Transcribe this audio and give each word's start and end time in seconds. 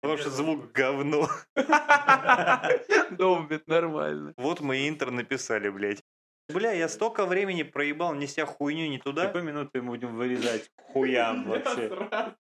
Потому 0.00 0.18
что 0.18 0.30
звук 0.30 0.72
говно. 0.72 1.28
Долбит 3.10 3.66
нормально. 3.68 4.32
Вот 4.36 4.60
мы 4.60 4.88
интро 4.88 5.10
написали, 5.10 5.68
блядь. 5.68 6.02
Бля, 6.48 6.72
я 6.72 6.88
столько 6.88 7.26
времени 7.26 7.62
проебал, 7.62 8.14
неся 8.14 8.44
хуйню 8.44 8.88
не 8.88 8.98
туда. 8.98 9.26
Какую 9.26 9.44
минуту 9.44 9.70
мы 9.74 9.90
будем 9.90 10.16
вырезать 10.16 10.70
хуям 10.92 11.44
вообще? 11.48 11.92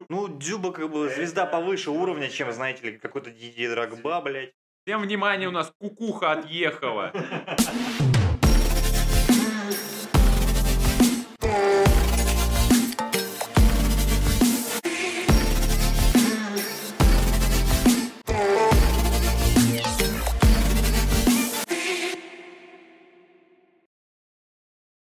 Ну, 0.09 0.29
Дзюба 0.29 0.73
как 0.73 0.91
бы 0.91 1.09
звезда 1.09 1.47
повыше 1.47 1.91
уровня, 1.91 2.29
чем, 2.29 2.53
знаете 2.53 2.91
ли, 2.91 2.99
какой-то 2.99 3.31
Диди 3.31 3.69
Драгба, 3.69 4.21
блядь. 4.21 4.53
Всем 4.87 5.03
внимание, 5.03 5.49
у 5.49 5.53
нас 5.53 5.73
кукуха 5.79 6.33
отъехала. 6.33 7.13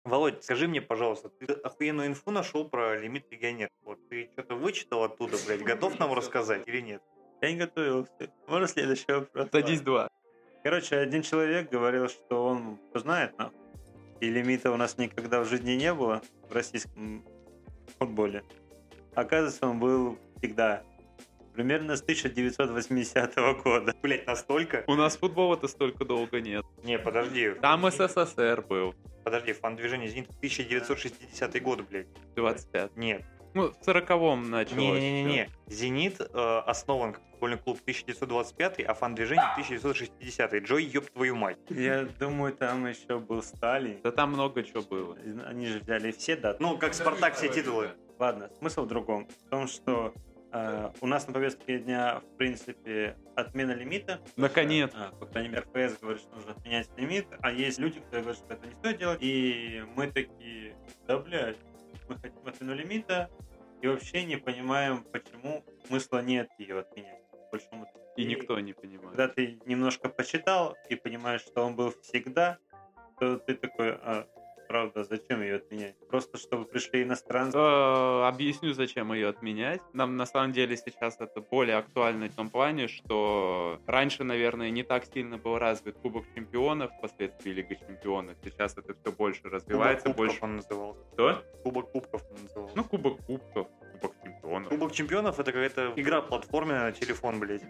Володь, 0.08 0.42
скажи 0.42 0.66
мне, 0.68 0.80
пожалуйста, 0.80 1.28
ты 1.28 1.52
охуенную 1.52 2.08
инфу 2.08 2.30
нашел 2.30 2.68
про 2.68 2.96
лимит 2.98 3.30
легионеров? 3.30 3.72
Вот 3.84 3.98
ты 4.08 4.30
что-то 4.32 4.54
вычитал 4.54 5.04
оттуда, 5.04 5.36
блядь, 5.46 5.62
готов 5.62 5.98
нам 5.98 6.14
рассказать 6.14 6.66
или 6.66 6.80
нет? 6.80 7.02
Я 7.40 7.52
не 7.52 7.58
готовился. 7.58 8.32
Можно 8.46 8.66
следующий 8.66 9.12
вопрос? 9.12 9.48
Садись 9.52 9.80
два. 9.82 10.08
Короче, 10.64 10.96
один 10.96 11.22
человек 11.22 11.70
говорил, 11.70 12.08
что 12.08 12.46
он 12.46 12.78
знает, 12.94 13.36
нахуй. 13.38 13.58
И 14.20 14.28
лимита 14.28 14.72
у 14.72 14.76
нас 14.76 14.98
никогда 14.98 15.40
в 15.40 15.44
жизни 15.44 15.72
не 15.72 15.94
было 15.94 16.22
в 16.48 16.52
российском 16.52 17.24
футболе. 17.98 18.42
Оказывается, 19.14 19.66
он 19.66 19.78
был 19.78 20.18
всегда. 20.38 20.82
Примерно 21.58 21.96
с 21.96 22.02
1980 22.02 23.34
года. 23.64 23.92
Блядь, 24.00 24.28
настолько? 24.28 24.84
У 24.86 24.94
нас 24.94 25.16
футбола-то 25.16 25.66
столько 25.66 26.04
долго 26.04 26.40
нет. 26.40 26.64
Не, 26.84 27.00
подожди. 27.00 27.50
Там 27.60 27.90
СССР 27.90 28.62
был. 28.62 28.94
Подожди, 29.24 29.52
фан-движение 29.52 30.08
«Зенит» 30.08 30.28
1960 30.36 31.60
год, 31.60 31.80
блядь. 31.90 32.06
25. 32.36 32.96
Нет. 32.96 33.24
Ну, 33.54 33.72
в 33.72 33.88
40-м 33.88 34.48
началось. 34.50 35.00
Не-не-не. 35.00 35.50
«Зенит» 35.66 36.20
э, 36.20 36.62
основан 36.64 37.14
как 37.14 37.22
футбольный 37.32 37.58
клуб 37.58 37.78
1925, 37.82 38.84
а 38.84 38.94
фан-движение 38.94 39.50
1960. 39.54 40.54
Джой, 40.62 40.84
ёб 40.84 41.10
твою 41.10 41.34
мать. 41.34 41.58
Я 41.70 42.04
думаю, 42.20 42.52
там 42.52 42.86
еще 42.86 43.18
был 43.18 43.42
Сталин. 43.42 43.98
Да 44.04 44.12
там 44.12 44.30
много 44.30 44.62
чего 44.62 44.82
было. 44.82 45.18
Они 45.44 45.66
же 45.66 45.80
взяли 45.80 46.12
все 46.12 46.36
даты. 46.36 46.62
Ну, 46.62 46.78
как 46.78 46.94
«Спартак» 46.94 47.34
все 47.34 47.48
титулы. 47.48 47.90
Ладно, 48.18 48.50
смысл 48.58 48.82
в 48.84 48.88
другом. 48.88 49.28
В 49.46 49.50
том, 49.50 49.68
что 49.68 50.12
у 50.52 51.06
нас 51.06 51.26
на 51.26 51.32
повестке 51.32 51.78
дня, 51.78 52.20
в 52.20 52.36
принципе, 52.36 53.16
отмена 53.36 53.72
лимита. 53.72 54.20
Наконец. 54.36 54.90
А, 54.94 55.10
по 55.12 55.26
крайней 55.26 55.50
мере, 55.50 55.62
ФС 55.62 55.98
говорит, 56.00 56.22
что 56.22 56.34
нужно 56.34 56.52
отменять 56.52 56.88
лимит, 56.96 57.26
а 57.42 57.52
есть 57.52 57.78
люди, 57.78 58.00
которые 58.00 58.22
говорят, 58.22 58.44
что 58.44 58.54
это 58.54 58.66
не 58.66 58.74
стоит 58.74 58.98
делать. 58.98 59.18
И 59.20 59.84
мы 59.94 60.06
такие, 60.06 60.76
да, 61.06 61.18
блядь, 61.18 61.58
мы 62.08 62.16
хотим 62.16 62.46
отмену 62.46 62.74
лимита, 62.74 63.30
и 63.82 63.86
вообще 63.86 64.24
не 64.24 64.36
понимаем, 64.36 65.04
почему 65.12 65.64
смысла 65.86 66.22
нет 66.22 66.48
ее 66.58 66.80
отменять. 66.80 67.22
по 67.30 67.36
большому 67.52 67.86
счету. 67.86 67.98
И 68.16 68.24
никто 68.24 68.58
не 68.58 68.72
понимает. 68.72 69.16
Когда 69.16 69.28
ты 69.28 69.60
немножко 69.66 70.08
почитал 70.08 70.76
и 70.88 70.96
понимаешь, 70.96 71.42
что 71.42 71.64
он 71.64 71.76
был 71.76 71.92
всегда, 72.02 72.58
то 73.20 73.38
ты 73.38 73.54
такой, 73.54 73.92
а, 73.92 74.26
правда, 74.68 75.04
зачем 75.04 75.40
ее 75.42 75.56
отменять? 75.56 75.96
Просто 76.08 76.38
чтобы 76.38 76.64
пришли 76.66 77.02
иностранцы. 77.02 77.58
Э, 77.58 78.28
Объясню, 78.28 78.72
зачем 78.74 79.12
ее 79.12 79.28
отменять. 79.28 79.80
Нам 79.92 80.16
на 80.16 80.26
самом 80.26 80.52
деле 80.52 80.76
сейчас 80.76 81.16
это 81.18 81.40
более 81.40 81.76
актуально 81.76 82.28
в 82.28 82.34
том 82.34 82.50
плане, 82.50 82.86
что 82.88 83.80
раньше, 83.86 84.24
наверное, 84.24 84.70
не 84.70 84.82
так 84.82 85.04
сильно 85.06 85.38
был 85.38 85.58
развит 85.58 85.96
Кубок 85.98 86.24
Чемпионов, 86.34 86.90
впоследствии 86.98 87.50
Лига 87.50 87.74
Чемпионов. 87.74 88.36
Сейчас 88.44 88.76
это 88.76 88.94
все 88.94 89.10
больше 89.12 89.42
развивается, 89.44 90.04
Кубок 90.04 90.16
больше... 90.16 90.34
кубков 90.40 90.48
он 90.50 90.56
назывался. 90.56 91.00
Что? 91.14 91.42
Кубок 91.64 91.90
кубков 91.92 92.22
он 92.30 92.42
назывался. 92.42 92.76
Ну, 92.76 92.84
Кубок 92.84 93.26
Кубков, 93.26 93.68
Кубок 94.00 94.14
Чемпионов. 94.22 94.68
Кубок 94.68 94.92
чемпионов 94.92 95.38
это 95.40 95.52
какая-то 95.52 95.92
игра 95.96 96.22
платформенная 96.22 96.84
на 96.84 96.92
телефон, 96.92 97.40
блядь. 97.40 97.62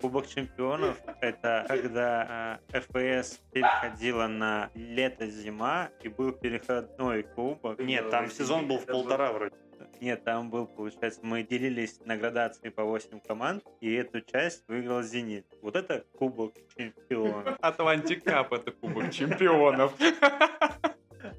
Кубок 0.00 0.26
чемпионов— 0.26 0.96
это 1.20 1.64
когда 1.68 2.60
э, 2.72 2.80
ФПС 2.80 3.38
переходила 3.52 4.26
на 4.26 4.70
лето-зима 4.74 5.90
и 6.02 6.08
был 6.08 6.32
переходной 6.32 7.22
кубок. 7.22 7.78
Нет, 7.78 8.10
там 8.10 8.30
сезон 8.30 8.66
был 8.66 8.78
в 8.78 8.86
полтора 8.86 9.32
вроде. 9.32 9.54
Нет, 10.00 10.24
там 10.24 10.48
был, 10.48 10.66
получается, 10.66 11.20
мы 11.22 11.42
делились 11.42 12.00
на 12.06 12.16
градации 12.16 12.70
по 12.70 12.84
8 12.84 13.20
команд, 13.20 13.62
и 13.80 13.92
эту 13.92 14.22
часть 14.22 14.64
выиграл 14.66 15.02
«Зенит». 15.02 15.46
Вот 15.60 15.76
это 15.76 16.04
Кубок 16.18 16.54
чемпионов. 16.74 17.58
Atlantic 17.60 18.24
Cup 18.24 18.52
это 18.54 18.72
Кубок 18.72 19.10
Чемпионов. 19.10 19.92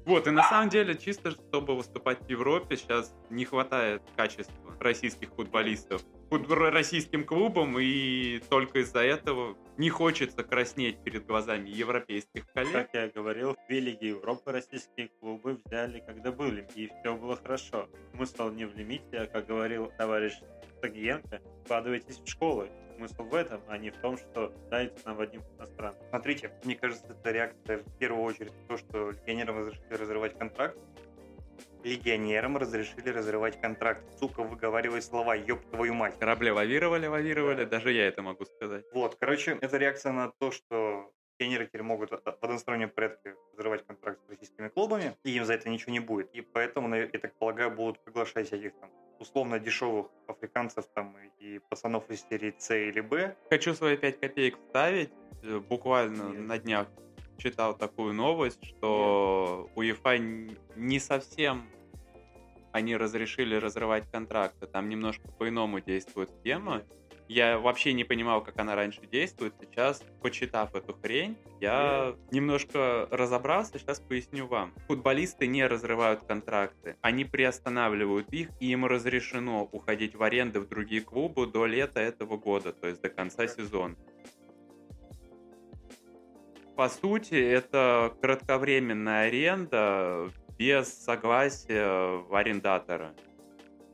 Вот, 0.04 0.26
и 0.26 0.30
на 0.30 0.42
самом 0.42 0.68
деле, 0.68 0.96
чисто 0.96 1.30
чтобы 1.30 1.76
выступать 1.76 2.20
в 2.22 2.28
Европе, 2.28 2.76
сейчас 2.76 3.14
не 3.30 3.44
хватает 3.44 4.02
качества 4.16 4.76
российских 4.80 5.30
футболистов 5.30 6.02
фут- 6.32 6.48
российским 6.48 7.24
клубам, 7.24 7.78
и 7.78 8.40
только 8.50 8.80
из-за 8.80 9.00
этого 9.00 9.56
не 9.76 9.90
хочется 9.90 10.42
краснеть 10.42 11.02
перед 11.04 11.26
глазами 11.26 11.68
европейских 11.68 12.46
коллег. 12.52 12.72
Как 12.72 12.94
я 12.94 13.08
говорил, 13.08 13.56
в 13.68 13.70
Лиге 13.70 14.08
Европы 14.08 14.52
российские 14.52 15.08
клубы 15.20 15.60
взяли, 15.64 16.02
когда 16.06 16.32
были, 16.32 16.66
и 16.74 16.88
все 16.88 17.16
было 17.16 17.36
хорошо. 17.36 17.88
Смысл 18.14 18.50
не 18.50 18.64
в 18.64 18.76
лимите, 18.76 19.18
а, 19.18 19.26
как 19.26 19.46
говорил 19.46 19.92
товарищ 19.98 20.34
Сагиенко, 20.80 21.40
вкладывайтесь 21.64 22.18
в 22.18 22.28
школы. 22.28 22.68
Смысл 23.02 23.24
в 23.24 23.34
этом, 23.34 23.60
а 23.66 23.78
не 23.78 23.90
в 23.90 23.96
том, 23.96 24.16
что 24.16 24.52
дайте 24.70 24.94
нам 25.04 25.20
одним 25.20 25.42
иностранцам. 25.58 26.00
Смотрите, 26.10 26.52
мне 26.62 26.76
кажется, 26.76 27.04
это 27.08 27.32
реакция 27.32 27.78
в 27.78 27.98
первую 27.98 28.22
очередь 28.22 28.52
на 28.52 28.68
то, 28.68 28.76
что 28.76 29.10
легионерам 29.10 29.58
разрешили 29.58 29.94
разрывать 29.94 30.38
контракт. 30.38 30.78
Легионерам 31.82 32.56
разрешили 32.56 33.08
разрывать 33.08 33.60
контракт. 33.60 34.04
Сука, 34.20 34.44
выговаривай 34.44 35.02
слова, 35.02 35.34
ёб 35.34 35.60
твою 35.72 35.94
мать. 35.94 36.16
Корабли 36.20 36.52
лавировали, 36.52 37.08
лавировали, 37.08 37.64
даже 37.64 37.90
я 37.90 38.06
это 38.06 38.22
могу 38.22 38.44
сказать. 38.44 38.84
Вот, 38.92 39.16
короче, 39.16 39.58
это 39.60 39.78
реакция 39.78 40.12
на 40.12 40.30
то, 40.38 40.52
что 40.52 41.10
легионеры 41.40 41.66
теперь 41.66 41.82
могут 41.82 42.12
в 42.12 42.38
одностороннем 42.40 42.90
порядке 42.90 43.34
разрывать 43.56 43.84
контракт 43.84 44.20
с 44.24 44.30
российскими 44.30 44.68
клубами, 44.68 45.16
и 45.24 45.32
им 45.32 45.44
за 45.44 45.54
это 45.54 45.68
ничего 45.68 45.90
не 45.90 45.98
будет. 45.98 46.32
И 46.34 46.40
поэтому, 46.40 46.94
я 46.94 47.08
так 47.08 47.34
полагаю, 47.34 47.72
будут 47.72 47.98
приглашать 48.04 48.46
всяких 48.46 48.78
там 48.78 48.92
условно 49.22 49.58
дешевых 49.58 50.06
африканцев 50.26 50.84
там 50.94 51.16
и 51.38 51.58
пацанов 51.70 52.10
из 52.10 52.26
серии 52.28 52.54
С 52.58 52.74
или 52.74 53.00
Б. 53.00 53.34
Хочу 53.50 53.74
свои 53.74 53.96
5 53.96 54.20
копеек 54.20 54.58
вставить. 54.58 55.10
Э, 55.42 55.58
Буквально 55.60 56.22
Нет. 56.32 56.40
на 56.40 56.58
днях 56.58 56.88
читал 57.38 57.76
такую 57.76 58.12
новость, 58.12 58.64
что 58.64 59.68
УЕФА 59.76 60.16
н- 60.16 60.58
не 60.76 60.98
совсем 60.98 61.68
они 62.72 62.96
разрешили 62.96 63.54
разрывать 63.56 64.10
контракты. 64.10 64.66
Там 64.66 64.88
немножко 64.88 65.28
по-иному 65.28 65.80
действует 65.80 66.30
схема. 66.40 66.82
Я 67.32 67.58
вообще 67.58 67.94
не 67.94 68.04
понимал, 68.04 68.44
как 68.44 68.60
она 68.60 68.74
раньше 68.74 69.00
действует. 69.10 69.54
Сейчас, 69.58 70.04
почитав 70.20 70.74
эту 70.74 70.92
хрень, 70.92 71.38
я 71.60 72.14
немножко 72.30 73.08
разобрался, 73.10 73.78
сейчас 73.78 74.00
поясню 74.00 74.46
вам. 74.46 74.74
Футболисты 74.86 75.46
не 75.46 75.66
разрывают 75.66 76.24
контракты. 76.24 76.96
Они 77.00 77.24
приостанавливают 77.24 78.30
их, 78.34 78.50
и 78.60 78.70
им 78.72 78.84
разрешено 78.84 79.66
уходить 79.72 80.14
в 80.14 80.22
аренды 80.22 80.60
в 80.60 80.68
другие 80.68 81.00
клубы 81.00 81.46
до 81.46 81.64
лета 81.64 82.00
этого 82.00 82.36
года, 82.36 82.74
то 82.74 82.86
есть 82.86 83.00
до 83.00 83.08
конца 83.08 83.46
сезона. 83.48 83.96
По 86.76 86.90
сути, 86.90 87.34
это 87.34 88.14
кратковременная 88.20 89.28
аренда 89.28 90.30
без 90.58 90.92
согласия 90.92 92.26
арендатора, 92.30 93.14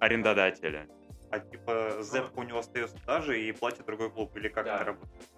арендодателя. 0.01 0.89
А 1.31 1.41
типа 1.41 1.99
Зепка 2.03 2.39
у 2.39 2.43
него 2.43 2.59
остается 2.61 2.97
та 3.05 3.21
же 3.21 3.41
и 3.41 3.53
платит 3.53 3.85
другой 3.87 4.11
клуб, 4.11 4.35
или 4.37 4.49
как 4.49 4.65
Да. 4.65 4.77
это 4.77 4.85
работает? 4.85 5.29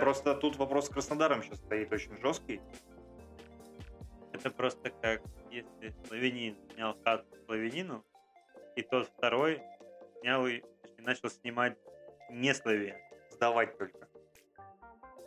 Просто 0.00 0.34
тут 0.34 0.56
вопрос 0.56 0.86
с 0.86 0.88
Краснодаром 0.88 1.42
сейчас 1.42 1.58
стоит 1.58 1.92
очень 1.92 2.16
жесткий. 2.18 2.60
Это 4.32 4.50
просто 4.50 4.90
как 5.02 5.22
если 5.50 5.92
славянин 6.06 6.56
снял 6.72 6.96
хату 7.04 7.26
славянину, 7.46 8.04
и 8.76 8.82
тот 8.82 9.08
второй 9.08 9.60
снял 10.20 10.46
и 10.46 10.62
начал 10.98 11.28
снимать 11.28 11.76
не 12.30 12.54
славян. 12.54 12.96
Сдавать 13.32 13.76
только. 13.76 14.08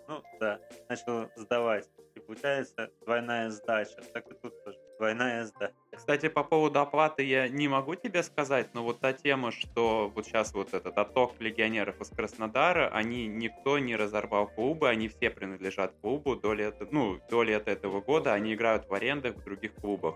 Ну 0.08 0.24
да, 0.40 0.60
начал 0.90 1.30
сдавать. 1.36 1.90
И 2.16 2.20
получается 2.20 2.90
двойная 3.02 3.50
сдача. 3.50 4.02
Так 4.14 4.32
и 4.32 4.36
тут 4.36 4.64
тоже 4.64 4.78
двойная 5.04 5.46
сдача. 5.46 5.74
Кстати, 5.92 6.30
по 6.30 6.44
поводу 6.44 6.80
оплаты 6.80 7.24
я 7.24 7.50
не 7.50 7.68
могу 7.68 7.96
тебе 7.96 8.24
сказать, 8.24 8.74
но 8.74 8.84
вот 8.84 9.02
та 9.02 9.12
тема, 9.12 9.52
что 9.52 10.12
вот 10.16 10.26
сейчас 10.26 10.54
вот 10.54 10.74
этот 10.74 10.98
отток 10.98 11.34
легионеров 11.40 12.00
из 12.00 12.10
Краснодара, 12.10 12.88
они 12.88 13.28
никто 13.28 13.80
не 13.80 13.98
разорвал 13.98 14.48
клубы, 14.48 14.88
они 14.88 15.10
все 15.10 15.30
принадлежат 15.30 15.94
клубу 16.02 16.36
до 16.38 16.54
лета, 16.54 16.88
ну, 16.90 17.20
до 17.30 17.44
лета 17.44 17.72
этого 17.72 18.00
года, 18.00 18.34
они 18.34 18.54
играют 18.54 18.88
в 18.88 18.94
арендах 18.94 19.36
в 19.36 19.44
других 19.44 19.76
клубах. 19.76 20.16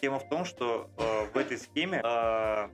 Тема 0.00 0.20
в 0.20 0.28
том, 0.28 0.44
что 0.44 0.88
э, 0.96 1.26
в 1.34 1.36
этой 1.36 1.58
схеме 1.58 2.00
э, 2.04 2.68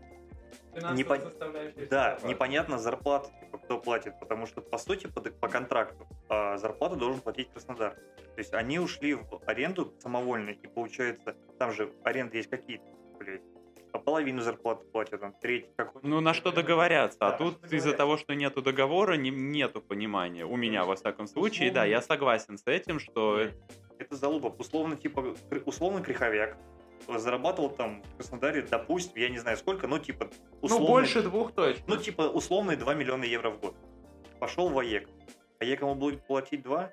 Непон- 0.75 1.89
Да, 1.89 2.19
непонятно 2.25 2.79
зарплата, 2.79 3.31
типа, 3.41 3.59
кто 3.59 3.79
платит, 3.79 4.19
потому 4.19 4.47
что, 4.47 4.61
по 4.61 4.79
сути, 4.79 5.07
по, 5.07 5.21
по 5.21 5.49
контракту 5.49 6.07
а, 6.29 6.59
зарплату 6.59 6.97
должен 6.97 7.21
платить 7.21 7.49
Краснодар. 7.53 7.95
То 8.35 8.39
есть 8.39 8.53
они 8.55 8.81
ушли 8.81 9.15
в 9.15 9.41
аренду 9.47 9.95
самовольно, 10.01 10.51
и 10.51 10.67
получается, 10.67 11.37
там 11.59 11.73
же 11.73 11.93
аренды 12.05 12.37
есть 12.39 12.51
какие-то, 12.51 12.85
блядь, 13.19 13.43
а 13.93 13.99
половину 13.99 14.41
зарплаты 14.43 14.85
платят, 14.87 15.21
там, 15.21 15.33
треть 15.41 15.67
какой 15.77 16.03
Ну, 16.03 16.21
на 16.21 16.35
что 16.35 16.51
договорятся. 16.51 17.19
А 17.21 17.31
Да, 17.31 17.37
тут 17.39 17.59
что 17.67 17.77
из-за 17.77 17.93
того, 17.93 18.17
что 18.17 18.35
нету 18.35 18.61
договора, 18.61 19.15
не, 19.15 19.31
нету 19.31 19.81
понимания. 19.81 20.45
У 20.45 20.57
меня, 20.57 20.85
во 20.85 20.97
всяком 20.97 21.27
случае, 21.27 21.71
да, 21.71 21.85
я 21.85 22.03
согласен 22.03 22.59
с 22.59 22.67
этим, 22.67 22.99
что... 22.99 23.41
э, 23.41 23.53
Это 23.99 24.17
залупа. 24.17 24.49
Условно, 24.59 24.97
типа, 24.97 25.35
условно 25.65 26.03
Криховяк 26.03 26.57
зарабатывал 27.07 27.71
там 27.71 28.03
в 28.03 28.17
Краснодаре, 28.17 28.63
допустим, 28.63 29.13
я 29.21 29.29
не 29.29 29.39
знаю 29.39 29.57
сколько, 29.57 29.87
но 29.87 29.99
типа 29.99 30.31
Ну, 30.31 30.59
условно, 30.63 30.87
больше 30.87 31.23
двух 31.23 31.53
точно. 31.53 31.85
ну 31.87 31.97
типа 31.97 32.23
условные 32.23 32.77
2 32.77 32.95
миллиона 32.95 33.25
евро 33.25 33.51
в 33.51 33.61
год. 33.61 33.77
Пошел 34.41 34.69
в 34.71 34.79
АЕК. 34.79 35.09
АЕК 35.61 35.83
ему 35.83 35.95
будет 35.95 36.27
платить 36.27 36.63
2? 36.63 36.91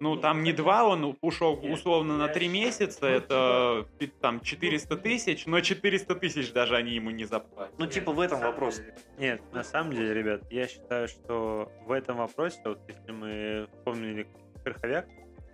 Ну, 0.00 0.16
там 0.16 0.42
не 0.42 0.52
два, 0.52 0.84
он 0.86 1.16
ушел 1.20 1.58
условно 1.62 2.18
на 2.18 2.28
три 2.28 2.48
месяца, 2.48 2.98
ну, 3.02 3.08
это 3.08 3.86
пи- 3.98 4.08
там 4.20 4.40
400 4.40 4.96
тысяч, 4.96 5.46
но 5.46 5.60
400 5.60 6.14
тысяч 6.16 6.52
даже 6.52 6.76
они 6.76 6.92
ему 6.92 7.10
не 7.10 7.24
заплатят. 7.24 7.78
Ну, 7.78 7.86
типа 7.86 8.12
в 8.12 8.20
этом 8.20 8.38
На 8.38 8.40
самом 8.42 8.52
вопрос. 8.54 8.76
деле- 8.78 8.94
Нет, 9.18 9.42
на 9.52 9.62
самом 9.64 9.92
деле, 9.94 10.12
ребят, 10.12 10.42
я 10.50 10.66
считаю, 10.66 11.08
что 11.08 11.70
в 11.86 11.92
этом 11.92 12.16
вопросе, 12.18 12.60
вот 12.64 12.80
если 12.88 13.12
мы 13.12 13.68
вспомнили 13.72 14.26
Крыховяк, 14.64 15.06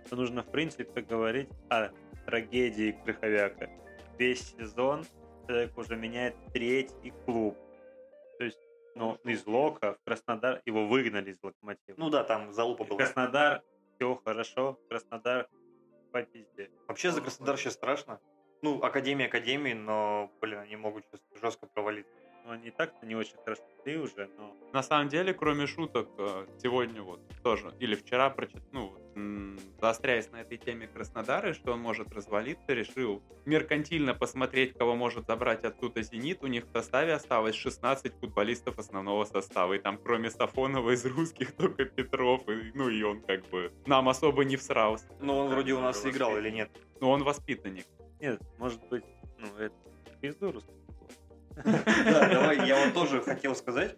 то 0.09 0.15
нужно, 0.15 0.41
в 0.41 0.49
принципе, 0.51 1.01
говорить 1.01 1.49
о 1.69 1.89
трагедии 2.25 2.97
Крыховяка. 3.05 3.69
Весь 4.17 4.55
сезон 4.57 5.05
человек 5.47 5.77
уже 5.77 5.95
меняет 5.95 6.35
третий 6.53 7.13
клуб. 7.25 7.57
То 8.39 8.45
есть, 8.45 8.59
ну, 8.95 9.17
из 9.23 9.45
Лока 9.45 9.93
в 9.93 10.03
Краснодар 10.05 10.61
его 10.65 10.87
выгнали 10.87 11.31
из 11.31 11.37
Локомотива. 11.43 11.95
Ну 11.97 12.09
да, 12.09 12.23
там 12.23 12.51
залупа 12.51 12.83
была. 12.83 12.97
Краснодар, 12.97 13.61
все 14.01 14.19
хорошо, 14.25 14.79
Краснодар 14.89 15.47
по 16.11 16.23
пизде. 16.23 16.71
Вообще 16.87 17.11
за 17.11 17.21
Краснодар 17.21 17.57
сейчас 17.57 17.73
страшно. 17.73 18.19
Ну, 18.63 18.81
Академия 18.81 19.25
Академии, 19.27 19.73
но, 19.73 20.31
блин, 20.41 20.59
они 20.59 20.75
могут 20.75 21.05
сейчас 21.05 21.21
жестко 21.39 21.67
провалиться. 21.67 22.11
Ну, 22.43 22.51
они 22.51 22.69
и 22.69 22.71
так-то 22.71 23.05
не 23.05 23.15
очень 23.15 23.37
хорошо 23.45 23.61
шли 23.83 23.97
уже, 23.97 24.27
но 24.37 24.55
На 24.73 24.81
самом 24.81 25.09
деле, 25.09 25.35
кроме 25.35 25.67
шуток, 25.67 26.09
э, 26.17 26.47
сегодня 26.63 27.03
вот 27.03 27.19
тоже, 27.43 27.75
или 27.79 27.93
вчера 27.93 28.31
прочитал, 28.31 28.63
ну, 28.71 28.97
заостряясь 29.79 30.31
на 30.31 30.41
этой 30.41 30.57
теме 30.57 30.87
Краснодара, 30.87 31.49
и 31.49 31.53
что 31.53 31.73
он 31.73 31.79
может 31.79 32.11
развалиться, 32.11 32.73
решил 32.73 33.21
меркантильно 33.45 34.13
посмотреть, 34.13 34.77
кого 34.77 34.95
может 34.95 35.27
забрать 35.27 35.63
оттуда 35.63 36.01
«Зенит». 36.03 36.43
У 36.43 36.47
них 36.47 36.65
в 36.65 36.71
составе 36.71 37.13
осталось 37.13 37.55
16 37.55 38.13
футболистов 38.19 38.79
основного 38.79 39.25
состава, 39.25 39.73
и 39.73 39.79
там 39.79 39.97
кроме 39.97 40.29
Сафонова 40.29 40.91
из 40.91 41.05
русских 41.05 41.51
только 41.57 41.85
Петров, 41.85 42.47
и, 42.49 42.71
ну 42.73 42.89
и 42.89 43.01
он 43.03 43.21
как 43.21 43.47
бы 43.49 43.71
нам 43.85 44.09
особо 44.09 44.43
не 44.43 44.57
всрался. 44.57 45.05
Ну, 45.19 45.37
он 45.37 45.49
вроде 45.49 45.73
у 45.73 45.79
нас 45.79 46.05
играл 46.05 46.37
или 46.37 46.49
нет? 46.49 46.69
Но 46.99 47.11
он 47.11 47.23
воспитанник. 47.23 47.85
нет, 48.19 48.41
может 48.57 48.81
быть, 48.89 49.03
ну, 49.39 49.47
это 49.57 49.75
пизду. 50.21 50.53
Да, 51.65 52.29
давай, 52.29 52.65
я 52.65 52.85
вот 52.85 52.93
тоже 52.93 53.21
хотел 53.21 53.55
сказать. 53.55 53.95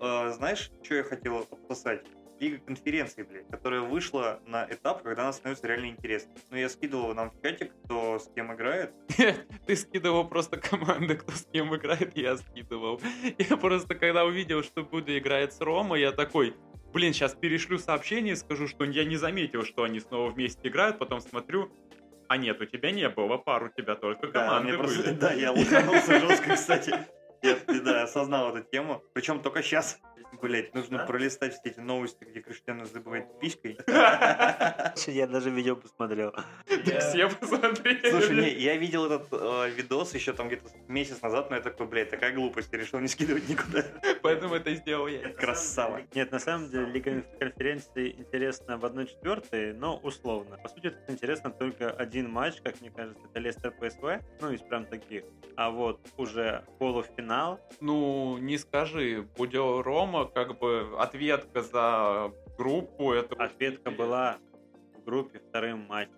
Э, 0.00 0.30
знаешь, 0.30 0.70
что 0.82 0.94
я 0.94 1.02
хотел 1.02 1.46
обсосать? 1.50 2.04
Лига 2.40 2.58
конференций, 2.58 3.24
блядь, 3.24 3.48
которая 3.48 3.80
вышла 3.80 4.40
на 4.46 4.64
этап, 4.70 5.02
когда 5.02 5.22
она 5.22 5.32
становится 5.32 5.66
реально 5.66 5.86
интересной. 5.86 6.34
Ну, 6.50 6.56
я 6.56 6.68
скидывал 6.68 7.14
нам 7.14 7.30
в 7.30 7.42
чатик, 7.42 7.72
кто 7.84 8.18
с 8.18 8.30
кем 8.34 8.54
играет. 8.54 8.92
Ты 9.66 9.76
скидывал 9.76 10.28
просто 10.28 10.56
команды, 10.56 11.16
кто 11.16 11.32
с 11.32 11.46
кем 11.52 11.74
играет, 11.74 12.16
я 12.16 12.36
скидывал. 12.36 13.00
Я 13.38 13.56
просто, 13.56 13.94
когда 13.94 14.24
увидел, 14.24 14.62
что 14.62 14.82
Буда 14.84 15.18
играет 15.18 15.52
с 15.52 15.60
Ромой, 15.60 16.00
я 16.00 16.12
такой, 16.12 16.54
блин, 16.92 17.12
сейчас 17.12 17.34
перешлю 17.34 17.78
сообщение 17.78 18.34
и 18.34 18.36
скажу, 18.36 18.68
что 18.68 18.84
я 18.84 19.04
не 19.04 19.16
заметил, 19.16 19.64
что 19.64 19.82
они 19.82 20.00
снова 20.00 20.30
вместе 20.30 20.68
играют, 20.68 20.98
потом 20.98 21.20
смотрю, 21.20 21.72
а 22.28 22.36
нет, 22.36 22.60
у 22.60 22.66
тебя 22.66 22.90
не 22.90 23.08
было 23.08 23.36
пар, 23.38 23.64
у 23.64 23.68
тебя 23.68 23.94
только 23.94 24.28
Да, 24.28 24.46
команды 24.46 24.76
просто- 24.76 25.02
были. 25.02 25.14
да, 25.18 25.32
я 25.32 25.50
лоханулся 25.52 26.20
жестко, 26.20 26.54
кстати. 26.54 26.94
Я, 27.42 27.56
да, 27.84 28.02
осознал 28.02 28.54
эту 28.56 28.68
тему. 28.68 29.02
Причем 29.14 29.40
только 29.40 29.62
сейчас. 29.62 29.98
Блять, 30.40 30.74
нужно 30.74 30.98
Да? 30.98 31.04
пролистать 31.06 31.54
все 31.54 31.62
эти 31.70 31.80
новости, 31.80 32.24
где 32.24 32.40
Криштиану 32.40 32.84
забывает 32.86 33.26
писькой. 33.40 33.78
Я 35.06 35.26
даже 35.26 35.50
видео 35.50 35.76
посмотрел. 35.76 36.32
Все 36.66 37.28
посмотрели. 37.28 38.10
Слушай, 38.10 38.36
не, 38.36 38.50
я 38.50 38.76
видел 38.76 39.06
этот 39.06 39.28
э, 39.32 39.70
видос 39.70 40.14
еще 40.14 40.32
там 40.32 40.48
где-то 40.48 40.70
месяц 40.88 41.20
назад, 41.22 41.50
но 41.50 41.56
я 41.56 41.62
такой, 41.62 41.86
блядь, 41.86 42.10
такая 42.10 42.32
глупость, 42.32 42.68
я 42.72 42.78
решил 42.78 43.00
не 43.00 43.08
скидывать 43.08 43.48
никуда. 43.48 43.84
Поэтому 44.22 44.54
это 44.54 44.74
сделал 44.74 45.06
я. 45.08 45.30
Красава. 45.30 46.02
Нет, 46.14 46.30
на 46.32 46.38
самом 46.38 46.70
деле 46.70 46.86
Лига 46.86 47.22
конференции 47.38 48.10
интересна 48.18 48.76
в 48.78 48.84
1-4, 48.84 49.74
но 49.74 49.96
условно. 49.96 50.56
По 50.58 50.68
сути, 50.68 50.88
это 50.88 51.12
интересно 51.12 51.50
только 51.50 51.90
один 51.90 52.30
матч, 52.30 52.60
как 52.62 52.80
мне 52.80 52.90
кажется, 52.90 53.22
это 53.30 53.38
Лестер 53.40 53.70
ПСВ, 53.72 54.22
ну, 54.40 54.50
из 54.52 54.60
прям 54.60 54.84
таких. 54.86 55.24
А 55.56 55.70
вот 55.70 56.00
уже 56.16 56.64
полуфинал, 56.78 57.60
Ну, 57.80 58.38
не 58.38 58.58
скажи, 58.58 59.26
Будё 59.36 59.82
Рома, 60.08 60.24
как 60.24 60.58
бы 60.58 60.88
ответка 60.98 61.62
за 61.62 62.32
группу, 62.56 63.12
это... 63.12 63.34
ответка 63.36 63.90
была 63.90 64.38
в 64.96 65.04
группе 65.04 65.38
вторым 65.38 65.80
матчем. 65.86 66.14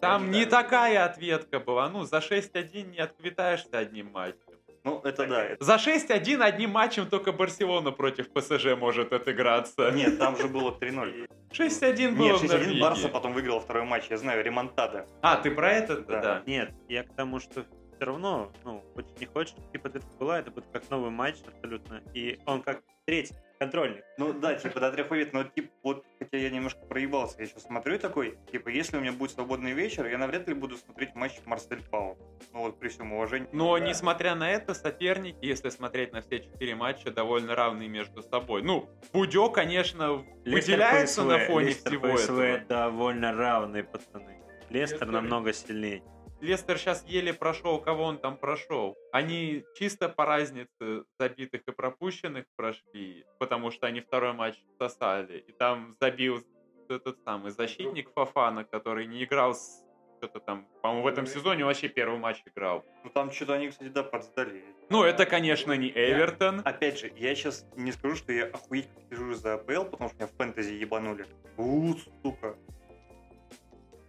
Там 0.00 0.30
не 0.30 0.44
такая 0.46 1.04
ответка 1.04 1.58
была, 1.58 1.88
ну, 1.88 2.04
за 2.04 2.18
6-1 2.18 2.90
не 2.90 2.98
отквитаешься 2.98 3.78
одним 3.78 4.10
матчем. 4.12 4.38
Ну, 4.82 5.00
это 5.04 5.26
да. 5.26 5.44
это- 5.44 5.64
За 5.64 5.74
6-1 5.76 6.42
одним 6.42 6.70
матчем 6.70 7.06
только 7.06 7.32
Барселона 7.32 7.92
против 7.92 8.30
ПСЖ 8.30 8.76
может 8.78 9.12
отыграться. 9.12 9.90
Нет, 9.90 10.18
там 10.18 10.36
же 10.36 10.48
было 10.48 10.70
3-0. 10.70 11.26
6-1 11.52 12.16
было 12.16 12.26
Нет, 12.26 12.40
в 12.40 12.44
6-1 12.44 12.48
Норвегии. 12.48 12.80
Барса 12.80 13.08
потом 13.08 13.32
выиграл 13.34 13.60
второй 13.60 13.84
матч, 13.84 14.06
я 14.08 14.16
знаю, 14.16 14.42
ремонтада. 14.42 15.06
А, 15.22 15.36
ты 15.36 15.50
про 15.50 15.72
это? 15.72 16.00
Да. 16.00 16.20
Да. 16.20 16.42
Нет, 16.46 16.72
я 16.88 17.02
к 17.04 17.12
тому, 17.14 17.40
что 17.40 17.66
все 18.00 18.06
равно, 18.06 18.50
ну, 18.64 18.82
хочешь 18.94 19.10
не 19.20 19.26
хочешь, 19.26 19.54
типа 19.72 19.88
это 19.88 20.00
была, 20.18 20.38
это 20.38 20.50
будет 20.50 20.64
как 20.72 20.88
новый 20.88 21.10
матч 21.10 21.36
абсолютно. 21.46 22.02
И 22.14 22.38
он 22.46 22.62
как 22.62 22.80
третий, 23.04 23.34
контрольник. 23.58 24.02
Ну 24.16 24.32
да, 24.32 24.54
типа 24.54 24.80
до 24.80 24.90
трех 24.90 25.08
побед, 25.08 25.34
но 25.34 25.44
типа 25.44 25.68
вот, 25.82 26.06
хотя 26.18 26.38
я 26.38 26.48
немножко 26.48 26.80
проебался, 26.86 27.36
я 27.40 27.46
сейчас 27.46 27.64
смотрю 27.64 27.98
такой, 27.98 28.38
типа, 28.50 28.70
если 28.70 28.96
у 28.96 29.00
меня 29.00 29.12
будет 29.12 29.32
свободный 29.32 29.72
вечер, 29.72 30.06
я 30.06 30.16
навряд 30.16 30.48
ли 30.48 30.54
буду 30.54 30.78
смотреть 30.78 31.14
матч 31.14 31.32
Марсель 31.44 31.82
Пау. 31.90 32.16
Ну 32.54 32.60
вот 32.60 32.78
при 32.78 32.88
всем 32.88 33.12
уважении. 33.12 33.50
Но, 33.52 33.76
несмотря 33.76 34.34
на 34.34 34.50
это, 34.50 34.72
соперники, 34.72 35.44
если 35.44 35.68
смотреть 35.68 36.14
на 36.14 36.22
все 36.22 36.40
четыре 36.40 36.74
матча, 36.74 37.10
довольно 37.10 37.54
равные 37.54 37.90
между 37.90 38.22
собой. 38.22 38.62
Ну, 38.62 38.88
Будё, 39.12 39.50
конечно, 39.50 40.24
выделяется 40.46 41.22
на 41.24 41.38
фоне 41.40 41.66
Лестер, 41.66 41.90
всего 41.90 42.14
ПСВ 42.14 42.38
этого. 42.40 42.66
довольно 42.66 43.34
равные 43.34 43.84
пацаны. 43.84 44.40
Лестер 44.70 45.00
Лестер- 45.02 45.10
намного 45.10 45.52
сильнее. 45.52 46.02
Лестер 46.40 46.78
сейчас 46.78 47.04
еле 47.06 47.34
прошел, 47.34 47.78
кого 47.80 48.04
он 48.04 48.18
там 48.18 48.36
прошел. 48.36 48.96
Они 49.12 49.64
чисто 49.76 50.08
по 50.08 50.24
разнице 50.24 51.04
забитых 51.18 51.62
и 51.66 51.72
пропущенных 51.72 52.46
прошли, 52.56 53.26
потому 53.38 53.70
что 53.70 53.86
они 53.86 54.00
второй 54.00 54.32
матч 54.32 54.56
сосали. 54.78 55.44
И 55.46 55.52
там 55.52 55.92
забил 56.00 56.42
этот 56.88 57.18
самый 57.24 57.50
защитник 57.52 58.10
Фафана, 58.14 58.64
который 58.64 59.06
не 59.06 59.22
играл 59.24 59.54
с 59.54 59.84
что-то 60.20 60.40
там, 60.40 60.66
по-моему, 60.82 61.04
в 61.04 61.06
этом 61.06 61.26
сезоне 61.26 61.64
вообще 61.64 61.88
первый 61.88 62.18
матч 62.18 62.42
играл. 62.44 62.84
Ну 63.04 63.10
там 63.10 63.30
что-то 63.30 63.54
они, 63.54 63.70
кстати, 63.70 63.88
да, 63.88 64.02
подсдали. 64.02 64.62
Ну, 64.90 65.02
это, 65.02 65.24
конечно, 65.24 65.72
не 65.72 65.88
Эвертон. 65.88 66.60
Опять 66.62 66.98
же, 66.98 67.10
я 67.16 67.34
сейчас 67.34 67.64
не 67.74 67.90
скажу, 67.90 68.16
что 68.16 68.32
я 68.32 68.44
охуеть 68.44 68.88
сижу 69.08 69.32
за 69.32 69.54
АПЛ, 69.54 69.84
потому 69.84 70.10
что 70.10 70.18
меня 70.18 70.26
в 70.26 70.32
фэнтези 70.32 70.74
ебанули. 70.74 71.26
У, 71.56 71.94
сука. 72.22 72.54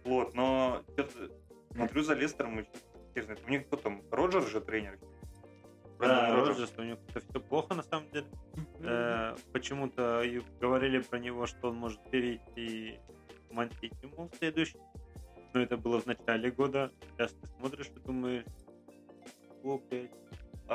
Вот, 0.04 0.34
но 0.34 0.82
что-то 0.92 1.30
смотрю 1.74 2.02
за 2.02 2.14
Лестером. 2.14 2.64
У 3.46 3.50
них 3.50 3.66
кто 3.66 3.76
там? 3.76 4.02
Роджер 4.10 4.42
же 4.42 4.60
тренер? 4.60 4.98
Да, 5.98 6.34
Роджерс. 6.34 6.72
У 6.78 6.82
него 6.82 6.98
все 7.30 7.40
плохо 7.40 7.74
на 7.74 7.82
самом 7.82 8.10
деле. 8.10 8.26
Э, 8.80 9.36
Почему-то 9.52 10.24
говорили 10.60 10.98
про 10.98 11.18
него, 11.18 11.46
что 11.46 11.68
он 11.68 11.76
может 11.76 12.00
перейти 12.10 12.98
в 13.48 13.52
Мантитиму 13.52 14.28
в 14.28 14.36
следующий. 14.36 14.78
Но 15.54 15.60
это 15.60 15.76
было 15.76 16.00
в 16.00 16.06
начале 16.06 16.50
года. 16.50 16.90
Сейчас 17.10 17.32
ты 17.32 17.46
смотришь 17.58 17.90
и 17.94 18.00
думаешь, 18.00 18.44
о, 19.62 19.78
блядь. 19.78 20.10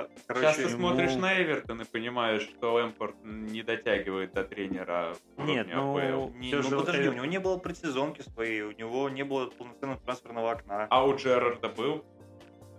А, 0.01 0.07
Сейчас 0.15 0.23
короче, 0.55 0.63
ты 0.63 0.69
смотришь 0.69 1.11
ему- 1.11 1.21
на 1.21 1.41
Эвертон 1.41 1.81
и 1.81 1.85
понимаешь, 1.85 2.41
что 2.43 2.81
Эмпорт 2.83 3.15
не 3.23 3.63
дотягивает 3.63 4.33
до 4.33 4.43
тренера 4.43 5.15
Нет, 5.37 5.67
ну, 5.73 5.97
АПЛ. 5.97 6.29
не- 6.37 6.53
ну 6.53 6.61
же 6.63 6.75
подожди, 6.77 7.01
Эвер- 7.03 7.11
у 7.11 7.13
него 7.15 7.25
не 7.25 7.39
было 7.39 7.57
предсезонки 7.57 8.21
своей, 8.21 8.61
у 8.61 8.71
него 8.71 9.09
не 9.09 9.23
было 9.23 9.47
полноценного 9.47 9.99
трансферного 10.01 10.51
окна. 10.51 10.87
А 10.89 11.05
у 11.05 11.15
Джерарда 11.15 11.69
был? 11.69 12.05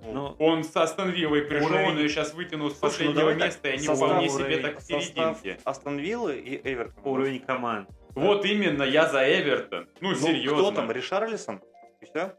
Ну, 0.05 0.37
Он 0.39 0.63
с 0.63 0.77
Астон 0.77 1.11
Виллой 1.11 1.43
пришел, 1.43 1.67
Уровень- 1.67 1.89
он 1.91 1.99
ее 1.99 2.09
сейчас 2.09 2.33
вытянул 2.33 2.71
с 2.71 2.75
ну 2.75 2.81
последнего 2.81 3.33
так, 3.35 3.47
места, 3.47 3.69
и 3.69 3.73
они 3.73 3.81
состав 3.83 4.09
вполне 4.11 4.29
себе 4.29 4.45
уровень- 4.45 4.63
так 4.63 4.79
в 4.79 4.83
серединке. 4.83 5.59
Астон 5.65 5.99
Виллы 5.99 6.37
и 6.39 6.61
Эвертон. 6.73 7.03
уровень 7.05 7.41
команд. 7.41 7.89
Вот 8.15 8.45
именно, 8.45 8.85
я 8.85 9.07
за 9.09 9.25
Эвертон. 9.29 9.89
Ну, 10.01 10.11
Ну, 10.11 10.15
серьезно. 10.15 10.59
кто 10.59 10.71
там? 10.73 10.91
Ришарлисон? 10.93 11.61
И 12.01 12.05
все? 12.07 12.33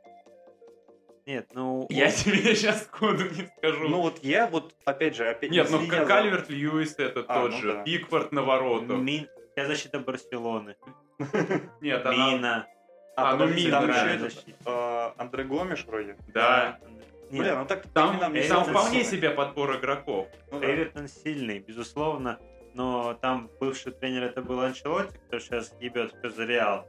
Нет, 1.30 1.48
ну... 1.54 1.86
Я 1.92 2.06
он- 2.08 2.12
тебе 2.12 2.38
сейчас 2.56 2.88
коду 2.88 3.26
не 3.26 3.48
скажу. 3.58 3.88
Ну 3.88 4.02
вот 4.02 4.24
я 4.24 4.48
вот, 4.48 4.74
опять 4.84 5.16
же, 5.16 5.30
опять 5.30 5.52
Нет, 5.52 5.68
ну 5.70 5.86
за- 5.86 6.04
Кальверт 6.04 6.50
Льюис 6.50 6.96
это 6.98 7.24
А, 7.28 7.42
тот 7.42 7.52
ну 7.52 7.58
же. 7.58 7.74
да. 7.74 7.84
Пикфорд 7.84 8.32
на 8.32 8.42
воротах. 8.42 8.98
Мин... 8.98 9.28
Вся 9.52 9.68
защита 9.68 10.00
Барселоны. 10.00 10.76
Нет, 11.82 12.04
она... 12.04 12.32
Мина. 12.32 12.68
А, 13.16 13.36
ну, 13.36 13.46
Мина, 13.46 13.86
да, 13.86 14.18
э, 14.66 15.12
Андре 15.18 15.44
Гомеш 15.44 15.86
вроде. 15.86 16.18
Да. 16.34 16.80
Нет, 17.30 17.44
Бля, 17.44 17.60
ну 17.60 17.66
так 17.68 17.86
Там, 17.94 18.18
там 18.18 18.34
это 18.34 18.62
вполне 18.64 19.04
себе 19.04 19.30
подбор 19.30 19.78
игроков. 19.78 20.30
Ну 20.52 20.60
да. 20.60 20.66
Эвертон 20.74 21.08
сильный, 21.08 21.60
безусловно, 21.60 22.40
но 22.74 23.14
там 23.14 23.52
бывший 23.60 23.92
тренер 23.92 24.24
это 24.24 24.42
был 24.42 24.62
Анчелотти, 24.62 25.20
кто 25.28 25.38
сейчас 25.38 25.76
ебет 25.80 26.12
все 26.18 26.30
за 26.32 26.46
Реал. 26.46 26.88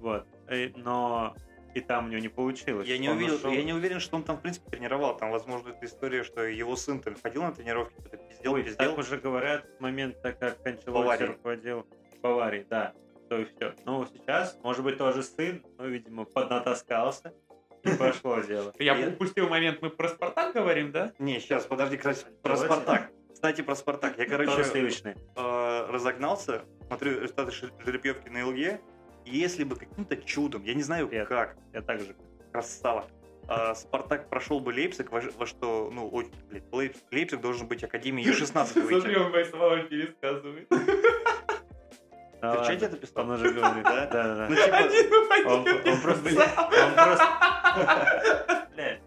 Вот. 0.00 0.24
Э, 0.48 0.70
Но 0.76 1.34
и 1.74 1.80
там 1.80 2.06
у 2.06 2.08
него 2.08 2.20
не 2.20 2.28
получилось. 2.28 2.86
Я 2.88 2.98
не, 2.98 3.08
Он 3.10 3.16
увидел, 3.16 3.34
ушел. 3.36 3.50
я 3.52 3.62
не 3.64 3.72
уверен, 3.72 4.00
что 4.00 4.16
он 4.16 4.22
там, 4.22 4.36
в 4.36 4.42
принципе, 4.42 4.70
тренировал. 4.70 5.16
Там, 5.16 5.30
возможно, 5.30 5.70
это 5.70 5.84
история, 5.84 6.22
что 6.22 6.42
его 6.44 6.76
сын 6.76 7.00
там 7.00 7.16
ходил 7.20 7.42
на 7.42 7.52
тренировки, 7.52 7.94
что-то 8.00 8.16
пиздел, 8.16 8.52
Ой, 8.54 8.62
пиздел. 8.62 8.88
так 8.90 8.98
уже 8.98 9.16
говорят 9.18 9.66
с 9.76 9.80
момента, 9.80 10.32
как 10.32 10.58
Анчелотти 10.66 10.90
Баварии. 10.90 11.24
руководил 11.26 11.86
Баварией, 12.22 12.66
да. 12.70 12.92
То 13.28 13.38
и 13.38 13.44
все. 13.46 13.74
Ну, 13.86 14.06
сейчас, 14.06 14.58
может 14.62 14.84
быть, 14.84 14.98
тоже 14.98 15.22
сын, 15.22 15.64
но, 15.78 15.86
видимо, 15.86 16.24
поднатаскался. 16.24 17.32
И 17.82 17.88
пошло 17.98 18.38
дело. 18.40 18.72
Я 18.78 19.08
упустил 19.08 19.48
момент, 19.48 19.82
мы 19.82 19.90
про 19.90 20.08
Спартак 20.08 20.54
говорим, 20.54 20.92
да? 20.92 21.12
Не, 21.18 21.40
сейчас, 21.40 21.64
подожди, 21.66 21.96
кстати, 21.96 22.24
про 22.42 22.54
Давайте. 22.56 22.64
Спартак. 22.66 23.10
Кстати, 23.32 23.60
про 23.62 23.74
Спартак. 23.74 24.16
Я, 24.18 24.26
короче, 24.26 24.64
сливочный. 24.64 25.16
э, 25.36 25.86
разогнался, 25.90 26.62
смотрю 26.86 27.20
результаты 27.20 27.52
жеребьевки 27.52 28.28
на 28.30 28.46
ЛГ, 28.46 28.80
и 29.24 29.36
если 29.36 29.64
бы 29.64 29.76
каким-то 29.76 30.16
чудом, 30.16 30.64
я 30.64 30.74
не 30.74 30.82
знаю 30.82 31.08
Привет. 31.08 31.28
как, 31.28 31.56
Я 31.72 31.82
также. 31.82 32.14
красава, 32.52 33.06
а, 33.46 33.74
Спартак 33.74 34.28
прошел 34.28 34.60
бы 34.60 34.70
Лейпциг, 34.70 35.10
во, 35.12 35.20
во 35.36 35.46
что, 35.46 35.90
ну, 35.92 36.08
очень, 36.08 36.32
блядь, 36.48 36.64
Лейпциг, 36.72 37.02
Лейпциг 37.10 37.40
должен 37.40 37.66
быть 37.66 37.82
Академией 37.84 38.26
Ю-16 38.32 38.80
выйти. 38.82 39.16
он 39.16 39.30
мои 39.32 39.44
слова 39.44 39.78
пересказывает. 39.80 40.66
Да 40.70 40.78
Ты 42.40 42.46
в 42.58 42.60
ладно, 42.60 42.66
чате 42.66 42.86
это 42.86 42.96
писал? 42.98 43.24
Он 43.24 43.30
уже 43.30 43.50
говорит. 43.52 43.84
Да? 43.84 44.06
Да, 44.06 44.34
да, 44.34 44.48
Ну, 44.50 44.54
да. 44.56 44.88
типа, 44.88 45.48
Он, 45.48 45.58
он 45.68 46.00
просто... 46.00 46.28
Он 46.28 46.94
просто... 46.94 48.68
Блядь. 48.74 49.00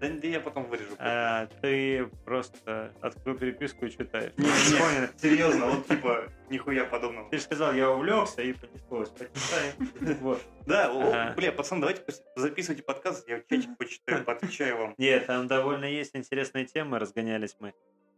Да, 0.00 0.08
да 0.08 0.28
я 0.28 0.40
потом 0.40 0.64
вырежу. 0.64 0.92
А, 0.98 1.46
ты 1.60 2.06
просто 2.24 2.92
открыл 3.00 3.36
переписку 3.36 3.86
и 3.86 3.90
читаешь. 3.90 4.32
Не, 4.36 4.44
не, 4.46 5.18
серьезно, 5.20 5.66
вот 5.66 5.86
типа, 5.86 6.24
нихуя 6.50 6.84
подобного. 6.84 7.28
Ты 7.30 7.38
же 7.38 7.42
сказал, 7.44 7.72
я 7.74 7.90
увлекся 7.90 8.42
и 8.42 8.52
понеслось. 8.52 9.10
Почитай. 9.10 9.72
Вот. 10.20 10.40
Да, 10.66 11.34
бля, 11.36 11.52
пацаны, 11.52 11.80
давайте 11.80 12.02
записывайте 12.36 12.82
подкаст, 12.82 13.28
я 13.28 13.38
в 13.40 13.46
чатик 13.46 13.76
почитаю, 13.78 14.24
поотвечаю 14.24 14.76
вам. 14.78 14.94
Нет, 14.98 15.26
там 15.26 15.46
довольно 15.46 15.84
есть 15.86 16.14
интересные 16.16 16.64
темы, 16.66 16.98
разгонялись 16.98 17.56
мы. 17.60 17.74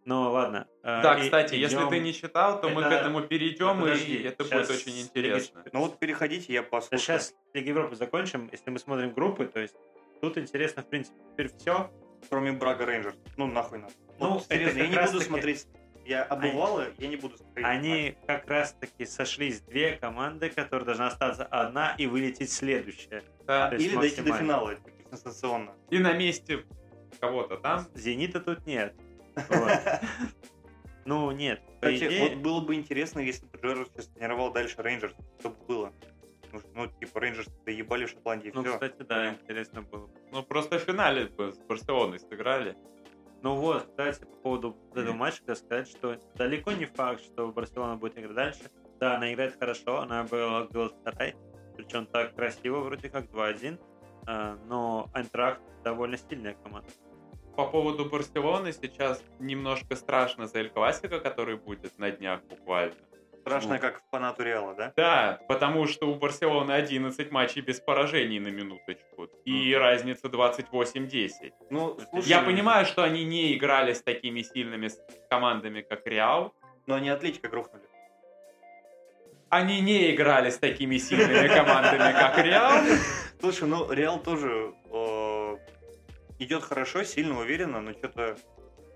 Ну 0.06 0.30
ладно. 0.30 0.66
а, 0.82 1.02
Да, 1.02 1.18
и 1.18 1.22
кстати, 1.24 1.54
если 1.56 1.76
идем- 1.76 1.90
ты 1.90 1.98
не 1.98 2.14
читал, 2.14 2.58
то 2.60 2.70
мы 2.70 2.82
к 2.82 2.86
Это- 2.86 2.94
этому 2.96 3.20
перейдем, 3.20 3.80
Подожди, 3.80 4.14
и 4.16 4.22
это 4.24 4.44
будет 4.44 4.70
очень 4.70 4.98
интересно. 4.98 5.62
Ну 5.72 5.80
вот 5.80 5.98
переходите, 5.98 6.52
я 6.54 6.62
Да 6.62 6.68
послушаю. 6.68 7.00
сейчас 7.20 7.34
Лига 7.52 7.68
Европы 7.68 7.96
закончим, 7.96 8.48
если 8.50 8.70
мы 8.70 8.78
смотрим 8.78 9.12
группы, 9.12 9.44
то 9.44 9.60
есть 9.60 9.74
тут 10.20 10.38
интересно, 10.38 10.82
в 10.82 10.88
принципе, 10.88 11.18
теперь 11.32 11.50
все. 11.56 11.90
Кроме 12.28 12.52
Брага 12.52 12.84
Рейнджерс. 12.86 13.16
Ну 13.36 13.46
нахуй 13.46 13.78
надо. 13.78 13.94
Ну, 14.18 14.34
Вот, 14.34 14.46
серьезно, 14.46 14.78
я 14.78 14.84
не 14.84 14.90
буду 14.90 15.00
раз-таки- 15.00 15.24
смотреть. 15.24 15.66
Я 16.04 16.24
обывала, 16.24 16.86
я 16.98 17.08
не 17.08 17.16
буду 17.16 17.36
смотреть. 17.38 17.64
Они 17.66 18.16
как 18.26 18.48
раз-таки 18.48 19.04
сошлись 19.06 19.60
две 19.60 19.92
команды, 19.96 20.50
которые 20.50 20.84
должна 20.86 21.06
остаться 21.06 21.44
одна 21.44 21.94
и 21.98 22.06
вылететь 22.06 22.50
следующая. 22.50 23.22
Да. 23.46 23.68
Или 23.74 23.94
дойти 23.94 24.20
до 24.22 24.32
финала, 24.36 24.74
сенсационно. 25.10 25.72
И 25.90 25.98
на 25.98 26.12
месте 26.12 26.64
кого-то 27.20 27.56
там. 27.58 27.86
Зенита 27.94 28.40
тут 28.40 28.66
нет. 28.66 28.94
Ну, 31.06 31.30
нет. 31.30 31.62
Кстати, 31.80 32.20
вот 32.20 32.34
было 32.42 32.60
бы 32.60 32.74
интересно, 32.74 33.20
если 33.20 33.46
бы 33.46 33.58
Джерард 33.58 33.90
сейчас 33.92 34.08
тренировал 34.08 34.52
дальше 34.52 34.76
Рейнджерс, 34.78 35.14
что 35.40 35.48
бы 35.50 35.56
было. 35.66 35.92
Ну, 36.52 36.60
ну, 36.74 36.86
типа, 36.86 37.20
Рейнджерс 37.20 37.48
доебали 37.64 38.06
в 38.06 38.10
Шотландии, 38.10 38.50
ну, 38.54 38.62
все. 38.62 38.72
кстати, 38.72 39.02
да, 39.02 39.30
интересно 39.30 39.82
было 39.82 40.06
бы. 40.06 40.20
Ну, 40.32 40.42
просто 40.42 40.78
в 40.78 40.82
финале 40.82 41.26
бы 41.26 41.52
с 41.52 41.58
Барселоной 41.58 42.18
сыграли. 42.18 42.76
Ну 43.42 43.54
вот, 43.54 43.86
кстати, 43.86 44.24
по 44.24 44.36
поводу 44.36 44.76
этого 44.92 45.14
матча 45.14 45.38
хотел 45.38 45.56
сказать, 45.56 45.88
что 45.88 46.18
далеко 46.34 46.72
не 46.72 46.84
факт, 46.84 47.22
что 47.22 47.48
Барселона 47.48 47.96
будет 47.96 48.18
играть 48.18 48.34
дальше. 48.34 48.70
Да, 48.98 49.16
она 49.16 49.32
играет 49.32 49.56
хорошо, 49.58 50.00
она 50.00 50.24
была 50.24 50.66
Галатасарай, 50.66 51.34
причем 51.74 52.04
так 52.04 52.34
красиво, 52.34 52.80
вроде 52.80 53.08
как 53.08 53.24
2-1, 53.30 53.80
а, 54.26 54.58
но 54.66 55.08
Айнтрахт 55.14 55.62
довольно 55.82 56.18
сильная 56.18 56.54
команда. 56.54 56.90
По 57.56 57.66
поводу 57.66 58.04
Барселоны 58.04 58.72
сейчас 58.72 59.22
немножко 59.38 59.96
страшно 59.96 60.46
за 60.46 60.58
Эль 60.58 60.70
Классика, 60.70 61.18
который 61.18 61.56
будет 61.56 61.98
на 61.98 62.10
днях 62.10 62.42
буквально. 62.44 62.94
Страшно, 63.40 63.78
как 63.78 64.02
фанату 64.10 64.42
Реала, 64.42 64.74
да? 64.74 64.92
Да, 64.96 65.40
потому 65.48 65.86
что 65.86 66.06
у 66.06 66.14
Барселоны 66.14 66.72
11 66.72 67.30
матчей 67.30 67.62
без 67.62 67.80
поражений 67.80 68.38
на 68.38 68.48
минуточку. 68.48 69.28
И 69.44 69.74
разница 69.74 70.28
28-10. 70.28 71.52
Ну, 71.70 71.98
слушай, 72.10 72.28
Я 72.28 72.42
понимаю, 72.42 72.86
что 72.86 73.02
они 73.02 73.24
не 73.24 73.54
играли 73.54 73.92
с 73.94 74.02
такими 74.02 74.42
сильными 74.42 74.90
командами, 75.28 75.80
как 75.80 76.06
Реал. 76.06 76.54
Но 76.86 76.94
они 76.96 77.08
Атлетика 77.08 77.48
грохнули. 77.48 77.84
Они 79.48 79.80
не 79.80 80.14
играли 80.14 80.50
с 80.50 80.58
такими 80.58 80.96
сильными 80.98 81.48
командами, 81.48 82.12
как 82.12 82.38
Реал. 82.38 82.84
Слушай, 83.40 83.68
ну 83.68 83.90
Реал 83.92 84.22
тоже 84.22 84.74
э, 84.92 85.56
идет 86.38 86.62
хорошо, 86.62 87.02
сильно 87.04 87.38
уверенно, 87.38 87.80
но 87.80 87.92
что-то, 87.92 88.36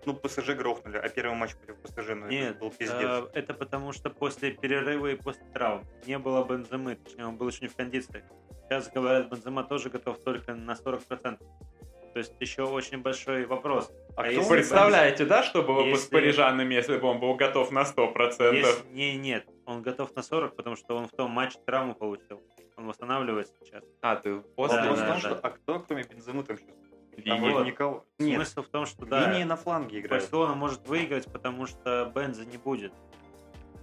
ну, 0.07 0.15
ПСЖ 0.15 0.51
грохнули, 0.51 0.97
а 0.99 1.09
первый 1.09 1.37
матч 1.37 1.55
против 1.55 1.77
ПСЖ, 1.83 2.11
ну, 2.15 2.27
Нет, 2.29 2.51
это 2.51 2.61
был 2.61 2.71
пиздец. 2.71 2.99
э, 3.03 3.29
это 3.35 3.55
потому 3.55 3.93
что 3.93 4.11
после 4.11 4.53
перерыва 4.53 5.09
и 5.09 5.15
после 5.17 5.45
травм 5.53 5.85
не 6.07 6.19
было 6.19 6.45
Бенземы, 6.45 6.97
точнее, 6.97 7.27
он 7.27 7.37
был 7.37 7.49
еще 7.49 7.61
не 7.63 7.69
в 7.69 7.77
кондиции. 7.77 8.25
Сейчас, 8.65 8.91
говорят, 8.91 9.31
Бензема 9.31 9.65
тоже 9.65 9.91
готов 9.91 10.19
только 10.19 10.55
на 10.55 10.73
40%. 10.73 11.39
То 12.15 12.19
есть 12.19 12.33
еще 12.39 12.63
очень 12.63 12.99
большой 12.99 13.45
вопрос. 13.45 13.91
А 14.17 14.21
а 14.21 14.25
кто 14.25 14.31
если? 14.33 14.49
Представляете, 14.55 15.25
да, 15.25 15.43
что 15.43 15.63
было 15.63 15.83
бы 15.83 15.97
с 15.97 16.03
Если- 16.03 16.11
парижанами, 16.11 16.73
если 16.73 16.97
бы 16.97 17.09
он 17.09 17.19
был 17.19 17.35
готов 17.35 17.73
на 17.73 17.85
100%? 17.85 18.55
Если- 18.55 18.87
не, 18.93 19.17
нет, 19.17 19.45
он 19.67 19.83
готов 19.83 20.15
на 20.15 20.23
40, 20.23 20.55
потому 20.55 20.77
что 20.77 20.97
он 20.97 21.09
в 21.09 21.11
том 21.11 21.33
матче 21.33 21.59
травму 21.67 21.95
получил. 21.95 22.41
Он 22.77 22.87
восстанавливается 22.87 23.55
сейчас. 23.65 23.85
А, 24.01 24.15
ты 24.17 24.41
после? 24.57 24.79
Да, 24.83 24.95
да, 24.97 25.19
что, 25.19 25.31
да. 25.31 25.41
а 25.43 25.51
кто, 25.51 25.81
кроме 25.81 26.05
Бенземы, 26.05 26.45
там 26.45 26.57
сейчас? 26.57 26.75
Линии. 27.19 27.39
вроде 27.39 27.55
Вот. 27.55 27.67
никого. 27.67 28.05
Нет, 28.19 28.37
Смысл 28.37 28.63
в 28.63 28.69
том, 28.69 28.87
что 28.87 29.07
да, 29.07 29.31
линии 29.31 29.45
на 29.45 29.57
фланге 29.57 30.01
играют. 30.01 30.25
Барселона 30.25 30.55
может 30.55 30.87
выиграть, 30.89 31.27
потому 31.31 31.67
что 31.67 32.13
Бенза 32.15 32.45
не 32.45 32.57
будет. 32.57 32.93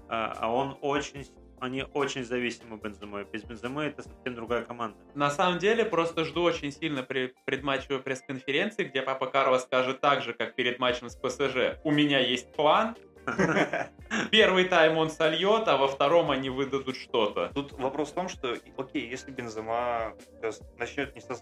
А, 0.10 0.36
а 0.40 0.54
он 0.54 0.78
очень, 0.82 1.26
они 1.60 1.86
очень 1.94 2.26
зависимы 2.26 2.78
Бенземой. 2.78 3.26
Без 3.26 3.44
Бенземы 3.44 3.84
это 3.84 4.04
совсем 4.04 4.36
другая 4.36 4.64
команда. 4.64 4.98
На 5.16 5.30
самом 5.30 5.60
деле, 5.60 5.86
просто 5.86 6.26
жду 6.26 6.44
очень 6.44 6.72
сильно 6.72 7.04
при 7.04 7.34
предматчевой 7.46 8.02
пресс-конференции, 8.02 8.84
где 8.84 9.02
Папа 9.02 9.28
Карло 9.28 9.58
скажет 9.58 10.02
так 10.02 10.22
же, 10.22 10.34
как 10.34 10.56
перед 10.56 10.80
матчем 10.80 11.10
с 11.10 11.16
ПСЖ. 11.16 11.80
У 11.84 11.92
меня 11.92 12.20
есть 12.20 12.52
план. 12.54 12.96
Первый 14.32 14.66
тайм 14.66 14.98
он 14.98 15.10
сольет, 15.10 15.68
а 15.68 15.78
во 15.78 15.88
втором 15.88 16.32
они 16.32 16.50
выдадут 16.50 16.98
что-то. 16.98 17.52
Тут 17.54 17.74
вопрос 17.74 18.10
в 18.10 18.14
том, 18.14 18.30
что, 18.30 18.58
окей, 18.78 19.08
если 19.08 19.32
Бензема 19.32 20.14
сейчас 20.36 20.62
начнет 20.78 21.16
не 21.16 21.22
со, 21.22 21.36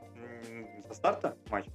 не 0.50 0.59
со 0.90 0.94
старта 0.96 1.38
матч, 1.50 1.66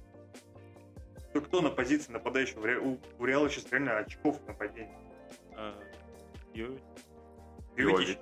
то 1.33 1.41
кто 1.41 1.61
на 1.61 1.69
позиции 1.69 2.11
нападающего? 2.11 2.67
У, 2.81 2.99
у 3.19 3.25
Реала 3.25 3.49
сейчас 3.49 3.71
реально 3.71 3.97
очков 3.99 4.39
в 4.41 4.47
нападении. 4.47 4.95
А, 5.55 5.73
Йович. 6.53 6.79
Йович. 7.77 8.17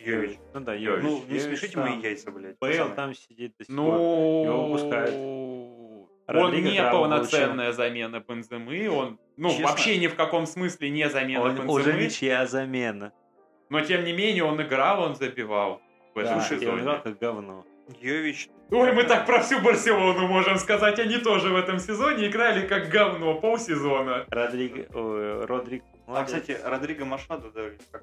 Йович. 0.00 0.38
Ну 0.54 0.60
да, 0.60 0.74
Йович. 0.74 1.04
Йович. 1.04 1.04
Ну, 1.04 1.16
не 1.28 1.38
Йович 1.38 1.42
смешите 1.42 1.74
там. 1.74 1.88
мои 1.88 2.00
яйца, 2.00 2.30
блядь. 2.30 2.56
Бейл 2.60 2.94
там 2.94 3.14
сидит 3.14 3.54
до 3.58 3.64
сих 3.64 3.74
пор. 3.74 3.84
Ну, 3.84 4.44
Его 4.44 4.66
выпускают. 4.68 5.14
он 6.28 6.52
не 6.62 6.82
полноценная 6.82 7.72
замена 7.72 8.20
Бенземы, 8.20 8.88
он, 8.90 9.18
ну, 9.36 9.50
Честно? 9.50 9.66
вообще 9.68 9.98
ни 9.98 10.06
в 10.08 10.14
каком 10.16 10.46
смысле 10.46 10.90
не 10.90 11.08
замена 11.08 11.40
Он 11.42 11.58
уже 11.70 11.92
Бенземы, 11.92 12.04
ничья 12.04 12.46
замена. 12.46 13.12
но 13.68 13.80
тем 13.80 14.04
не 14.04 14.12
менее 14.12 14.44
он 14.44 14.60
играл, 14.60 15.02
он 15.02 15.14
забивал 15.16 15.80
в 16.14 16.22
Да, 16.22 16.36
он 16.36 16.42
сезоне. 16.42 16.80
играл 16.82 17.02
как 17.02 17.18
говно. 17.18 17.64
Йович. 18.00 18.50
Ой, 18.70 18.92
мы 18.92 19.04
так 19.04 19.26
про 19.26 19.40
всю 19.40 19.60
Барселону 19.60 20.26
можем 20.26 20.56
сказать. 20.58 20.98
Они 20.98 21.18
тоже 21.18 21.50
в 21.50 21.56
этом 21.56 21.78
сезоне 21.78 22.26
играли 22.26 22.66
как 22.66 22.88
говно 22.88 23.34
полсезона. 23.40 24.24
Родриго, 24.28 24.86
ой, 24.98 25.44
Родрик. 25.44 25.84
А, 26.08 26.24
кстати, 26.24 26.56
Родриго 26.64 27.04
Машадо, 27.04 27.50
да, 27.50 27.62
как? 27.92 28.02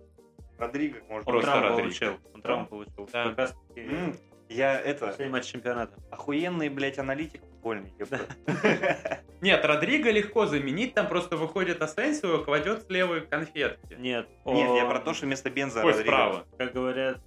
Родриго, 0.57 0.99
может 1.09 1.27
он 1.27 1.33
просто 1.33 1.51
травму 1.51 1.67
Родриго. 1.69 1.81
получил. 1.83 2.17
Он 2.33 2.41
травму 2.41 2.65
получил. 2.67 3.09
Да. 3.11 3.23
Как 3.29 3.37
раз 3.37 3.55
таки 3.67 3.81
М, 3.81 4.15
Я 4.49 4.79
это, 4.79 5.07
последний 5.07 5.33
матч 5.33 5.45
чемпионата. 5.45 5.93
охуенный, 6.11 6.69
блядь, 6.69 6.97
аналитик 6.99 7.41
футбольный. 7.41 7.93
Нет, 9.41 9.65
Родриго 9.65 10.11
легко 10.11 10.45
заменить, 10.45 10.93
там 10.93 11.07
просто 11.07 11.35
выходит 11.35 11.81
Асенсио 11.81 12.37
и 12.39 12.43
кладет 12.45 12.83
с 12.83 12.89
левой 12.89 13.21
конфетки. 13.21 13.95
Нет, 13.99 14.27
Нет, 14.45 14.69
я 14.77 14.85
про 14.85 14.99
то, 14.99 15.13
что 15.13 15.25
вместо 15.25 15.49
Бенза 15.49 15.81
Родриго. 15.81 16.03
справа. 16.03 16.45
как 16.57 16.71
говорят, 16.73 17.17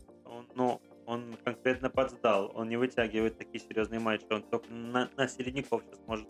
ну, 0.55 0.81
он 1.07 1.17
он 1.17 1.37
конкретно 1.45 1.91
подсдал. 1.91 2.53
Он 2.55 2.69
не 2.69 2.77
вытягивает 2.77 3.39
такие 3.39 3.61
серьезные 3.61 4.01
матчи. 4.01 4.27
Он 4.31 4.43
только 4.43 4.71
на, 4.71 5.11
на 5.17 5.29
середняков 5.29 5.83
сейчас 5.85 6.01
может. 6.07 6.29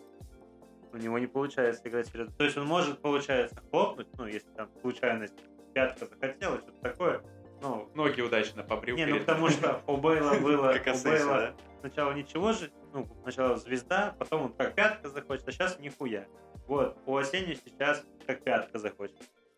У 0.93 0.97
него 0.97 1.19
не 1.19 1.27
получается 1.27 1.87
играть 1.87 2.07
серьезно. 2.07 2.33
То 2.37 2.45
есть 2.45 2.57
он 2.57 2.65
может, 2.65 3.01
получается, 3.01 3.61
хлопнуть, 3.69 4.07
ну, 4.17 4.25
если 4.25 4.49
там 4.51 4.69
случайность 4.81 5.35
пятка 5.73 6.05
захотела, 6.05 6.57
что-то 6.57 6.81
такое. 6.81 7.21
Ну, 7.61 7.89
Ноги 7.93 8.21
удачно 8.21 8.63
побрил. 8.63 8.95
не, 8.95 9.05
ну 9.05 9.19
потому 9.19 9.49
что 9.49 9.81
у 9.87 9.97
Бейла 9.97 10.33
было, 10.41 10.71
у 10.71 11.03
Бейла 11.03 11.55
сначала 11.79 12.13
ничего 12.13 12.53
же, 12.53 12.71
ну, 12.93 13.07
сначала 13.23 13.57
звезда, 13.57 14.15
потом 14.17 14.43
он 14.43 14.53
как 14.53 14.75
пятка 14.75 15.09
захочет, 15.09 15.47
а 15.47 15.51
сейчас 15.51 15.79
нихуя. 15.79 16.25
Вот, 16.67 16.97
у 17.05 17.15
Осенни 17.15 17.57
сейчас 17.65 18.05
как 18.25 18.43
пятка 18.43 18.79
захочет. 18.79 19.17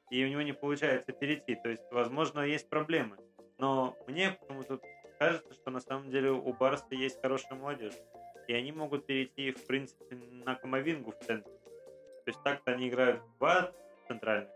И 0.10 0.24
у 0.24 0.28
него 0.28 0.42
не 0.42 0.54
получается 0.54 1.12
перейти. 1.12 1.56
То 1.56 1.70
есть, 1.70 1.84
возможно, 1.92 2.42
есть 2.42 2.70
проблемы. 2.70 3.18
Но 3.60 3.96
мне 4.08 4.32
почему-то 4.32 4.80
кажется, 5.20 5.54
что 5.54 5.70
на 5.70 5.82
самом 5.82 6.10
деле 6.10 6.32
у 6.32 6.54
Барса 6.54 6.86
есть 6.92 7.22
хорошая 7.22 7.60
молодежь. 7.60 7.94
И 8.48 8.54
они 8.54 8.72
могут 8.72 9.06
перейти, 9.06 9.52
в 9.52 9.68
принципе, 9.68 10.16
на 10.16 10.56
Камовингу 10.56 11.12
в 11.12 11.20
центре. 11.20 11.52
То 12.26 12.28
есть 12.28 12.42
так-то 12.44 12.72
они 12.72 12.90
играют 12.90 13.22
два 13.38 13.72
центральных. 14.08 14.50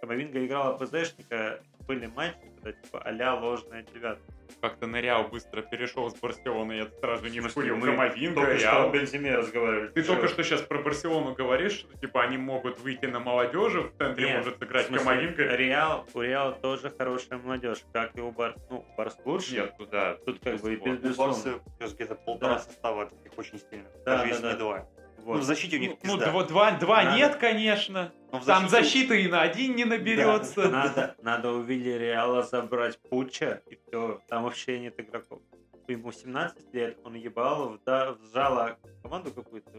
Камовинга 0.00 0.44
играла 0.44 0.76
ПЗшника, 0.76 1.62
были 1.86 2.06
матчи, 2.06 2.50
когда 2.56 2.72
типа 2.72 3.02
а-ля 3.02 3.34
ложная 3.34 3.82
девятка. 3.82 4.35
Как-то 4.66 4.88
нырял 4.88 5.28
быстро 5.28 5.62
перешел 5.62 6.10
с 6.10 6.14
Барселоны, 6.18 6.72
я 6.72 6.86
сразу 7.00 7.28
не 7.28 7.38
вкурил. 7.38 7.76
Мы 7.76 7.86
Камовинга, 7.86 8.40
Только 8.40 8.58
что 8.58 8.66
Реал. 8.68 8.88
о 8.88 8.90
Бензиме 8.92 9.36
разговаривали. 9.36 9.88
Ты 9.90 10.02
только 10.02 10.26
что 10.26 10.42
сейчас 10.42 10.60
про 10.62 10.78
Барселону 10.80 11.34
говоришь, 11.34 11.72
что 11.74 11.96
типа 11.98 12.24
они 12.24 12.36
могут 12.36 12.80
выйти 12.80 13.06
на 13.06 13.20
молодежи, 13.20 13.82
в 13.82 13.92
центре 13.96 14.26
Нет, 14.26 14.38
может 14.38 14.58
сыграть 14.58 14.88
Камовинга. 14.88 15.54
Реал, 15.54 16.04
у 16.14 16.20
Реала 16.20 16.52
тоже 16.52 16.92
хорошая 16.98 17.38
молодежь, 17.38 17.84
как 17.92 18.16
и 18.18 18.20
у 18.20 18.32
Барс. 18.32 18.56
Ну, 18.68 18.84
Барс 18.98 19.16
лучше. 19.24 19.54
Нет, 19.54 19.76
туда. 19.78 20.16
Тут 20.26 20.40
как 20.42 20.60
бы 20.60 20.72
и 20.74 20.76
без- 20.76 21.16
У 21.16 21.22
Барса 21.22 21.60
где-то 21.78 22.16
полтора 22.16 22.54
Да. 22.54 22.58
состава 22.58 23.06
таких 23.06 23.38
очень 23.38 23.60
сильных. 23.70 23.86
Да, 24.04 24.16
Даже 24.16 24.22
да, 24.24 24.28
если 24.30 24.42
да. 24.42 24.52
не 24.52 24.58
два. 24.58 24.88
Вот. 25.26 25.34
Ну, 25.34 25.40
в 25.40 25.42
защите 25.44 25.76
у 25.76 25.80
них 25.80 25.90
Ну, 26.04 26.16
пизда. 26.18 26.30
два, 26.30 26.44
два, 26.44 26.70
два 26.78 27.02
Надо. 27.02 27.16
нет, 27.16 27.34
конечно. 27.36 28.12
Но 28.30 28.38
в 28.38 28.44
Там 28.46 28.68
защите- 28.68 29.08
защиты 29.08 29.22
и 29.24 29.28
на 29.28 29.40
один 29.42 29.74
не 29.74 29.84
наберется. 29.84 30.68
Надо, 30.68 31.16
надо 31.20 31.50
у 31.52 31.62
Вильяреала 31.62 32.44
забрать 32.44 32.96
Пуча, 33.10 33.60
и 33.68 33.76
все, 33.88 34.20
там 34.28 34.44
вообще 34.44 34.78
нет 34.78 34.94
игроков. 35.00 35.40
Ему 35.88 36.12
17 36.12 36.72
лет, 36.72 36.96
он 37.04 37.14
ебал, 37.14 37.74
вда- 37.76 38.16
вжало 38.20 38.78
команду 39.02 39.32
какую-то. 39.32 39.70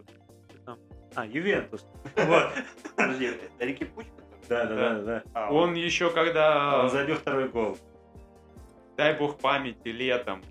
А, 1.15 1.25
Ювентус. 1.25 1.87
Вот. 2.17 2.51
Подожди, 2.97 3.31
Рики 3.59 3.85
Пуч? 3.85 4.05
Да, 4.49 4.65
Да. 4.65 4.75
да, 4.75 4.93
да, 4.95 5.01
да. 5.01 5.23
А, 5.33 5.53
Он 5.53 5.73
еще 5.75 6.09
когда, 6.11 6.81
Он 6.83 6.89
забил 6.89 7.15
второй 7.15 7.47
гол. 7.47 7.77
дай 8.97 9.17
бог 9.17 9.39
памяти, 9.39 9.87
летом 9.87 10.43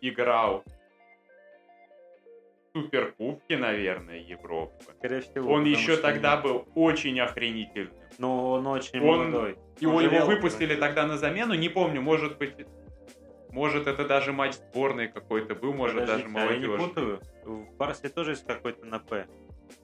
играл 0.00 0.64
Суперкубке, 2.82 3.56
наверное, 3.56 4.18
Европы. 4.18 4.72
Скорее 4.98 5.20
всего. 5.20 5.52
Он 5.52 5.64
еще 5.64 5.96
тогда 5.96 6.36
не- 6.36 6.42
был 6.42 6.68
очень 6.74 7.18
охренительным. 7.20 7.92
Но 8.18 8.52
он 8.52 8.66
очень 8.66 9.00
Он- 9.00 9.30
молодой. 9.30 9.56
Его, 9.80 9.96
Он 9.96 10.04
его 10.04 10.26
выпустили 10.26 10.66
превратился. 10.74 10.80
тогда 10.80 11.06
на 11.06 11.16
замену, 11.18 11.54
не 11.54 11.68
помню, 11.68 12.00
может 12.02 12.38
быть, 12.38 12.54
может 13.50 13.86
это 13.86 14.04
даже 14.06 14.32
матч 14.32 14.54
сборной 14.54 15.08
какой-то 15.08 15.54
был, 15.54 15.72
может 15.72 16.00
Подождите, 16.00 16.28
даже 16.28 16.38
а 16.48 16.52
я 16.52 16.58
не 16.58 16.66
молодежь. 16.66 16.88
путаю. 16.88 17.20
В 17.44 17.76
Барсе 17.76 18.08
тоже 18.08 18.32
есть 18.32 18.46
какой-то 18.46 18.84
на 18.84 18.98
П. 18.98 19.26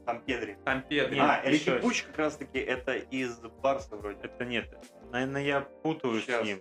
Там 0.06 0.20
Педри. 0.20 0.56
Там 0.64 0.82
Педри. 0.82 1.14
Нет, 1.16 1.24
а, 1.28 1.42
Рики 1.44 1.70
Пуч 1.78 2.02
как 2.04 2.18
раз 2.18 2.36
таки 2.36 2.58
это 2.58 2.94
из 2.94 3.38
Барса 3.62 3.96
вроде. 3.96 4.18
Это 4.22 4.44
нет. 4.44 4.68
Наверное, 5.10 5.42
я 5.42 5.60
путаю 5.82 6.20
Сейчас. 6.20 6.42
с 6.42 6.44
ним. 6.44 6.60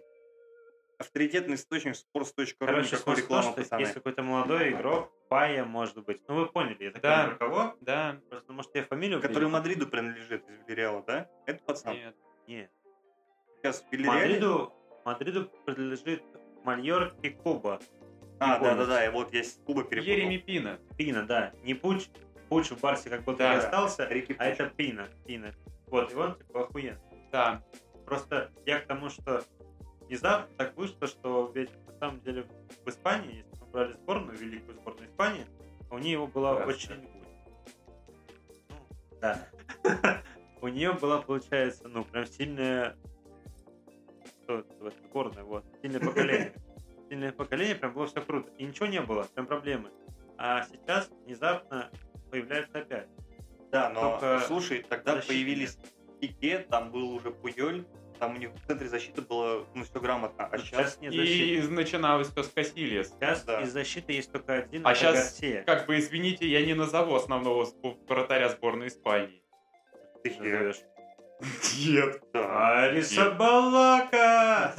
Авторитетный 1.01 1.55
источник 1.55 1.95
sports.ru, 1.95 2.47
Короче, 2.59 2.95
никакой 2.95 3.15
рекламы, 3.17 3.43
что 3.43 3.53
пацаны. 3.61 3.81
есть 3.81 3.93
какой-то 3.93 4.23
молодой 4.23 4.69
игрок, 4.71 5.11
Пая, 5.29 5.65
может 5.65 5.97
быть. 6.03 6.21
Ну, 6.27 6.35
вы 6.35 6.45
поняли, 6.47 6.83
я 6.83 6.91
так 6.91 7.01
Да. 7.01 7.17
понимаю, 7.17 7.37
кого? 7.39 7.75
Да, 7.81 8.19
Просто, 8.29 8.53
может, 8.53 8.75
я 8.75 8.83
фамилию 8.83 9.19
Который 9.19 9.33
перепутал? 9.33 9.51
Мадриду 9.59 9.87
принадлежит 9.87 10.47
из 10.49 10.59
Вильяреала, 10.67 11.03
да? 11.07 11.29
Это 11.45 11.63
пацан. 11.63 11.93
нет. 11.95 12.15
Нет. 12.47 12.71
Сейчас 13.61 13.81
в 13.83 13.91
Вильяреале... 13.91 14.25
Мадриду, 14.35 14.73
Мадриду 15.05 15.45
принадлежит 15.65 16.23
Мальорке 16.63 17.31
Куба. 17.31 17.79
А, 18.39 18.59
да-да-да, 18.59 19.03
я 19.03 19.11
вот 19.11 19.33
я 19.33 19.43
с 19.43 19.53
Куба 19.65 19.83
перепутал. 19.83 20.13
Ереми 20.15 20.37
Пина. 20.37 20.79
Пина, 20.97 21.23
да. 21.25 21.53
Не 21.63 21.73
Пуч. 21.73 22.07
Пуч 22.49 22.69
в 22.69 22.79
Барсе 22.79 23.09
как 23.09 23.23
будто 23.23 23.39
Да. 23.39 23.53
не 23.53 23.59
остался, 23.59 24.05
Рики 24.07 24.33
а 24.33 24.35
Пуч. 24.43 24.53
это 24.59 24.69
Пина. 24.69 25.07
Пина. 25.25 25.53
Вот, 25.87 26.11
и 26.11 26.15
он 26.15 26.35
типа 26.35 26.63
охуенно. 26.63 26.99
Да. 27.31 27.63
Просто 28.05 28.51
я 28.65 28.79
к 28.79 28.85
тому, 28.87 29.09
что 29.09 29.43
внезапно 30.11 30.53
так 30.57 30.75
вышло, 30.75 31.07
что 31.07 31.49
ведь 31.55 31.71
на 31.87 31.93
самом 31.93 32.19
деле 32.19 32.45
в 32.85 32.89
Испании, 32.89 33.45
если 33.49 33.63
мы 33.63 33.71
брали 33.71 33.93
сборную, 33.93 34.37
великую 34.37 34.75
сборную 34.75 35.09
Испании, 35.09 35.45
у 35.89 35.97
нее 35.97 36.27
была 36.27 36.55
Красная. 36.55 36.75
очень... 36.75 37.09
Ну, 38.69 38.75
да. 39.21 39.47
У 40.61 40.67
нее 40.67 40.93
была, 40.93 41.21
получается, 41.21 41.87
ну, 41.87 42.03
прям 42.03 42.27
сильная... 42.27 42.95
Что 44.43 44.59
это, 44.59 44.73
вот, 44.79 44.93
сборная, 45.09 45.43
вот. 45.43 45.65
Сильное 45.81 45.99
поколение. 45.99 46.53
Сильное 47.09 47.31
поколение, 47.31 47.75
прям 47.75 47.93
было 47.93 48.05
все 48.05 48.21
круто. 48.21 48.51
И 48.57 48.65
ничего 48.65 48.85
не 48.85 49.01
было, 49.01 49.23
прям 49.33 49.47
проблемы. 49.47 49.89
А 50.37 50.63
сейчас 50.63 51.09
внезапно 51.25 51.89
появляется 52.29 52.79
опять. 52.79 53.07
Да, 53.71 53.89
но 53.89 54.19
Только 54.19 54.43
слушай, 54.45 54.85
тогда 54.87 55.15
появились 55.15 55.79
Пике, 56.19 56.59
там 56.59 56.91
был 56.91 57.11
уже 57.11 57.31
Пуёль, 57.31 57.85
там 58.21 58.35
у 58.35 58.37
них 58.37 58.51
в 58.51 58.67
центре 58.67 58.87
защиты 58.87 59.21
было 59.23 59.65
ну 59.73 59.83
все 59.83 59.99
грамотно, 59.99 60.45
а 60.45 60.57
сейчас 60.59 60.69
Сейчас 60.93 61.01
нет 61.01 61.13
защиты. 61.13 61.65
И 61.65 61.67
начиналось 61.67 62.29
все 62.29 62.43
с 62.43 62.49
Касильес. 62.49 63.09
Сейчас 63.09 63.43
Да. 63.43 63.61
из 63.61 63.73
защиты 63.73 64.13
есть 64.13 64.31
только 64.31 64.53
один, 64.53 64.85
А 64.85 64.93
щас- 64.93 65.15
Гарсия. 65.15 65.63
Как 65.63 65.87
бы, 65.87 65.97
извините, 65.97 66.47
я 66.47 66.63
не 66.63 66.75
назову 66.75 67.15
основного 67.15 67.67
вратаря 68.07 68.49
сборной 68.49 68.87
Испании. 68.89 69.41
Дехе. 70.23 70.39
назовешь. 70.39 70.81
Нет. 71.79 72.21
Да. 72.31 72.91
Балака! 73.39 74.75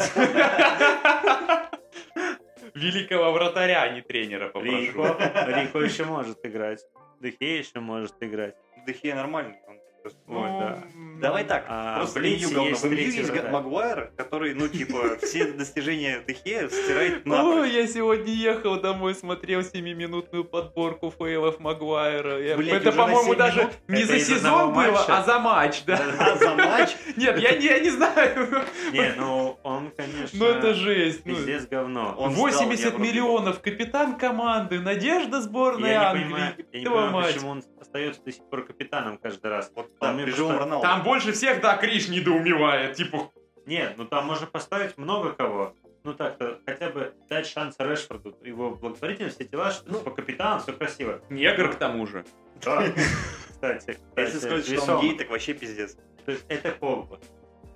Великого 2.75 3.33
вратаря, 3.33 3.83
а 3.83 3.89
не 3.89 4.03
тренера, 4.03 4.49
попрошу. 4.51 4.77
Рико. 4.79 5.17
Рико 5.49 5.81
еще 5.81 6.05
может 6.05 6.39
играть. 6.47 6.87
Дехе 7.21 7.59
еще 7.59 7.81
может 7.81 8.15
играть. 8.21 8.55
Дехе 8.87 9.15
нормальный. 9.17 9.57
Просто- 10.03 10.21
Ой, 10.29 10.49
да. 10.61 10.79
Давай 11.21 11.45
так, 11.45 11.65
А, 11.69 11.99
просто 11.99 12.19
меню 12.21 12.49
говно. 12.51 12.69
есть 12.69 12.85
вратарь. 13.31 13.51
Магуайр, 13.53 14.11
который, 14.17 14.55
ну, 14.55 14.67
типа, 14.69 15.17
все 15.23 15.53
достижения 15.53 16.23
Дехе 16.27 16.69
стирает 16.69 17.23
Ой, 17.25 17.31
напрочь. 17.31 17.71
я 17.73 17.87
сегодня 17.87 18.33
ехал 18.33 18.81
домой, 18.81 19.15
смотрел 19.15 19.61
7-минутную 19.61 20.45
подборку 20.45 21.11
фейлов 21.17 21.61
Магуайра. 21.61 22.57
Блядь, 22.57 22.83
это, 22.83 22.91
на 22.91 22.97
по-моему, 23.05 23.31
7 23.31 23.37
даже 23.37 23.71
не 23.89 24.03
за 24.05 24.19
сезон 24.19 24.73
было, 24.73 24.83
матча? 24.93 25.19
а 25.19 25.23
за 25.23 25.39
матч, 25.39 25.85
да. 25.85 26.01
А 26.19 26.37
за 26.37 26.55
матч? 26.57 26.91
Нет, 27.17 27.39
я, 27.39 27.57
не- 27.57 27.65
я 27.67 27.79
не 27.79 27.91
знаю. 27.91 28.49
Не, 28.93 29.15
ну 29.17 29.59
он, 29.63 29.91
конечно, 29.97 30.31
Ну 30.39 30.45
это 30.47 30.75
жесть. 30.75 31.23
ну. 31.25 31.35
пиздец 31.37 31.67
говно. 31.69 32.15
Он 32.19 32.33
сдал, 32.33 32.43
80 32.47 32.85
я 32.85 32.91
просто- 32.91 33.01
миллионов, 33.01 33.61
капитан 33.61 34.17
команды, 34.17 34.81
надежда 34.81 35.41
сборной 35.41 35.95
Англии. 35.95 36.57
я 36.73 36.81
не 36.81 36.85
понимаю, 36.87 37.33
почему 37.33 37.51
он 37.51 37.63
остается 37.93 38.23
до 38.23 38.33
сих 38.33 38.45
пор 38.49 38.65
капитаном 38.65 39.19
каждый 39.19 39.51
раз. 39.51 39.71
Вот 39.75 39.91
при 39.99 40.31
живом 40.31 40.53
просто- 40.53 40.59
Роналду. 40.65 40.83
Там 40.83 41.03
больше 41.03 41.33
всех, 41.33 41.61
да, 41.61 41.77
Криш 41.77 42.09
недоумевает. 42.09 42.97
Типа, 42.97 43.31
Нет, 43.67 43.95
ну 43.97 44.07
там 44.07 44.27
можно 44.27 44.47
поставить 44.47 44.99
много 44.99 45.35
кого. 45.35 45.75
Ну 46.05 46.15
так-то, 46.15 46.59
хотя 46.67 46.91
бы 46.91 47.15
дать 47.29 47.47
шанс 47.47 47.77
Решфорду. 47.79 48.37
Его 48.43 48.71
благотворительность, 48.75 49.37
все 49.37 49.45
дела, 49.47 49.71
что 49.71 49.89
Ну. 49.89 49.99
типа 49.99 50.11
капитан, 50.11 50.61
все 50.61 50.73
красиво. 50.73 51.21
негр 51.31 51.71
к 51.71 51.77
тому 51.77 52.07
же. 52.07 52.25
Да. 52.65 52.83
Кстати, 53.51 53.99
Если 54.17 54.39
сказать, 54.39 54.67
что 54.83 54.97
он 54.97 55.03
гей, 55.03 55.17
так 55.17 55.31
вообще 55.31 55.55
пиздец. 55.55 55.97
То 56.25 56.33
есть 56.33 56.45
это 56.49 56.73
Погба. 56.73 57.21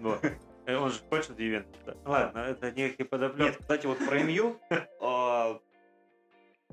Вот. 0.00 0.24
Э, 0.66 0.76
Он 0.76 0.90
же 0.90 0.98
хочет 1.08 1.38
Ювентус. 1.38 1.76
да. 1.86 1.94
Ладно, 2.04 2.38
это 2.40 2.72
некий 2.72 3.04
подоплек. 3.04 3.46
Нет, 3.50 3.56
кстати, 3.60 3.86
вот 3.86 3.98
про 4.04 4.18
МЮ. 4.18 4.56
а, 5.00 5.60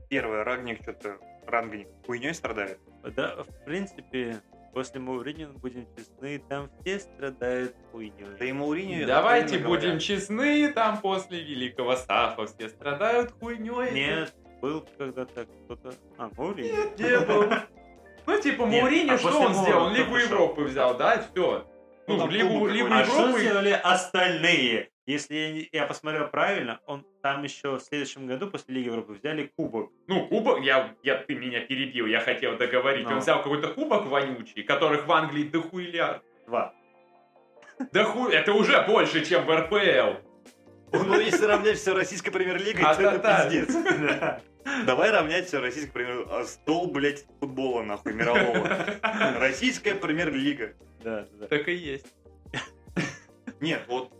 Первое, 0.10 0.44
Рагник 0.44 0.82
что-то, 0.82 1.18
Рангник 1.46 1.88
хуйней 2.08 2.34
страдает. 2.34 2.80
Да, 3.04 3.44
в 3.44 3.66
принципе, 3.66 4.42
после 4.74 5.00
Мауринина, 5.00 5.54
будем 5.54 5.86
честны, 5.96 6.42
там 6.50 6.70
все 6.82 7.00
страдают 7.00 7.76
Да 7.76 7.90
хуйней. 7.92 8.14
и 8.40 8.52
Мауриньо... 8.54 9.06
Давайте 9.06 9.58
будем 9.60 9.82
говоря, 9.82 10.00
честны, 10.00 10.72
там 10.74 11.00
после 11.00 11.42
Великого 11.44 11.96
Сафа 11.96 12.46
все 12.48 12.70
страдают 12.70 13.32
хуйней. 13.40 13.92
Нет, 13.92 14.34
был 14.62 14.86
когда-то 14.98 15.46
кто-то... 15.66 15.94
А, 16.18 16.30
Мауринин? 16.38 16.76
Нет, 16.76 17.00
не 17.00 17.20
был. 17.20 17.46
Ну, 18.26 18.40
типа, 18.42 18.64
Нет, 18.64 18.82
Мауриньо, 18.84 19.14
а 19.14 19.18
что 19.18 19.38
он 19.40 19.54
сделал? 19.54 19.86
Он 19.88 19.94
Лигу? 19.94 20.16
Европы 20.16 20.64
взял, 20.64 20.96
да, 20.98 21.22
все. 21.22 21.68
Ну, 22.08 22.18
Ну, 22.18 22.28
Лигу, 22.30 22.54
какой-то. 22.54 23.00
А 23.00 23.04
что 23.06 23.20
Европы. 23.22 23.40
сделали 23.42 23.70
остальные? 23.84 24.90
Если 25.06 25.68
я, 25.72 25.82
я 25.82 25.88
посмотрел 25.88 26.30
правильно, 26.30 26.80
он 26.86 27.06
там 27.22 27.44
еще 27.44 27.78
в 27.78 27.82
следующем 27.82 28.26
году 28.26 28.50
после 28.50 28.76
Лиги 28.76 28.88
Европы 28.88 29.14
взяли 29.14 29.52
кубок. 29.58 29.92
Ну, 30.08 30.28
кубок, 30.28 30.64
я, 30.64 30.96
я, 31.04 31.18
ты 31.18 31.36
меня 31.36 31.60
перебил, 31.60 32.06
я 32.06 32.22
хотел 32.22 32.58
договорить. 32.58 33.06
Ну. 33.06 33.16
Он 33.16 33.20
взял 33.20 33.44
какой-то 33.44 33.74
кубок 33.74 34.06
вонючий, 34.06 34.64
которых 34.64 35.06
в 35.06 35.12
Англии 35.12 35.44
дохуя. 35.44 36.22
Два. 36.48 36.74
Да 37.92 38.06
хуй, 38.06 38.34
это 38.34 38.54
уже 38.54 38.82
больше, 38.88 39.26
чем 39.26 39.46
в 39.46 39.54
РПЛ. 39.54 40.20
Ну, 40.94 41.20
если 41.20 41.46
равнять 41.46 41.80
все 41.80 41.94
российской 41.94 42.32
премьер-лигой, 42.32 42.84
А, 42.86 42.96
то 42.96 43.02
это 43.02 43.50
пиздец. 43.50 43.76
Да. 44.00 44.42
Давай 44.86 45.12
равнять 45.12 45.48
все 45.48 45.60
российской 45.60 45.92
премьер 45.92 46.26
а 46.30 46.46
Стол, 46.46 46.90
блядь, 46.90 47.26
футбола, 47.42 47.82
нахуй, 47.82 48.14
мирового. 48.14 48.70
Российская 49.38 49.96
премьер-лига. 49.96 50.74
Да, 51.04 51.28
да. 51.34 51.48
Так 51.48 51.68
и 51.68 51.74
есть. 51.74 52.08
Нет, 53.60 53.84
вот, 53.88 54.12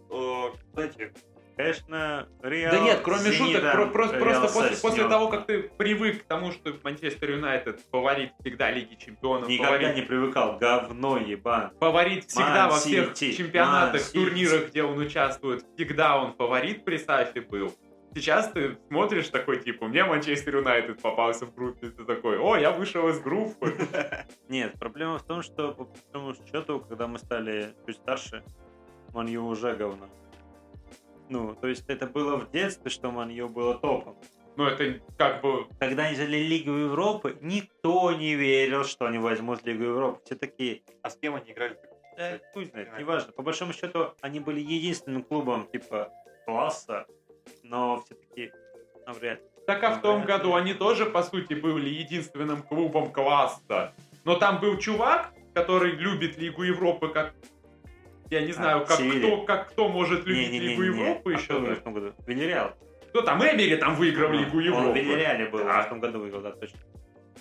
кстати, 0.52 1.14
Конечно, 1.56 2.28
Реал... 2.42 2.72
Да 2.72 2.80
нет, 2.80 3.02
кроме 3.04 3.32
с 3.32 3.34
шуток, 3.34 3.62
Зенитом 3.62 3.92
про- 3.92 4.08
просто, 4.18 4.50
после, 4.52 4.78
после 4.78 5.08
того, 5.08 5.28
как 5.28 5.46
ты 5.46 5.64
привык 5.64 6.24
к 6.24 6.26
тому, 6.26 6.52
что 6.52 6.74
Манчестер 6.84 7.32
Юнайтед 7.32 7.80
фаворит 7.92 8.32
всегда 8.40 8.72
Лиги 8.72 8.96
Чемпионов, 8.96 9.48
Никогда 9.48 9.78
фаворит, 9.78 9.96
не 9.96 10.02
привыкал. 10.02 10.58
Говно 10.58 11.18
ебан. 11.20 11.72
фаворит 11.80 12.26
всегда 12.26 12.70
во 12.70 12.78
всех 12.78 13.14
чемпионатах, 13.14 14.02
турнирах, 14.12 14.70
где 14.70 14.84
он 14.84 14.98
участвует, 14.98 15.64
всегда 15.76 16.18
он 16.18 16.34
фаворит 16.34 16.86
при 16.86 16.98
Сафе 16.98 17.42
был. 17.42 17.72
Сейчас 18.16 18.52
ты 18.52 18.78
смотришь 18.90 19.30
такой, 19.30 19.60
типа, 19.60 19.88
мне 19.88 20.04
Манчестер 20.06 20.58
Юнайтед 20.58 21.02
попался 21.02 21.48
в 21.48 21.56
группе, 21.56 21.90
ты 21.90 22.04
такой, 22.04 22.38
о, 22.38 22.56
я 22.58 22.72
вышел 22.72 23.10
из 23.10 23.20
группы. 23.20 23.76
Нет, 24.50 24.74
проблема 24.80 25.18
в 25.18 25.24
том, 25.24 25.42
что 25.42 25.72
по 25.72 25.86
большому 25.86 26.36
счету, 26.48 26.80
когда 26.80 27.08
мы 27.08 27.18
стали 27.18 27.74
чуть 27.88 27.98
старше, 27.98 28.44
Манью 29.14 29.46
уже 29.46 29.76
говно. 29.76 30.10
Ну, 31.34 31.56
то 31.56 31.68
есть 31.68 31.86
это 31.88 32.06
было 32.06 32.38
в 32.38 32.52
детстве, 32.52 32.92
что 32.92 33.10
Манью 33.10 33.50
было 33.50 33.74
топом. 33.74 34.16
Ну, 34.56 34.66
это 34.66 35.02
как 35.18 35.42
бы... 35.42 35.66
Когда 35.80 36.04
они 36.04 36.14
взяли 36.14 36.38
Лигу 36.38 36.72
Европы, 36.72 37.36
никто 37.42 38.12
не 38.12 38.36
верил, 38.36 38.84
что 38.84 39.08
они 39.08 39.18
возьмут 39.18 39.66
Лигу 39.66 39.84
Европы. 39.84 40.22
Все 40.26 40.36
такие, 40.36 40.84
а 41.02 41.10
с 41.10 41.18
кем 41.18 41.34
они 41.34 41.52
играли? 41.52 41.76
да, 42.16 42.40
хуй 42.54 42.66
знает, 42.66 42.90
неважно. 43.00 43.32
По 43.32 43.42
большому 43.42 43.74
счету, 43.74 44.14
они 44.22 44.40
были 44.40 44.60
единственным 44.60 45.24
клубом, 45.24 45.68
типа, 45.72 46.12
класса, 46.46 47.08
но 47.64 48.04
все 48.06 48.14
таки 48.14 48.52
навряд 49.08 49.40
ли. 49.40 49.48
Так 49.66 49.84
а 49.84 49.96
в 49.96 50.02
том 50.02 50.26
году 50.26 50.54
они 50.54 50.76
тоже, 50.76 51.08
по 51.08 51.24
сути, 51.24 51.56
были 51.56 51.90
единственным 51.90 52.62
клубом 52.62 53.12
класса. 53.12 53.96
Но 54.24 54.36
там 54.36 54.60
был 54.60 54.78
чувак, 54.78 55.34
который 55.56 55.94
любит 55.94 56.38
Лигу 56.38 56.62
Европы 56.62 57.08
как... 57.08 57.34
Я 58.34 58.42
не 58.46 58.52
знаю, 58.52 58.86
как, 58.86 58.98
Севилья. 58.98 59.28
кто, 59.28 59.46
как 59.46 59.70
кто 59.70 59.90
может 59.90 60.26
любить 60.26 60.50
Не-не-не-не. 60.52 60.70
Лигу 60.72 60.82
Европы 60.84 61.34
А 61.34 61.38
еще. 61.38 61.46
кто 61.46 61.60
выиграл 61.60 61.76
в 61.76 61.84
том 61.84 61.94
году? 61.94 62.14
Вильяреал. 62.26 62.74
Кто 63.10 63.22
там? 63.22 63.40
Эмери 63.44 63.76
там 63.76 63.96
выиграл 63.96 64.32
Лигу 64.32 64.58
Он 64.58 64.64
в 64.64 64.66
Европы. 64.66 65.00
Вильяреале 65.00 65.46
был, 65.50 65.60
Да. 65.60 65.84
в 65.84 65.90
том 65.90 66.00
году 66.00 66.20
выиграл, 66.20 66.42
да, 66.42 66.52
точно. 66.52 66.80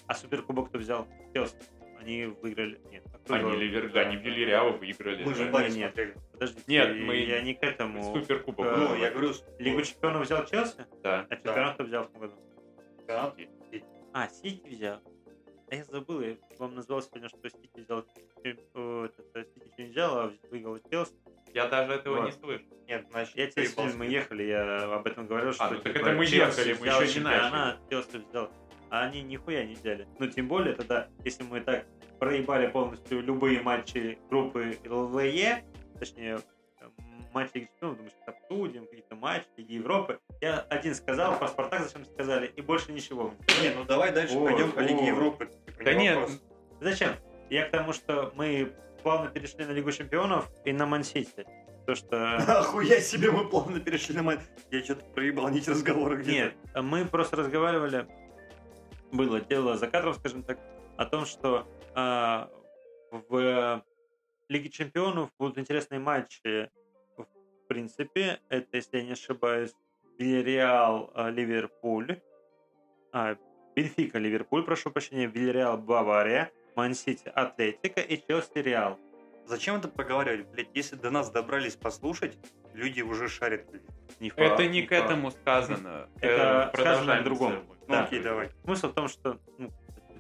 А 0.07 0.15
Суперкубок 0.15 0.69
кто 0.69 0.79
взял? 0.79 1.09
Челси. 1.33 1.55
Они 1.99 2.27
выиграли. 2.27 2.79
Нет, 2.91 3.05
а 3.15 3.19
кто 3.19 3.35
Они 3.35 3.45
выиграл? 3.45 3.61
Ливерга, 3.61 4.01
они 4.01 4.17
Вильяреала 4.17 4.71
выиграли. 4.73 5.25
Мы 5.25 5.35
же 5.35 5.45
не, 5.47 5.51
парень 5.51 5.75
нет. 5.77 5.95
Подождите, 6.33 6.63
Нет, 6.67 6.89
я- 6.97 7.05
мы- 7.05 7.17
я 7.17 7.41
не 7.41 7.55
к 7.55 7.63
этому. 7.63 8.15
Суперкубок. 8.15 8.67
Э, 8.67 8.77
Ну, 8.77 8.97
я 8.97 9.11
говорю, 9.13 9.33
Лигу 9.59 9.81
чемпионов 9.83 10.23
взял 10.27 10.45
Челси, 10.45 10.85
Да. 11.03 11.27
а 11.31 11.37
чемпионат 11.37 11.75
кто 11.75 11.85
взял 11.85 12.05
в 12.05 12.11
том 12.11 12.21
году? 12.21 12.35
чемпионат. 12.99 13.35
А, 14.13 14.29
Сити 14.29 14.69
взял. 14.69 15.01
А 15.71 15.75
я 15.75 15.85
забыл, 15.85 16.21
я 16.21 16.37
вам 16.59 16.75
назвал 16.75 17.01
сегодня, 17.01 17.31
что 17.31 17.49
Сити 17.49 17.71
взял 17.81 18.05
Сити 18.43 19.79
не 19.79 19.85
взял, 19.85 20.19
а 20.19 20.33
выиграл 20.51 20.79
Челси. 20.91 21.13
Я 21.55 21.69
даже 21.69 21.93
этого 21.95 22.17
Вот. 22.17 22.27
не 22.27 22.33
слышу. 22.33 22.65
Нет, 22.89 23.07
значит, 23.11 23.37
Я 23.37 23.47
тебе 23.47 23.67
сегодня 23.67 23.97
мы 23.97 24.07
ехали, 24.07 24.43
я 24.45 24.95
об 24.95 25.07
этом 25.07 25.27
говорил, 25.27 25.53
что 25.53 25.65
ну 25.71 25.77
так 25.77 25.83
типа, 25.95 25.97
это 25.99 26.13
мы 26.13 26.25
ехали, 26.25 26.77
мы 26.81 26.87
еще 26.87 27.21
не 27.21 27.25
начали. 27.25 27.79
Челси 27.91 28.17
взял. 28.29 28.51
А 28.91 29.05
они 29.05 29.23
нихуя 29.23 29.65
не 29.65 29.75
взяли. 29.75 30.07
Ну, 30.19 30.27
тем 30.29 30.49
более 30.49 30.75
тогда, 30.75 31.09
если 31.25 31.45
мы 31.45 31.61
так 31.61 31.87
проебали 32.19 32.67
полностью 32.69 33.23
любые 33.23 33.61
матчи 33.63 34.19
группы 34.29 34.77
ЛВЕ, 34.85 35.65
точнее, 35.99 36.41
матчи 37.33 37.53
Чемпионов, 37.61 37.97
думаю, 37.97 38.11
что 38.11 38.31
обсудим, 38.33 38.85
какие-то 38.87 39.17
матчи 39.17 39.47
Лиги 39.57 39.75
Европы. 39.75 40.19
Я 40.41 40.61
один 40.61 40.95
сказал, 40.95 41.39
про 41.39 41.49
Спартак 41.49 41.85
зачем 41.85 42.05
сказали, 42.05 42.53
и 42.55 42.61
больше 42.61 42.93
ничего. 42.93 43.33
Не, 43.63 43.71
ну 43.71 43.85
давай 43.85 44.13
дальше 44.13 44.37
О, 44.37 44.45
пойдем 44.45 44.73
по 44.73 44.81
Лиге 44.81 45.01
о. 45.01 45.07
Европы. 45.07 45.51
Да 45.83 45.95
не 45.95 46.05
нет, 46.05 46.17
вопрос. 46.17 46.43
Зачем? 46.81 47.13
Я 47.53 47.67
к 47.67 47.71
тому, 47.71 47.93
что 47.93 48.33
мы 48.35 48.73
плавно 49.03 49.29
перешли 49.29 49.67
на 49.67 49.73
Лигу 49.73 49.93
Чемпионов 49.93 50.51
и 50.65 50.73
на 50.73 50.87
Мансити. 50.87 51.45
То, 51.87 51.95
что... 51.95 52.37
Охуя 52.49 52.99
себе, 52.99 53.31
мы 53.31 53.47
плавно 53.47 53.79
перешли 53.79 54.17
на 54.17 54.23
мать. 54.23 54.41
Я 54.71 54.83
что-то 54.83 55.05
проебал 55.05 55.51
нить 55.51 55.69
разговора 55.69 56.17
где-то. 56.17 56.33
Нет, 56.33 56.55
мы 56.83 57.05
просто 57.05 57.37
разговаривали, 57.37 58.07
было 59.13 59.43
дело 59.43 59.77
за 59.77 59.87
кадром, 59.87 60.15
скажем 60.15 60.45
так, 60.45 60.59
о 60.97 61.05
том, 61.05 61.27
что 61.27 61.69
а, 61.95 62.49
в 63.11 63.85
Лиге 64.49 64.71
Чемпионов 64.71 65.29
будут 65.39 65.59
интересные 65.59 66.01
матчи. 66.01 66.71
В 67.19 67.69
принципе, 67.69 68.41
это, 68.49 68.79
если 68.79 68.97
я 68.97 69.05
не 69.05 69.13
ошибаюсь, 69.13 69.75
Вильяреал, 70.19 71.11
а, 71.15 71.29
Ливерпуль, 71.29 72.19
а, 73.13 73.37
Бенфика, 73.77 74.19
Ливерпуль, 74.19 74.65
прошу 74.65 74.91
прощения, 74.91 75.27
Вильяреал, 75.27 75.77
Бавария, 75.77 76.51
Мансити, 76.77 77.29
Атлетика 77.35 78.01
и 78.01 78.17
Челси, 78.27 78.59
Реал. 78.59 78.99
Зачем 79.47 79.77
это 79.77 79.89
проговаривать, 79.89 80.47
блядь? 80.49 80.69
Если 80.75 80.97
до 80.97 81.11
нас 81.11 81.31
добрались 81.31 81.77
послушать, 81.77 82.39
люди 82.75 83.03
уже 83.03 83.29
шарят. 83.29 83.69
блядь. 83.71 83.83
Не 84.21 84.31
факт, 84.31 84.41
Это 84.41 84.67
не 84.69 84.83
к 84.83 84.91
факт. 84.91 85.05
этому 85.05 85.31
сказано. 85.33 86.09
Это 86.21 86.27
Э, 86.27 86.69
сказано 86.69 86.71
продолжаем 86.73 87.23
к 87.23 87.25
другому. 87.25 87.57
Ну 87.89 87.95
Да. 87.95 88.05
окей, 88.05 88.21
давай. 88.21 88.51
Смысл 88.65 88.89
в 88.89 88.93
том, 88.95 89.09
что 89.09 89.41
ну, 89.59 89.71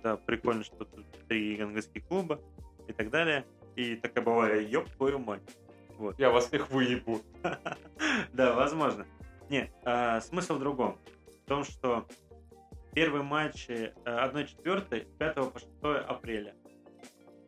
да, 0.03 0.17
прикольно, 0.17 0.65
что 0.65 0.85
тут 0.85 1.07
три 1.29 1.61
английских 1.61 2.07
клуба 2.09 2.41
и 2.89 2.93
так 2.93 3.11
далее. 3.11 3.47
И 3.77 3.95
такая 3.97 4.25
Бавария, 4.25 4.61
ёб 4.61 4.91
твою 4.91 5.19
мать. 5.21 5.43
Вот. 5.99 6.19
Я 6.19 6.31
вас 6.31 6.47
всех 6.49 6.71
выебу. 6.71 7.21
Да, 8.33 8.55
возможно. 8.55 9.07
Не, 9.49 9.71
а, 9.85 10.21
смысл 10.21 10.55
в 10.55 10.59
другом. 10.59 10.99
В 11.45 11.49
том, 11.49 11.65
что 11.65 12.07
первые 12.95 13.23
матчи 13.23 13.93
1-4 14.05 15.07
5 15.19 15.35
по 15.35 15.59
6 15.59 15.69
апреля. 16.09 16.55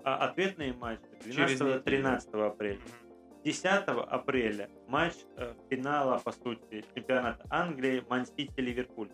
А 0.05 0.17
ответные 0.27 0.73
матчи 0.75 1.03
Через 1.25 1.61
12-13 1.61 2.47
апреля. 2.47 2.77
Мгм. 2.77 3.43
10 3.45 3.65
апреля 3.89 4.71
матч 4.89 5.15
э, 5.37 5.55
финала, 5.71 6.19
по 6.19 6.33
сути, 6.33 6.85
чемпионата 6.95 7.45
Англии 7.51 8.03
Ман-Сити-Ливерпуль. 8.09 9.09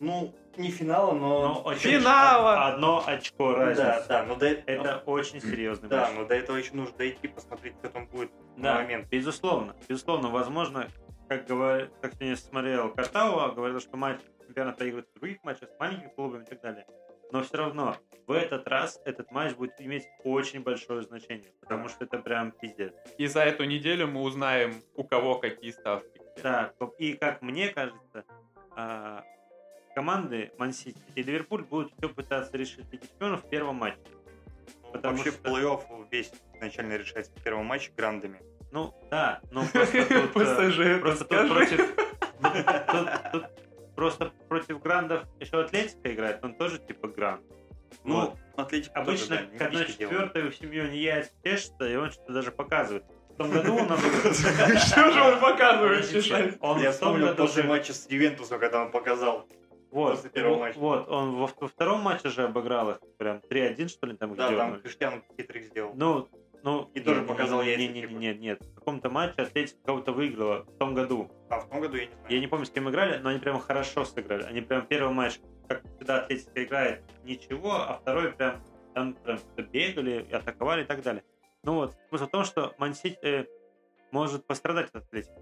Ну, 0.00 0.34
не 0.56 0.70
финала, 0.70 1.12
но... 1.12 1.48
Но 1.48 1.62
очень- 1.62 1.98
Финала! 1.98 2.68
Одно 2.68 3.02
очко 3.06 3.52
Да, 3.52 3.58
разница. 3.66 4.06
да, 4.08 4.24
но 4.24 4.34
до 4.36 4.46
этого... 4.46 4.86
Это 4.86 5.02
очень 5.04 5.40
серьезный 5.42 5.90
Да, 5.90 6.06
матч. 6.06 6.14
но 6.16 6.24
до 6.24 6.34
этого 6.34 6.56
еще 6.56 6.72
нужно 6.74 6.96
дойти, 6.96 7.28
посмотреть, 7.28 7.74
кто 7.78 7.88
там 7.88 8.06
будет 8.06 8.30
на 8.56 8.62
Да, 8.62 8.74
момент. 8.76 9.08
безусловно. 9.08 9.76
Безусловно, 9.86 10.28
возможно, 10.30 10.88
как, 11.28 11.46
говор... 11.46 11.90
как 12.00 12.14
сегодня 12.14 12.36
смотрел 12.36 12.94
Картауа, 12.94 13.48
говорил, 13.52 13.80
что 13.80 13.96
матч 13.98 14.20
чемпионат 14.46 14.76
проигрывает 14.76 15.08
в 15.14 15.18
других 15.18 15.42
матчах 15.44 15.68
с 15.70 15.78
маленькими 15.78 16.08
клубами 16.14 16.42
и 16.42 16.46
так 16.46 16.60
далее. 16.60 16.86
Но 17.32 17.42
все 17.42 17.56
равно, 17.56 17.96
в 18.26 18.32
этот 18.32 18.68
раз 18.68 19.00
этот 19.04 19.30
матч 19.32 19.54
будет 19.54 19.80
иметь 19.80 20.04
очень 20.22 20.60
большое 20.60 21.02
значение, 21.02 21.52
потому 21.60 21.88
что 21.88 22.04
это 22.04 22.18
прям 22.18 22.52
пиздец. 22.52 22.92
И 23.18 23.26
за 23.26 23.42
эту 23.44 23.64
неделю 23.64 24.06
мы 24.06 24.20
узнаем, 24.22 24.74
у 24.94 25.04
кого 25.04 25.38
какие 25.38 25.70
ставки. 25.72 26.20
Да, 26.42 26.72
и 26.98 27.14
как 27.14 27.42
мне 27.42 27.68
кажется, 27.68 28.24
а, 28.76 29.24
команды 29.94 30.52
Мансити 30.58 31.00
и 31.14 31.22
Ливерпуль 31.22 31.62
будут 31.64 31.92
все 31.98 32.08
пытаться 32.08 32.56
решить 32.56 32.84
Лиги 32.92 33.06
Чемпионов 33.06 33.44
в 33.44 33.48
первом 33.48 33.76
матче. 33.76 33.98
Ну, 34.82 34.92
Потому 34.92 35.16
Вообще 35.16 35.32
что- 35.32 35.48
плей-офф 35.50 36.08
весь 36.10 36.32
изначально 36.54 36.96
решается 36.96 37.32
в 37.32 37.42
первом 37.42 37.66
матче 37.66 37.90
грандами. 37.96 38.40
Ну, 38.70 38.94
да, 39.10 39.40
но 39.50 39.64
просто 39.72 40.02
тут, 40.06 40.10
э, 40.10 40.28
Пассажир, 40.28 41.00
Просто 41.00 41.24
тут 41.24 41.48
против... 41.48 41.96
тут- 42.92 43.32
тут 43.32 43.44
просто 43.94 44.32
против 44.48 44.80
грандов 44.82 45.24
еще 45.40 45.60
Атлетика 45.60 46.12
играет, 46.12 46.44
он 46.44 46.54
тоже 46.54 46.78
типа 46.78 47.08
гранд. 47.08 47.42
Ну, 48.02 48.14
Вот. 48.20 48.36
Атлетика 48.56 49.00
Обычно 49.00 49.36
тоже, 49.36 49.48
да, 49.52 49.58
к 49.58 49.62
одной 49.68 49.82
недички 49.82 49.98
делают. 50.00 50.18
четвертой 50.32 50.50
в 50.50 50.56
семью 50.56 50.90
не 50.90 50.98
яйца 50.98 51.30
тешится, 51.42 51.88
и 51.88 51.96
он 51.96 52.10
что-то 52.10 52.32
даже 52.32 52.50
показывает. 52.50 53.04
В 53.30 53.36
том 53.36 53.50
году 53.50 53.74
он. 53.76 53.88
Что 54.78 55.10
же 55.12 55.20
он 55.22 55.40
показывает, 55.40 56.10
Я 56.82 56.92
вспомнил 56.92 57.34
после 57.34 57.62
матча 57.64 57.92
с 57.92 58.08
Ювентусом, 58.10 58.58
когда 58.60 58.82
он 58.82 58.90
показал. 58.90 59.46
вот, 59.90 60.16
после 60.16 60.30
первого 60.30 60.54
вот, 60.54 60.60
матча. 60.60 60.78
вот, 60.78 61.08
он 61.08 61.36
во, 61.36 61.46
втором 61.46 62.00
матче 62.00 62.28
же 62.30 62.44
обыграл 62.44 62.90
их 62.92 62.98
прям 63.16 63.38
3-1, 63.48 63.88
что 63.88 64.06
ли, 64.06 64.16
там 64.16 64.34
Да, 64.34 64.48
там 64.48 64.56
дёрнули. 64.56 64.80
Криштиану 64.82 65.22
хитрик 65.36 65.64
сделал. 65.64 65.92
Ну, 65.94 66.28
ну, 66.64 66.90
И 66.94 67.00
тоже 67.00 67.22
показал 67.22 67.62
не, 67.62 67.68
яйца, 67.68 67.82
не, 67.82 67.88
не, 67.88 68.00
типа. 68.00 68.18
нет, 68.18 68.40
нет. 68.40 68.62
В 68.62 68.74
каком-то 68.74 69.10
матче 69.10 69.42
Атлетика 69.42 69.78
кого-то 69.84 70.12
выиграла 70.12 70.64
в 70.64 70.78
том 70.78 70.94
году. 70.94 71.30
А 71.50 71.60
в 71.60 71.68
том 71.68 71.80
году 71.80 71.96
я 71.96 72.06
не 72.06 72.12
знаю. 72.12 72.26
Я 72.30 72.40
не 72.40 72.46
помню, 72.46 72.64
с 72.66 72.70
кем 72.70 72.88
играли, 72.90 73.18
но 73.18 73.28
они 73.28 73.38
прям 73.38 73.60
хорошо 73.60 74.04
сыграли. 74.04 74.44
Они 74.44 74.62
прям 74.62 74.86
первый 74.86 75.12
матч, 75.14 75.38
как 75.68 75.82
всегда 75.84 76.22
Атлетика 76.22 76.64
играет, 76.64 77.02
ничего, 77.22 77.72
а 77.74 77.98
второй 78.00 78.32
прям 78.32 78.62
там 78.94 79.14
прям 79.14 79.38
бегали, 79.72 80.26
атаковали 80.32 80.82
и 80.82 80.86
так 80.86 81.02
далее. 81.02 81.22
Ну 81.64 81.74
вот, 81.74 81.94
смысл 82.08 82.26
в 82.26 82.30
том, 82.30 82.44
что 82.44 82.74
Мансити 82.78 83.18
э, 83.22 83.44
может 84.10 84.46
пострадать 84.46 84.88
от 84.92 85.04
Атлетики. 85.04 85.32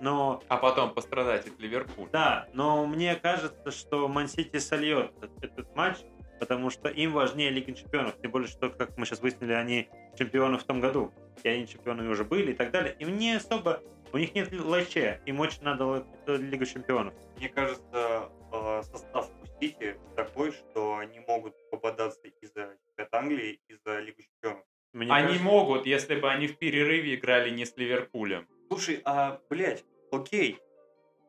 Но, 0.00 0.42
А 0.48 0.56
потом 0.56 0.92
пострадать 0.92 1.46
от 1.46 1.58
Ливерпуля. 1.58 2.08
да, 2.12 2.48
но 2.52 2.84
мне 2.86 3.14
кажется, 3.14 3.70
что 3.70 4.08
Мансити 4.08 4.58
сольет 4.58 5.12
этот 5.40 5.74
матч, 5.76 5.98
потому 6.40 6.70
что 6.70 6.88
им 6.88 7.12
важнее 7.12 7.50
Лига 7.50 7.72
Чемпионов. 7.72 8.14
Тем 8.20 8.30
более, 8.30 8.48
что, 8.48 8.70
как 8.70 8.96
мы 8.98 9.06
сейчас 9.06 9.20
выяснили, 9.20 9.52
они 9.52 9.88
чемпионы 10.18 10.58
в 10.58 10.64
том 10.64 10.80
году. 10.80 11.12
И 11.42 11.48
они 11.48 11.66
чемпионами 11.66 12.08
уже 12.08 12.24
были 12.24 12.52
и 12.52 12.54
так 12.54 12.70
далее. 12.70 12.94
И 12.98 13.04
мне 13.04 13.36
особо 13.36 13.82
У 14.12 14.18
них 14.18 14.32
нет 14.36 14.52
лаче, 14.60 15.20
им 15.26 15.40
очень 15.40 15.62
надо 15.64 15.84
л- 15.84 16.36
Лигу 16.36 16.64
Чемпионов. 16.66 17.12
Мне 17.36 17.48
кажется, 17.48 18.30
э, 18.52 18.82
состав 18.84 19.28
Сити 19.60 19.96
такой, 20.14 20.52
что 20.52 20.98
они 20.98 21.18
могут 21.26 21.54
попадаться 21.70 22.20
и 22.28 22.46
за 22.46 22.76
чемпионат 22.86 23.12
Англии, 23.14 23.60
и 23.66 23.74
за 23.84 23.98
Лигу 23.98 24.22
Чемпионов. 24.22 24.64
Мне 24.92 25.12
Они 25.12 25.26
кажется- 25.26 25.44
могут, 25.44 25.86
если 25.86 26.14
бы 26.14 26.30
они 26.30 26.46
в 26.46 26.58
перерыве 26.58 27.16
играли 27.16 27.50
не 27.50 27.64
с 27.64 27.76
Ливерпулем. 27.76 28.46
Слушай, 28.68 29.00
а, 29.04 29.40
блядь, 29.50 29.84
окей, 30.12 30.58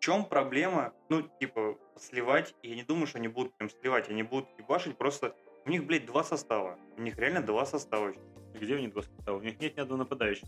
чем 0.06 0.24
проблема, 0.26 0.94
ну, 1.10 1.24
типа, 1.40 1.78
сливать, 1.98 2.54
я 2.62 2.76
не 2.76 2.84
думаю, 2.84 3.08
что 3.08 3.18
они 3.18 3.28
будут 3.28 3.56
прям 3.58 3.72
сливать, 3.72 4.08
они 4.08 4.22
будут 4.22 4.48
ебашить, 4.60 4.96
просто 5.00 5.36
у 5.66 5.70
них, 5.72 5.84
блядь, 5.88 6.06
два 6.06 6.24
состава, 6.24 6.78
у 6.96 7.02
них 7.02 7.18
реально 7.18 7.42
два 7.42 7.66
состава. 7.66 8.14
Где 8.54 8.76
у 8.76 8.78
них 8.78 8.94
два 8.94 9.02
состава? 9.02 9.38
У 9.38 9.42
них 9.42 9.60
нет 9.60 9.76
ни 9.76 9.82
одного 9.82 9.98
нападающего. 10.04 10.48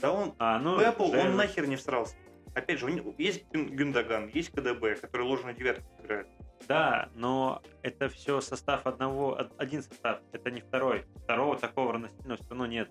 Да 0.00 0.12
он, 0.12 0.32
А, 0.38 0.60
ну, 0.60 0.78
Apple, 0.80 1.10
Джерард. 1.10 1.26
он 1.30 1.36
нахер 1.36 1.66
не 1.66 1.74
всрался. 1.74 2.14
Опять 2.54 2.78
же, 2.78 2.86
у 2.86 2.88
них 2.88 3.02
есть 3.18 3.44
Гюн- 3.52 3.68
Гюндаган, 3.70 4.28
есть 4.28 4.50
КДБ, 4.52 4.94
который 4.94 5.22
ложную 5.26 5.56
девятку 5.56 5.84
играет. 6.04 6.28
Да, 6.68 7.08
но 7.16 7.60
это 7.82 8.08
все 8.08 8.40
состав 8.40 8.86
одного, 8.86 9.32
од- 9.32 9.52
один 9.58 9.82
состав, 9.82 10.20
это 10.30 10.52
не 10.52 10.60
второй. 10.60 11.04
Второго 11.24 11.56
такого 11.58 11.94
равностильного 11.94 12.36
все 12.38 12.48
равно 12.50 12.66
нет. 12.66 12.88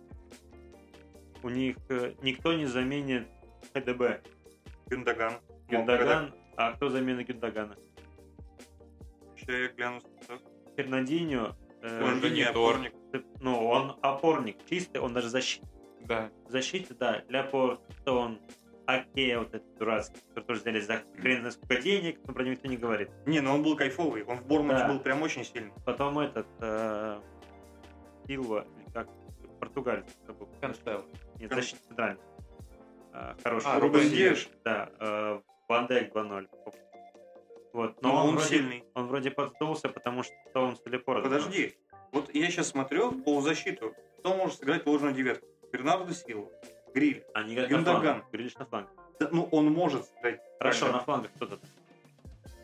У 1.44 1.50
них 1.50 1.78
э, 1.90 2.14
никто 2.22 2.52
не 2.54 2.66
заменит 2.66 3.26
КДБ. 3.74 4.22
Гюндаган. 4.88 5.34
Гюндаган, 5.70 6.34
а 6.56 6.74
кто 6.74 6.90
замена 6.90 7.24
Гюндагана? 7.24 7.76
Сейчас 9.36 9.50
я 9.50 9.68
гляну 9.70 10.02
состав. 10.02 10.42
Фернандинho, 10.76 11.56
э, 11.82 12.04
Он 12.04 12.22
же 12.22 12.30
не 12.30 12.44
опорник. 12.44 12.94
ну, 13.40 13.68
он 13.68 13.98
опорник 14.02 14.58
чистый, 14.70 15.02
он 15.02 15.14
даже 15.14 15.30
защитник. 15.30 15.70
Да. 16.02 16.30
В 16.46 16.52
защите, 16.52 16.94
да, 16.94 17.22
для 17.28 17.44
он 18.06 18.40
Окей, 18.88 19.36
вот 19.36 19.54
этот 19.54 19.78
дурацкий, 19.78 20.22
который 20.30 20.46
тоже 20.46 20.62
взяли 20.62 20.80
за 20.80 21.04
хрен 21.20 21.40
знает 21.40 21.54
сколько 21.56 21.82
денег, 21.82 22.20
но 22.26 22.34
про 22.34 22.44
него 22.44 22.54
никто 22.54 22.70
не 22.70 22.78
говорит. 22.78 23.10
Не, 23.26 23.42
ну 23.42 23.54
он 23.54 23.62
был 23.62 23.76
кайфовый, 23.76 24.24
он 24.24 24.38
в 24.38 24.48
Бормуте 24.48 24.80
Да. 24.80 24.88
был 24.88 25.02
прям 25.02 25.22
очень 25.24 25.44
сильный. 25.44 25.74
Потом 25.86 26.18
этот 26.20 26.48
э, 26.62 27.20
Силва, 28.26 28.66
или 28.78 28.94
как, 28.94 29.10
португалец, 29.60 30.06
забыл. 30.26 30.48
Констел. 30.62 31.04
Нет, 31.38 31.50
Кон- 31.50 31.60
защита 31.60 31.82
центральный. 31.86 32.22
А, 33.12 33.36
хороший. 33.44 33.68
А, 33.68 33.80
Рубен 33.82 34.10
Да, 34.64 34.90
э, 35.02 35.40
Ван 35.68 35.88
Дейк 35.88 36.14
2-0. 36.16 36.48
Вот, 37.74 38.02
но 38.02 38.10
Но 38.10 38.16
он, 38.16 38.30
он 38.30 38.36
вроде, 38.36 38.48
сильный. 38.50 38.84
он 38.96 39.08
вроде 39.08 39.32
подсдулся, 39.32 39.90
потому 39.90 40.24
что 40.24 40.34
он 40.56 40.76
с 40.76 40.82
Телепора. 40.82 41.22
Подожди, 41.22 41.76
вот 42.12 42.34
я 42.34 42.50
сейчас 42.50 42.70
смотрю 42.70 43.10
в 43.12 43.22
полузащиту, 43.24 43.94
кто 44.20 44.34
может 44.36 44.60
сыграть 44.60 44.86
ложную 44.86 45.14
девятку? 45.14 45.46
Бернардо 45.72 46.14
Силва, 46.14 46.50
Гриль. 46.94 47.24
Они 47.34 47.54
играют 47.54 47.72
Гюндаган. 47.72 48.24
Грилиш 48.32 48.56
на 48.56 48.66
фланге. 48.66 48.90
Да, 49.20 49.30
ну, 49.32 49.48
он 49.52 49.72
может 49.72 50.06
сыграть. 50.06 50.40
Хорошо, 50.60 50.80
правильно. 50.80 50.98
на 51.00 51.04
флангах 51.04 51.32
кто-то. 51.36 51.60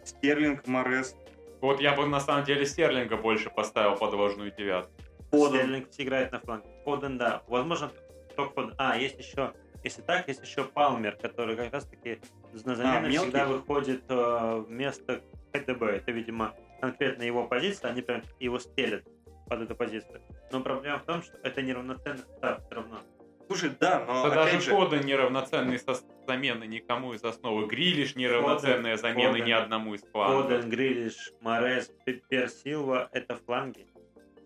Стерлинг, 0.03 0.65
Морес. 0.67 1.15
Вот 1.61 1.79
я 1.79 1.95
бы 1.95 2.05
на 2.05 2.19
самом 2.19 2.45
деле 2.45 2.65
Стерлинга 2.65 3.17
больше 3.17 3.49
поставил 3.49 3.95
под 3.97 4.13
ложную 4.13 4.51
девятку. 4.51 4.91
Фоден. 5.31 5.59
Стерлинг 5.59 5.89
все 5.91 6.03
играет 6.03 6.31
на 6.31 6.39
фланге. 6.39 6.67
Фоден, 6.85 7.17
да. 7.17 7.43
Возможно, 7.47 7.91
только 8.35 8.53
Фоден. 8.53 8.75
А, 8.77 8.97
есть 8.97 9.19
еще, 9.19 9.53
если 9.83 10.01
так, 10.01 10.27
есть 10.27 10.41
еще 10.41 10.63
Палмер, 10.63 11.17
который 11.17 11.55
как 11.55 11.71
раз 11.73 11.85
таки 11.85 12.19
на 12.65 12.75
замену 12.75 13.07
А, 13.07 13.09
всегда 13.23 13.45
выходит 13.45 14.03
э, 14.09 14.63
вместо 14.67 15.21
КТБ. 15.51 15.81
Это, 15.83 16.11
видимо, 16.11 16.53
конкретно 16.81 17.23
его 17.23 17.45
позиция, 17.47 17.91
они 17.91 18.01
прям 18.01 18.21
его 18.39 18.59
стелят 18.59 19.03
под 19.49 19.61
эту 19.61 19.75
позицию. 19.75 20.21
Но 20.51 20.61
проблема 20.61 20.99
в 20.99 21.03
том, 21.03 21.21
что 21.21 21.37
это 21.43 21.61
неравноценный 21.61 22.19
состав 22.19 22.63
все 22.65 22.75
равно. 22.75 22.99
Слушай, 23.47 23.71
да, 23.79 24.03
но 24.07 24.23
Да 24.23 24.43
опять 24.43 24.53
даже 24.53 24.61
же, 24.61 24.71
Фоден 24.71 25.05
неравноценный 25.05 25.77
со 25.77 25.95
замены 26.25 26.63
никому 26.63 27.13
из 27.13 27.23
основы. 27.23 27.67
Грилиш 27.67 28.15
неравноценная 28.15 28.95
замены 28.97 29.31
Фоден. 29.33 29.45
ни 29.45 29.51
одному 29.51 29.95
из 29.95 30.01
флангов. 30.03 30.45
Фоден, 30.45 30.69
Грилиш, 30.69 31.33
Морес, 31.41 31.91
Пеппер, 32.05 32.47
Силва— 32.49 33.09
это 33.11 33.35
фланги. 33.35 33.87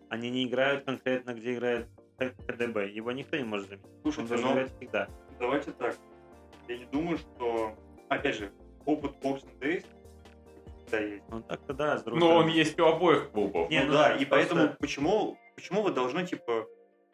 Они 0.09 0.29
не 0.31 0.45
играют 0.45 0.85
конкретно, 0.85 1.33
где 1.35 1.53
играет 1.53 1.87
КДБ. 2.17 2.89
Его 2.89 3.11
никто 3.11 3.37
не 3.37 3.43
может 3.43 3.67
заменить. 3.69 3.85
Он 4.03 4.11
слушайте, 4.11 4.29
должен 4.29 4.47
но 4.47 4.53
играть 4.55 4.75
всегда. 4.77 5.07
давайте 5.39 5.71
так. 5.71 5.95
Я 6.67 6.77
не 6.79 6.85
думаю, 6.85 7.17
что, 7.19 7.75
опять 8.09 8.35
же, 8.35 8.51
опыт 8.85 9.13
Boxing 9.21 9.59
Days 9.59 9.85
да, 10.89 10.99
есть. 10.99 11.23
Ну 11.29 11.41
так-то 11.41 11.73
да, 11.73 11.97
с 11.97 12.03
другой 12.03 12.19
Но 12.21 12.27
он 12.27 12.41
стороны. 12.43 12.57
есть 12.57 12.79
у 12.79 12.85
обоих 12.85 13.31
клубов. 13.31 13.69
Не, 13.69 13.81
ну, 13.81 13.87
ну 13.87 13.93
да, 13.93 14.09
да, 14.09 14.15
и 14.15 14.25
просто- 14.25 14.29
поэтому 14.55 14.75
почему, 14.79 15.37
почему 15.55 15.81
вы 15.81 15.91
должны, 15.91 16.25
типа, 16.25 16.65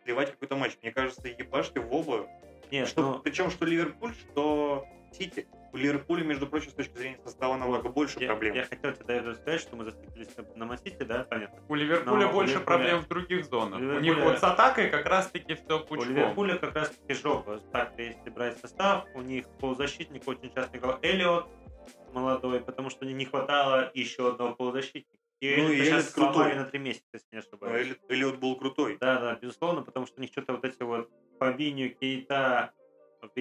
сливать 0.04 0.32
какой-то 0.32 0.56
матч? 0.56 0.78
Мне 0.82 0.92
кажется, 0.92 1.28
ебашьте 1.28 1.80
в 1.80 1.92
оба. 1.94 2.28
Нет, 2.72 2.88
Что, 2.88 3.02
ну, 3.02 3.20
Причем 3.20 3.50
что 3.50 3.66
Ливерпуль, 3.66 4.14
что 4.14 4.86
Сити. 5.12 5.48
У 5.74 5.78
Ливерпуля, 5.78 6.24
между 6.24 6.46
прочим, 6.46 6.70
с 6.70 6.74
точки 6.76 6.96
зрения 6.96 7.20
состава 7.24 7.58
намного 7.58 7.90
больше 7.90 8.20
я, 8.20 8.28
проблем. 8.28 8.54
я 8.54 8.64
хотел 8.64 8.94
тебе 8.94 9.16
этого 9.16 9.34
сказать, 9.34 9.60
что 9.60 9.76
мы 9.76 9.86
зациклились 9.86 10.30
на 10.56 10.66
Масите, 10.66 11.04
да, 11.04 11.24
понятно. 11.28 11.60
У 11.68 11.74
Ливерпуля 11.76 12.26
Но 12.26 12.30
у 12.30 12.34
больше 12.34 12.54
Ливерпуля- 12.58 12.64
проблем 12.64 13.00
в 13.02 13.08
других 13.08 13.46
зонах. 13.46 13.80
у 13.80 13.84
У 13.84 14.00
них 14.00 14.02
Ливерпуля- 14.18 14.24
вот 14.24 14.40
с 14.40 14.44
атакой 14.44 14.90
как 14.92 15.06
раз-таки 15.08 15.56
все 15.56 15.80
У 15.80 15.84
пучком. 15.86 16.10
Ливерпуля 16.10 16.58
как 16.58 16.76
раз 16.76 16.90
таки 16.92 17.14
жопа. 17.20 17.60
Так, 17.72 17.94
если 17.98 18.30
брать 18.30 18.58
состав, 18.60 19.06
у 19.16 19.22
них 19.22 19.48
полузащитник 19.60 20.28
очень 20.28 20.54
часто 20.54 20.78
играл 20.78 21.00
Эллиот 21.02 21.48
молодой, 22.14 22.60
потому 22.62 22.92
что 22.92 23.06
не 23.06 23.26
хватало 23.26 23.90
еще 23.96 24.30
одного 24.30 24.54
полузащитника. 24.54 25.18
И 25.40 25.56
Ну, 25.58 25.70
и 25.70 25.74
Эллиот 25.80 25.86
сейчас 25.88 26.10
сломали 26.12 26.34
крутой. 26.36 26.56
на 26.56 26.66
три 26.66 26.80
месяца, 26.80 27.06
если 27.14 27.28
не 27.32 27.40
ошибаюсь. 27.40 27.88
Элли- 27.88 28.00
Эллиот 28.10 28.38
был 28.38 28.56
крутой. 28.58 28.98
Да, 29.02 29.20
да, 29.20 29.36
безусловно, 29.36 29.82
потому 29.82 30.06
что 30.06 30.20
у 30.20 30.22
них 30.22 30.30
что-то 30.32 30.54
вот 30.54 30.64
эти 30.64 30.84
вот 30.84 31.10
Фабинho, 31.40 31.90
Кейта, 31.90 32.72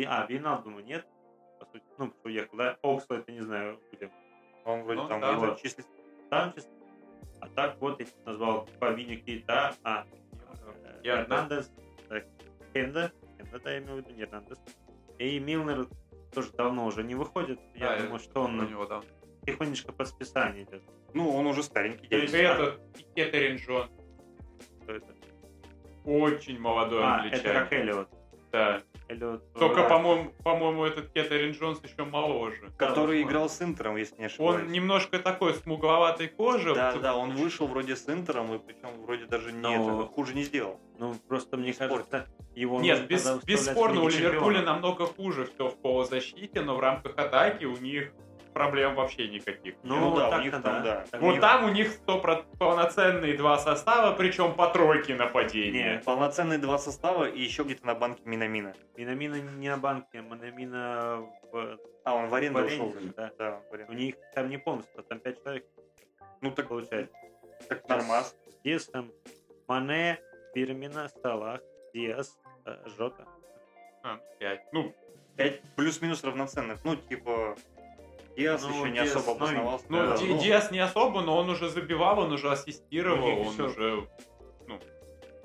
а, 0.06 0.26
Винал, 0.28 0.62
думаю, 0.62 0.84
нет, 0.84 1.06
сути, 1.72 1.84
ну, 1.98 2.12
уехал, 2.24 2.56
да, 2.56 2.78
Оксла, 2.82 3.16
это 3.18 3.32
не 3.32 3.40
знаю, 3.40 3.80
где. 3.92 4.10
Он 4.64 4.82
вроде 4.82 5.02
Ну, 5.02 5.08
там 5.08 5.20
да, 5.20 5.54
числится. 5.56 5.92
Там 6.30 6.52
чисто. 6.54 6.70
А 7.40 7.48
так 7.48 7.76
вот 7.80 8.00
я 8.00 8.06
назвал 8.24 8.68
Фабинho, 8.80 9.16
Кейта, 9.16 9.74
а, 9.82 10.04
э, 10.84 11.00
Я- 11.02 11.22
Эрнандес, 11.22 11.72
э, 12.10 12.22
Хенда, 12.72 13.12
Хенда, 13.36 13.58
да, 13.58 13.70
я 13.72 13.78
имею 13.78 13.94
в 13.94 13.96
виду, 13.98 14.10
не 14.14 14.22
Эрнандес. 14.22 14.58
И 15.18 15.38
Милнер 15.40 15.88
тоже 16.32 16.50
давно 16.52 16.86
уже 16.86 17.02
не 17.02 17.14
выходит. 17.16 17.58
Я 17.74 17.96
думаю, 17.98 18.20
что 18.20 18.42
он 18.42 18.56
него, 18.70 18.86
да. 18.86 19.02
тихонечко 19.44 19.92
под 19.92 20.06
списание 20.06 20.62
идет. 20.62 20.82
Ну, 21.14 21.28
он 21.34 21.46
уже 21.46 21.62
старенький. 21.64 22.06
То 22.06 22.16
И 22.16 22.20
есть- 22.22 22.32
дядя. 22.32 22.62
этот 22.62 22.80
Кеттерин 23.16 23.56
Джон. 23.56 23.88
Что 24.84 24.92
это? 24.92 25.14
Очень 26.04 26.58
молодой 26.60 27.02
А, 27.02 27.16
англичанин. 27.16 27.44
это 27.46 27.52
как 27.60 27.72
Эллиот. 27.72 28.08
Да. 28.52 28.82
Эллиот 29.12 29.52
Только, 29.54 29.80
э, 29.82 29.88
по-моему, 29.88 30.32
по-моему, 30.42 30.84
этот 30.84 31.12
Кеттерин 31.12 31.52
Джонс 31.52 31.80
еще 31.82 32.04
моложе. 32.04 32.70
Который 32.78 33.18
возможно. 33.18 33.22
играл 33.22 33.48
с 33.48 33.62
Интером, 33.62 33.96
если 33.96 34.16
не 34.18 34.24
ошибаюсь. 34.26 34.62
Он 34.62 34.72
немножко 34.72 35.18
такой 35.18 35.54
смугловатой 35.54 36.28
кожи. 36.28 36.74
Да, 36.74 36.94
да, 36.96 37.16
он 37.16 37.32
вышел 37.32 37.66
вроде 37.66 37.96
с 37.96 38.08
Интером, 38.08 38.52
и 38.54 38.58
причем 38.58 39.02
вроде 39.02 39.26
даже 39.26 39.52
не 39.52 39.60
Но- 39.60 40.00
это, 40.02 40.08
хуже 40.08 40.34
не 40.34 40.42
сделал. 40.44 40.80
Ну, 40.98 41.14
просто 41.28 41.56
мне 41.56 41.72
Спорт. 41.72 41.90
кажется, 42.08 42.26
его 42.54 42.80
Нет, 42.80 43.06
без- 43.06 43.26
бесспорно, 43.44 44.02
у 44.02 44.08
Ливерпуля 44.08 44.62
намного 44.62 45.06
хуже 45.06 45.46
все 45.54 45.68
в 45.68 45.76
полузащите, 45.80 46.60
но 46.60 46.76
в 46.76 46.80
рамках 46.80 47.16
атаки 47.16 47.64
у 47.64 47.76
них 47.78 48.12
проблем 48.52 48.94
вообще 48.94 49.28
никаких. 49.28 49.74
Ну, 49.82 49.96
Ну 50.10 50.16
да, 50.16 50.38
у 50.38 50.40
них 50.42 50.52
там, 50.52 50.62
да. 50.62 51.04
Так 51.10 51.20
вот 51.20 51.28
у 51.28 51.32
них- 51.32 51.40
там 51.40 51.64
у 51.64 51.68
них 51.70 51.90
100 51.92 52.44
полноценные 52.58 53.36
два 53.36 53.58
состава, 53.58 54.14
причем 54.14 54.54
по 54.54 54.68
тройке 54.68 55.14
нападения. 55.14 55.94
Нет. 55.94 56.04
Полноценные 56.04 56.58
два 56.58 56.78
состава 56.78 57.24
и 57.28 57.40
еще 57.40 57.62
где-то 57.64 57.86
на 57.86 57.94
банке 57.94 58.22
Минамина. 58.24 58.74
Минамина 58.96 59.36
не 59.40 59.68
на 59.68 59.76
банке, 59.78 60.18
а 60.18 60.22
Минамина 60.22 61.26
в, 61.50 61.78
А, 62.04 62.14
он 62.14 62.28
в 62.28 62.34
аренду 62.34 62.60
в 62.62 62.66
ушел. 62.66 62.94
да. 63.16 63.30
Да, 63.38 63.50
в 63.68 63.70
У 63.70 63.74
аренду. 63.74 63.92
них 63.94 64.14
там 64.34 64.48
не 64.48 64.58
полностью, 64.58 65.02
там 65.04 65.18
пять 65.20 65.42
человек 65.42 65.64
Ну 66.40 66.50
так, 66.50 66.68
получается. 66.68 67.14
так 67.68 67.88
нормас. 67.88 68.36
Диас 68.64 68.86
там, 68.86 69.10
Мане, 69.68 70.18
Фирмина, 70.54 71.08
Салах, 71.22 71.60
Диас, 71.94 72.38
э, 72.66 72.76
Жота. 72.96 73.24
А, 74.02 74.14
ну, 74.16 74.20
пять. 74.38 74.60
Ну, 74.72 74.94
Пять 75.36 75.62
плюс-минус 75.76 76.22
равноценных. 76.24 76.84
Ну, 76.84 76.94
типа, 76.94 77.56
Диас 78.36 78.62
Ну, 78.62 78.70
еще 78.70 78.88
не 78.90 78.94
Диас 78.94 79.16
особо 79.16 79.36
обосновался. 79.36 79.84
ну 79.88 79.98
Да, 79.98 80.16
Ди- 80.16 80.26
ну, 80.26 80.38
Диас 80.40 80.70
не 80.70 80.78
особо, 80.78 81.20
но 81.20 81.36
он 81.36 81.50
уже 81.50 81.68
забивал, 81.68 82.18
он 82.20 82.32
уже 82.32 82.50
ассистировал, 82.50 83.40
он 83.40 83.52
всё. 83.52 83.66
уже... 83.68 84.08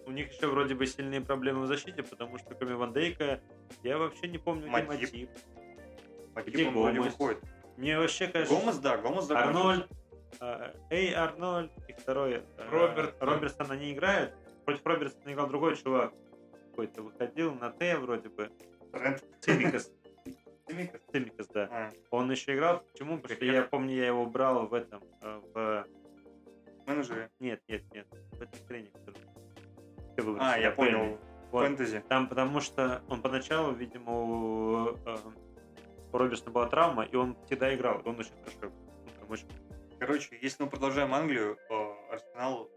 У 0.06 0.12
них 0.12 0.32
еще 0.32 0.47
вроде 0.47 0.73
бы 0.73 0.86
сильные 0.88 1.19
проблемы 1.19 1.63
в 1.63 1.67
защите, 1.67 2.02
потому 2.02 2.38
что 2.38 2.56
кроме 2.56 2.76
Ван 2.76 2.93
Дейка, 2.93 3.41
я 3.84 3.97
вообще 3.97 4.30
не 4.30 4.38
помню, 4.38 4.62
где 4.62 4.71
Матип. 4.71 4.89
Матип. 4.89 5.30
Матип, 6.34 6.54
где 6.54 6.67
он 6.67 6.73
Гомес? 6.76 7.06
выходит. 7.08 7.43
Мне 7.76 8.00
вообще 8.00 8.28
кажется, 8.28 8.56
Гомес, 8.58 8.78
да, 8.78 8.97
Гомес 8.97 9.26
закончился. 9.26 9.60
Арнольд, 9.60 9.88
э, 10.39 10.73
Эй, 10.91 11.13
Арнольд 11.13 11.71
и 11.89 11.91
второй 11.93 12.36
э, 12.36 12.69
Робертсон. 12.71 13.28
Робертсон 13.28 13.71
они 13.71 13.91
играют. 13.91 14.34
Против 14.63 14.86
Робертсона 14.86 15.34
играл 15.34 15.47
другой 15.47 15.76
чувак. 15.76 16.13
Какой-то 16.69 17.02
выходил 17.02 17.54
на 17.56 17.69
Т 17.71 17.97
вроде 17.97 18.30
бы. 18.30 18.50
Трент. 18.93 19.23
Цимикас. 19.41 19.91
Цимикас. 20.67 21.01
Цимикас, 21.12 21.47
да. 21.47 21.69
А, 21.71 21.91
Он 22.12 22.32
еще 22.32 22.56
играл. 22.56 22.84
Почему? 22.91 23.17
Потому 23.17 23.36
что 23.36 23.45
я 23.45 23.63
помню, 23.63 23.95
я 23.95 24.08
его 24.08 24.25
брал 24.25 24.67
в 24.67 24.73
этом, 24.73 25.01
э, 25.21 25.41
в... 25.53 25.88
менеджеры. 26.86 27.30
Нет, 27.39 27.62
нет, 27.67 27.84
нет. 27.93 28.08
В 28.32 28.45
ты 30.17 30.23
выбрал 30.23 30.43
А, 30.43 30.58
я 30.58 30.71
понял. 30.71 31.17
Вот. 31.51 31.65
Фэнтези. 31.65 32.03
Там 32.10 32.27
потому 32.27 32.60
что 32.60 33.01
он 33.08 33.21
поначалу, 33.21 33.73
видимо, 33.73 34.12
у, 34.12 34.88
э, 35.06 35.17
у 36.12 36.17
Робертсона 36.17 36.51
была 36.51 36.67
травма, 36.67 37.03
и 37.03 37.15
он 37.15 37.38
всегда 37.45 37.73
играл, 37.73 38.01
он 38.03 38.19
очень 38.19 38.32
хорошо. 38.43 38.73
Ну, 39.06 39.12
прям 39.17 39.32
очень. 39.32 39.47
Короче, 39.99 40.38
если 40.41 40.63
мы 40.63 40.69
продолжаем 40.69 41.13
Англию, 41.13 41.58
Арсенал 42.12 42.69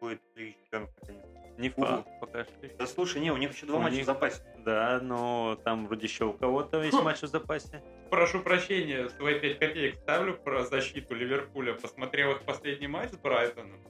будет 0.00 0.22
Лиги 0.34 0.56
Чемпионов 0.62 0.90
наконец. 1.02 1.24
Не 1.58 1.68
факт, 1.70 2.08
пока 2.20 2.44
что. 2.44 2.76
Да 2.78 2.86
слушай, 2.86 3.20
не, 3.20 3.30
у 3.30 3.36
них 3.36 3.52
еще 3.52 3.66
два 3.66 3.78
У 3.78 3.82
матча 3.82 3.96
них- 3.96 4.04
в 4.04 4.06
запасе. 4.06 4.42
Да, 4.64 4.98
но 5.02 5.58
там 5.64 5.86
вроде 5.86 6.06
еще 6.06 6.24
у 6.24 6.32
кого-то 6.32 6.82
есть 6.82 6.98
матч 7.02 7.20
в 7.20 7.26
запасе. 7.26 7.82
Прошу 8.10 8.40
прощения, 8.40 9.08
свои 9.10 9.38
5 9.38 9.58
копеек 9.58 9.96
ставлю 9.96 10.34
про 10.36 10.62
защиту 10.64 11.14
Ливерпуля. 11.14 11.74
Посмотрел 11.74 12.32
их 12.32 12.42
последний 12.44 12.86
матч 12.86 13.10
с 13.10 13.16
Брайтоном. 13.16 13.80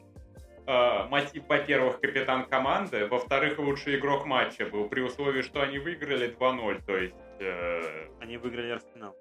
А, 0.67 1.07
Матип, 1.09 1.45
во-первых, 1.47 2.01
капитан 2.01 2.47
команды, 2.47 3.07
во-вторых, 3.07 3.59
лучший 3.59 3.97
игрок 3.99 4.25
матча 4.25 4.65
был, 4.67 4.89
при 4.89 5.03
условии, 5.03 5.43
что 5.43 5.61
они 5.61 5.79
выиграли 5.79 6.35
2-0, 6.35 6.85
то 6.87 6.97
есть 6.97 7.15
э, 7.39 8.09
Они 8.21 8.39
выиграли 8.39 8.71
Арсенал. 8.71 9.15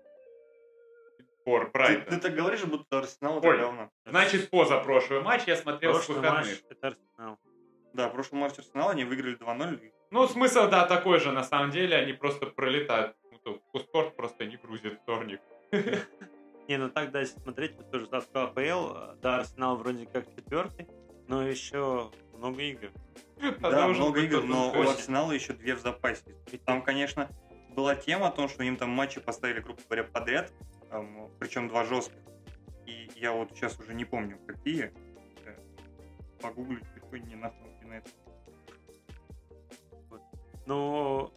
пор 1.44 1.66
Ты, 1.66 1.72
Брайтон. 1.72 2.06
ты 2.06 2.18
так 2.22 2.34
говоришь, 2.34 2.64
будто 2.64 3.00
Арсенал 3.00 3.40
это 3.40 3.58
говно. 3.58 3.90
Значит, 4.06 4.50
позапрошлый 4.50 5.20
матч 5.22 5.44
я 5.46 5.58
смотрел 5.58 5.94
с 5.96 5.98
Прошлый 6.06 6.18
выходных. 6.20 6.46
матч 6.46 6.62
это 6.70 6.88
Арсенал. 6.88 7.40
Да, 7.94 8.08
в 8.08 8.14
прошлом 8.14 8.40
матче 8.40 8.56
Арсенала 8.62 8.92
они 8.92 9.04
выиграли 9.04 9.38
2-0. 9.38 9.92
Ну, 10.14 10.28
смысл, 10.28 10.70
да, 10.70 10.86
такой 10.86 11.20
же, 11.20 11.32
на 11.32 11.44
самом 11.44 11.72
деле, 11.72 11.96
они 11.98 12.14
просто 12.14 12.46
пролетают. 12.46 13.16
Ну, 13.32 13.40
то 13.40 13.60
Куспорт 13.72 14.16
просто 14.16 14.46
не 14.46 14.58
грузит 14.58 15.00
вторник. 15.02 15.42
Не, 16.68 16.78
ну 16.78 16.90
так, 16.90 17.12
да, 17.12 17.22
если 17.22 17.40
смотреть, 17.40 17.76
вот 17.76 17.90
тоже 17.92 18.06
ставка 18.06 18.44
АПЛ, 18.44 19.18
да, 19.22 19.40
Арсенал 19.40 19.76
вроде 19.76 20.06
как 20.06 20.28
четвертый, 20.34 20.88
но 21.28 21.42
еще 21.42 22.12
много 22.38 22.62
игр. 22.62 22.92
Да, 23.60 23.88
много 23.88 24.22
игр, 24.22 24.44
но 24.44 24.72
у. 24.72 24.82
Арсенала 24.84 25.32
еще 25.32 25.54
две 25.54 25.74
в 25.74 25.82
запасе. 25.82 26.36
Там, 26.64 26.84
конечно, 26.84 27.28
была 27.72 27.96
тема 27.96 28.28
о 28.28 28.32
том, 28.32 28.48
что 28.48 28.64
им 28.64 28.78
там 28.78 28.92
матчи 28.92 29.20
поставили, 29.20 29.62
грубо 29.62 29.82
говоря, 29.90 30.04
подряд, 30.04 30.54
причем 31.40 31.68
два 31.68 31.86
жестких. 31.86 32.22
И 32.86 33.10
я 33.16 33.32
вот 33.32 33.50
сейчас 33.50 33.80
уже 33.80 33.96
не 33.96 34.06
помню, 34.06 34.38
какие. 34.46 34.94
Э, 35.44 35.58
Погуглить, 36.40 36.86
какой 36.94 37.20
не 37.22 37.36
нахуй 37.36 37.68
на 37.84 37.94
это. 37.96 38.10
Ну, 40.66 41.34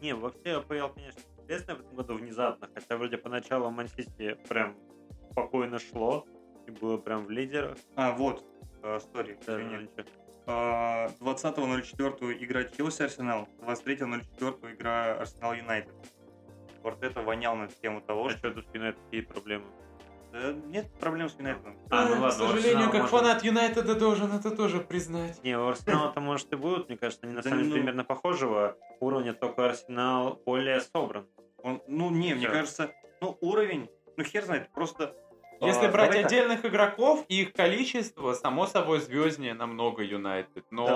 не, 0.00 0.14
вообще 0.14 0.56
АПЛ, 0.56 0.94
конечно, 0.94 1.20
интересно 1.42 1.74
в 1.76 1.80
этом 1.80 1.96
году 1.96 2.14
внезапно, 2.14 2.68
хотя 2.74 2.96
вроде 2.96 3.18
поначалу 3.18 3.70
Мансити 3.70 4.36
прям 4.48 4.76
спокойно 5.32 5.78
шло 5.78 6.26
и 6.66 6.70
было 6.70 6.96
прям 6.98 7.24
в 7.24 7.30
лидерах. 7.30 7.76
А, 7.96 8.12
вот, 8.12 8.44
э, 8.82 9.00
сори, 9.12 9.38
Да, 9.46 9.54
извини. 9.60 9.74
ну, 9.76 9.80
ничего. 9.82 10.04
А, 10.46 11.08
20.04 11.20 12.32
игра 12.44 12.64
Челси 12.64 13.02
Арсенал, 13.02 13.48
23.04 13.60 14.74
игра 14.74 15.16
Арсенал 15.18 15.54
Юнайтед. 15.54 15.94
Вот 16.82 17.02
это 17.02 17.20
вонял 17.22 17.56
на 17.56 17.68
тему 17.68 18.00
того, 18.00 18.26
А 18.26 18.30
что 18.30 18.38
что 18.38 18.62
тут 18.62 18.74
Юнайтед 18.74 19.00
какие 19.04 19.20
проблемы? 19.22 19.66
Да, 20.32 20.52
нет 20.52 20.86
проблем 21.00 21.28
с 21.28 21.34
Юнайтедом. 21.38 21.76
А, 21.90 22.04
ну 22.04 22.16
К 22.16 22.20
ладно, 22.20 22.30
сожалению, 22.30 22.70
Арсенал 22.70 22.90
как 22.90 23.00
может- 23.00 23.10
фанат 23.10 23.44
Юнайтеда 23.44 23.94
должен 23.94 24.32
это 24.32 24.50
тоже 24.50 24.80
признать. 24.80 25.42
Не, 25.42 25.58
у 25.58 25.68
Арсенала-то, 25.68 26.20
может, 26.20 26.52
и 26.52 26.56
будут, 26.56 26.88
мне 26.88 26.98
кажется, 26.98 27.26
они 27.26 27.34
на 27.34 27.42
Да 27.42 27.48
самом 27.48 27.58
деле 27.64 27.70
ну. 27.70 27.76
примерно 27.76 28.04
похожего 28.04 28.76
уровня, 29.00 29.32
только 29.32 29.66
Арсенал 29.66 30.40
более 30.44 30.80
собран. 30.80 31.26
Он, 31.62 31.82
ну, 31.88 32.10
не, 32.10 32.34
мне 32.34 32.48
кажется, 32.48 32.90
ну, 33.20 33.36
уровень, 33.40 33.88
ну, 34.16 34.24
хер 34.24 34.44
знает, 34.44 34.70
просто... 34.72 35.14
Если 35.60 35.86
а, 35.86 35.90
брать 35.90 36.10
давай 36.10 36.22
так. 36.22 36.26
отдельных 36.30 36.64
игроков 36.64 37.24
и 37.26 37.42
их 37.42 37.52
количество, 37.52 38.32
само 38.34 38.68
собой 38.68 39.00
звезднее 39.00 39.54
намного 39.54 40.04
Юнайтед. 40.04 40.64
Но 40.70 40.86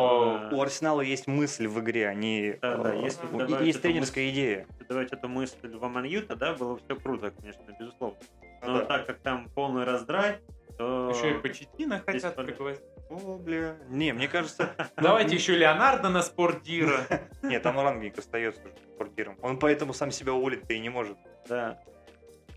Да. 0.50 0.56
У 0.56 0.60
Арсенала 0.62 1.00
есть 1.00 1.26
мысль 1.26 1.66
в 1.66 1.80
игре, 1.80 2.06
они... 2.06 2.58
Да, 2.62 2.76
да, 2.76 2.94
э, 2.94 3.02
если 3.02 3.64
есть 3.64 3.82
тренерская 3.82 4.30
идея. 4.30 4.68
Давать 4.88 5.12
эту 5.12 5.28
мысль 5.28 5.56
в 5.76 5.84
Аманью, 5.84 6.24
тогда 6.24 6.54
было 6.54 6.78
все 6.78 6.94
круто, 6.94 7.32
конечно, 7.32 7.62
безусловно. 7.76 8.18
Ну 8.62 8.72
Но 8.72 8.78
да. 8.80 8.84
так 8.84 9.06
как 9.06 9.18
там 9.20 9.48
полный 9.50 9.84
раздрай, 9.84 10.40
то... 10.78 11.10
еще 11.10 11.36
и 11.36 11.40
Почетина 11.40 11.98
хотят 11.98 12.36
пригласить. 12.36 12.84
О, 13.10 13.36
бля. 13.36 13.76
Не, 13.88 14.12
мне 14.12 14.28
кажется... 14.28 14.74
Давайте 14.96 15.34
еще 15.34 15.54
Леонардо 15.56 16.08
на 16.08 16.22
спортдира. 16.22 17.00
Нет, 17.42 17.62
там 17.62 17.78
рангник 17.78 18.18
остается 18.18 18.62
спортиром. 18.94 19.36
Он 19.42 19.58
поэтому 19.58 19.92
сам 19.92 20.10
себя 20.10 20.32
уволить-то 20.32 20.72
и 20.72 20.80
не 20.80 20.88
может. 20.88 21.18
Да. 21.48 21.78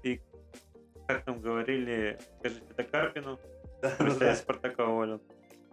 И 0.03 0.21
как 1.07 1.25
там 1.25 1.41
говорили, 1.41 2.17
скажите 2.39 2.65
это 2.69 2.83
Карпину, 2.83 3.39
Да, 3.81 3.89
просто 3.97 4.25
я 4.25 4.35
Спартака 4.35 4.87
уволил. 4.87 5.21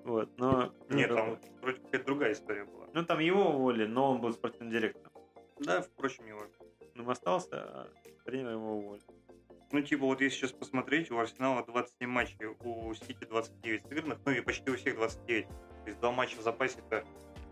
Вот, 0.04 0.28
но... 0.36 0.72
Нет, 0.90 1.10
ну, 1.10 1.16
там 1.16 1.38
вроде 1.60 1.78
какая-то 1.80 2.04
другая 2.04 2.32
история 2.32 2.64
была. 2.64 2.86
Ну, 2.92 3.04
там 3.04 3.20
его 3.20 3.50
уволили, 3.50 3.86
но 3.86 4.10
он 4.10 4.20
был 4.20 4.32
спортивным 4.32 4.70
директором. 4.70 5.12
Да, 5.60 5.82
впрочем, 5.82 6.24
важно. 6.24 6.54
Он 6.98 7.08
остался, 7.08 7.56
а 7.56 7.88
тренер 8.24 8.52
его 8.52 8.78
уволил. 8.78 9.02
Ну, 9.72 9.80
типа, 9.80 10.04
вот 10.04 10.20
если 10.20 10.37
сейчас 10.37 10.52
посмотреть, 10.52 11.11
у 11.11 11.18
Арсенала 11.18 11.64
27 11.64 12.08
матчей, 12.08 12.46
у 12.61 12.94
Сити 12.94 13.24
29 13.24 13.82
сыгранных, 13.87 14.18
ну 14.24 14.32
и 14.32 14.40
почти 14.40 14.70
у 14.70 14.76
всех 14.76 14.96
29. 14.96 15.48
То 15.48 15.54
есть 15.87 15.98
два 15.98 16.12
матча 16.12 16.37
в 16.37 16.42
запасе 16.42 16.78
это 16.87 17.04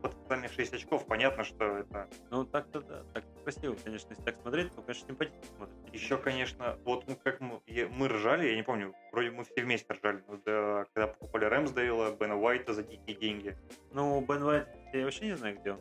потенциальных 0.02 0.52
6 0.52 0.74
очков. 0.74 1.06
Понятно, 1.06 1.44
что 1.44 1.78
это 1.78 2.08
Ну, 2.30 2.44
так-то 2.44 2.80
да, 2.80 3.02
так 3.14 3.24
красиво, 3.42 3.76
конечно, 3.82 4.10
если 4.10 4.22
так 4.22 4.36
смотреть, 4.40 4.74
то, 4.74 4.82
конечно, 4.82 5.08
симпатично 5.08 5.40
смотреть. 5.56 5.94
еще, 5.94 6.18
конечно, 6.18 6.78
вот 6.84 7.06
ну, 7.06 7.16
как 7.16 7.40
мы, 7.40 7.60
мы 7.90 8.08
ржали, 8.08 8.48
я 8.48 8.56
не 8.56 8.62
помню, 8.62 8.94
вроде 9.12 9.30
мы 9.30 9.44
все 9.44 9.62
вместе 9.62 9.92
ржали, 9.92 10.22
вот, 10.26 10.42
да, 10.44 10.86
когда 10.94 11.08
покупали 11.08 11.44
Рэмсдейла, 11.46 12.16
Бена 12.16 12.36
Уайта 12.36 12.72
за 12.74 12.82
дикие 12.82 13.16
деньги. 13.16 13.56
Ну, 13.92 14.20
Бен 14.20 14.42
Уайт, 14.42 14.68
я 14.92 15.04
вообще 15.04 15.26
не 15.26 15.36
знаю, 15.36 15.58
где 15.58 15.72
он. 15.72 15.80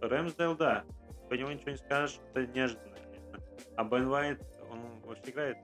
Рэмсдейл, 0.00 0.56
да. 0.56 0.84
По 1.28 1.34
нему 1.34 1.50
ничего 1.50 1.70
не 1.70 1.78
скажешь, 1.78 2.20
это 2.34 2.46
неожиданно, 2.46 2.96
конечно. 2.96 3.40
А 3.76 3.84
Бен 3.84 4.06
Уайт, 4.06 4.40
он 4.70 5.00
вообще 5.04 5.30
играет. 5.30 5.58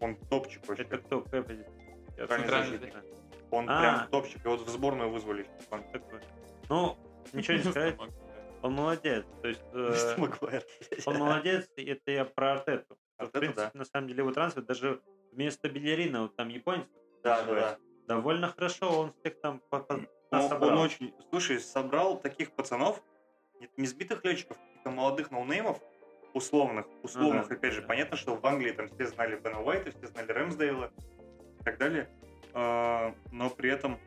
Он 0.00 0.16
топчик 0.28 0.66
вообще. 0.66 0.84
Это 0.84 0.98
кто? 0.98 1.22
Центральный 1.22 2.78
защитник. 2.78 2.92
знаю. 2.92 3.04
Он 3.50 3.66
А. 3.68 3.80
прям 3.80 4.08
топчик. 4.10 4.44
Вот 4.44 4.60
в 4.60 4.68
сборную 4.68 5.10
вызвали. 5.10 5.46
Он- 5.70 5.82
Такой. 5.90 6.20
Ну, 6.68 6.96
ничего 7.32 7.56
не 7.56 7.62
сказать, 7.70 7.96
он 8.62 8.72
молодец. 8.74 9.24
То 9.42 9.48
есть, 9.48 9.62
э, 9.72 10.16
он 11.06 11.18
молодец, 11.18 11.68
и 11.76 11.84
это 11.84 12.10
я 12.10 12.24
про 12.24 12.52
Артету. 12.52 12.96
В 13.18 13.22
Артету, 13.22 13.38
принципе, 13.40 13.70
да. 13.72 13.78
на 13.78 13.84
самом 13.84 14.08
деле, 14.08 14.20
его 14.20 14.32
трансфер 14.32 14.62
даже 14.62 15.00
вместо 15.32 15.68
Белерина, 15.68 16.22
вот 16.22 16.36
там 16.36 16.48
японец, 16.48 16.86
Да, 17.22 17.42
да, 17.42 17.54
да. 17.54 17.78
довольно 18.06 18.48
хорошо, 18.48 19.00
он 19.00 19.12
всех 19.14 19.40
там 19.40 19.60
по- 19.70 19.80
по- 19.80 20.00
Он, 20.30 20.48
собрал. 20.48 20.80
очень... 20.80 21.12
Слушай, 21.30 21.58
собрал 21.60 22.18
таких 22.20 22.52
пацанов, 22.52 23.02
не, 23.60 23.68
не 23.76 23.86
сбитых 23.86 24.24
летчиков, 24.24 24.56
каких-то 24.58 24.90
молодых 24.90 25.30
ноунеймов, 25.30 25.80
условных, 26.34 26.86
условных, 27.02 27.42
Ну 27.44 27.48
да, 27.48 27.54
опять 27.54 27.72
же, 27.72 27.82
понятно, 27.82 28.16
что 28.16 28.36
в 28.36 28.46
Англии 28.46 28.72
там 28.72 28.88
все 28.88 29.06
знали 29.06 29.36
Бена 29.36 29.62
Уайта, 29.62 29.90
все 29.90 30.06
знали 30.06 30.30
Рэмсдейла 30.30 30.90
и 31.60 31.64
так 31.64 31.78
далее, 31.78 32.08
А, 32.52 33.14
но 33.32 33.50
при 33.50 33.70
этом... 33.70 33.98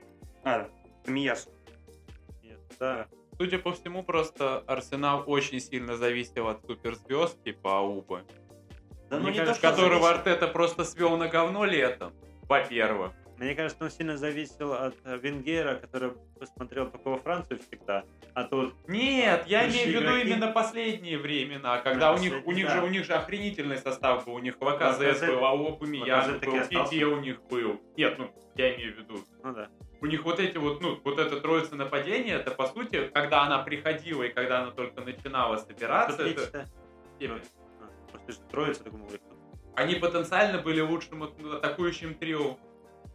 А, 0.43 0.69
Миясу. 1.05 1.49
Да, 2.79 3.07
Судя 3.37 3.59
по 3.59 3.73
всему, 3.73 4.03
просто 4.03 4.59
Арсенал 4.67 5.23
очень 5.25 5.59
сильно 5.59 5.95
зависел 5.97 6.47
от 6.47 6.65
суперзвезд 6.65 7.43
типа 7.43 7.79
Ауба, 7.79 8.23
Да, 9.09 9.17
Мне 9.17 9.25
ну 9.25 9.29
не 9.31 9.37
кажется, 9.39 9.61
то, 9.61 9.67
что 9.67 9.69
которого 9.69 10.03
зависит. 10.07 10.27
Артета 10.27 10.47
просто 10.47 10.83
свел 10.83 11.17
на 11.17 11.27
говно 11.27 11.65
летом, 11.65 12.13
во-первых. 12.43 13.13
Мне 13.37 13.55
кажется, 13.55 13.83
он 13.83 13.89
сильно 13.89 14.15
зависел 14.17 14.73
от 14.73 14.95
э, 15.05 15.17
Венгера, 15.17 15.75
который 15.75 16.11
посмотрел 16.39 16.89
только 16.89 17.09
во 17.09 17.17
Францию 17.17 17.59
всегда, 17.59 18.03
а 18.35 18.43
тут 18.43 18.73
Нет, 18.87 19.45
я 19.47 19.67
имею 19.67 19.85
в 19.87 19.89
виду 19.89 20.01
игроки. 20.03 20.27
именно 20.29 20.47
последние 20.51 21.17
времена, 21.17 21.79
когда 21.79 22.11
Да, 22.11 22.13
у 22.13 22.17
них 22.19 22.33
у 22.45 22.51
них 22.51 22.67
да. 22.67 22.73
же 22.75 22.83
у 22.83 22.87
них 22.89 23.05
же 23.05 23.13
охренительный 23.13 23.77
состав 23.77 24.25
был, 24.25 24.35
у 24.35 24.39
них 24.39 24.55
ЛКЗ 24.61 24.99
Лаказет- 24.99 25.27
был, 25.27 25.45
Аоба 25.45 25.83
Лаказет 25.83 26.45
был. 26.45 26.67
Пипе 26.67 27.05
у 27.05 27.19
них 27.19 27.41
был. 27.49 27.81
Нет, 27.97 28.17
ну 28.19 28.31
я 28.55 28.75
имею 28.75 28.93
в 28.95 28.97
виду. 28.99 29.19
ну 29.43 29.53
да. 29.53 29.67
У 30.01 30.05
них 30.05 30.23
вот 30.25 30.39
эти 30.39 30.57
вот, 30.57 30.81
ну, 30.81 30.99
вот 31.03 31.17
эта 31.17 31.39
троица 31.39 31.75
нападения, 31.75 32.33
это 32.35 32.51
по 32.51 32.67
сути, 32.67 33.07
когда 33.13 33.43
она 33.43 33.59
приходила 33.59 34.23
и 34.23 34.29
когда 34.33 34.61
она 34.61 34.71
только 34.71 35.01
начинала 35.01 35.57
собираться, 35.57 36.21
это- 36.23 36.67
Типа, 37.19 37.35
А, 37.81 38.11
просто 38.11 38.31
же 38.33 38.37
троица 38.51 38.83
говорит. 38.89 39.21
они 39.75 39.95
потенциально 39.95 40.57
были 40.59 40.81
лучшим 40.81 41.23
атакующим 41.23 42.15
трио 42.15 42.57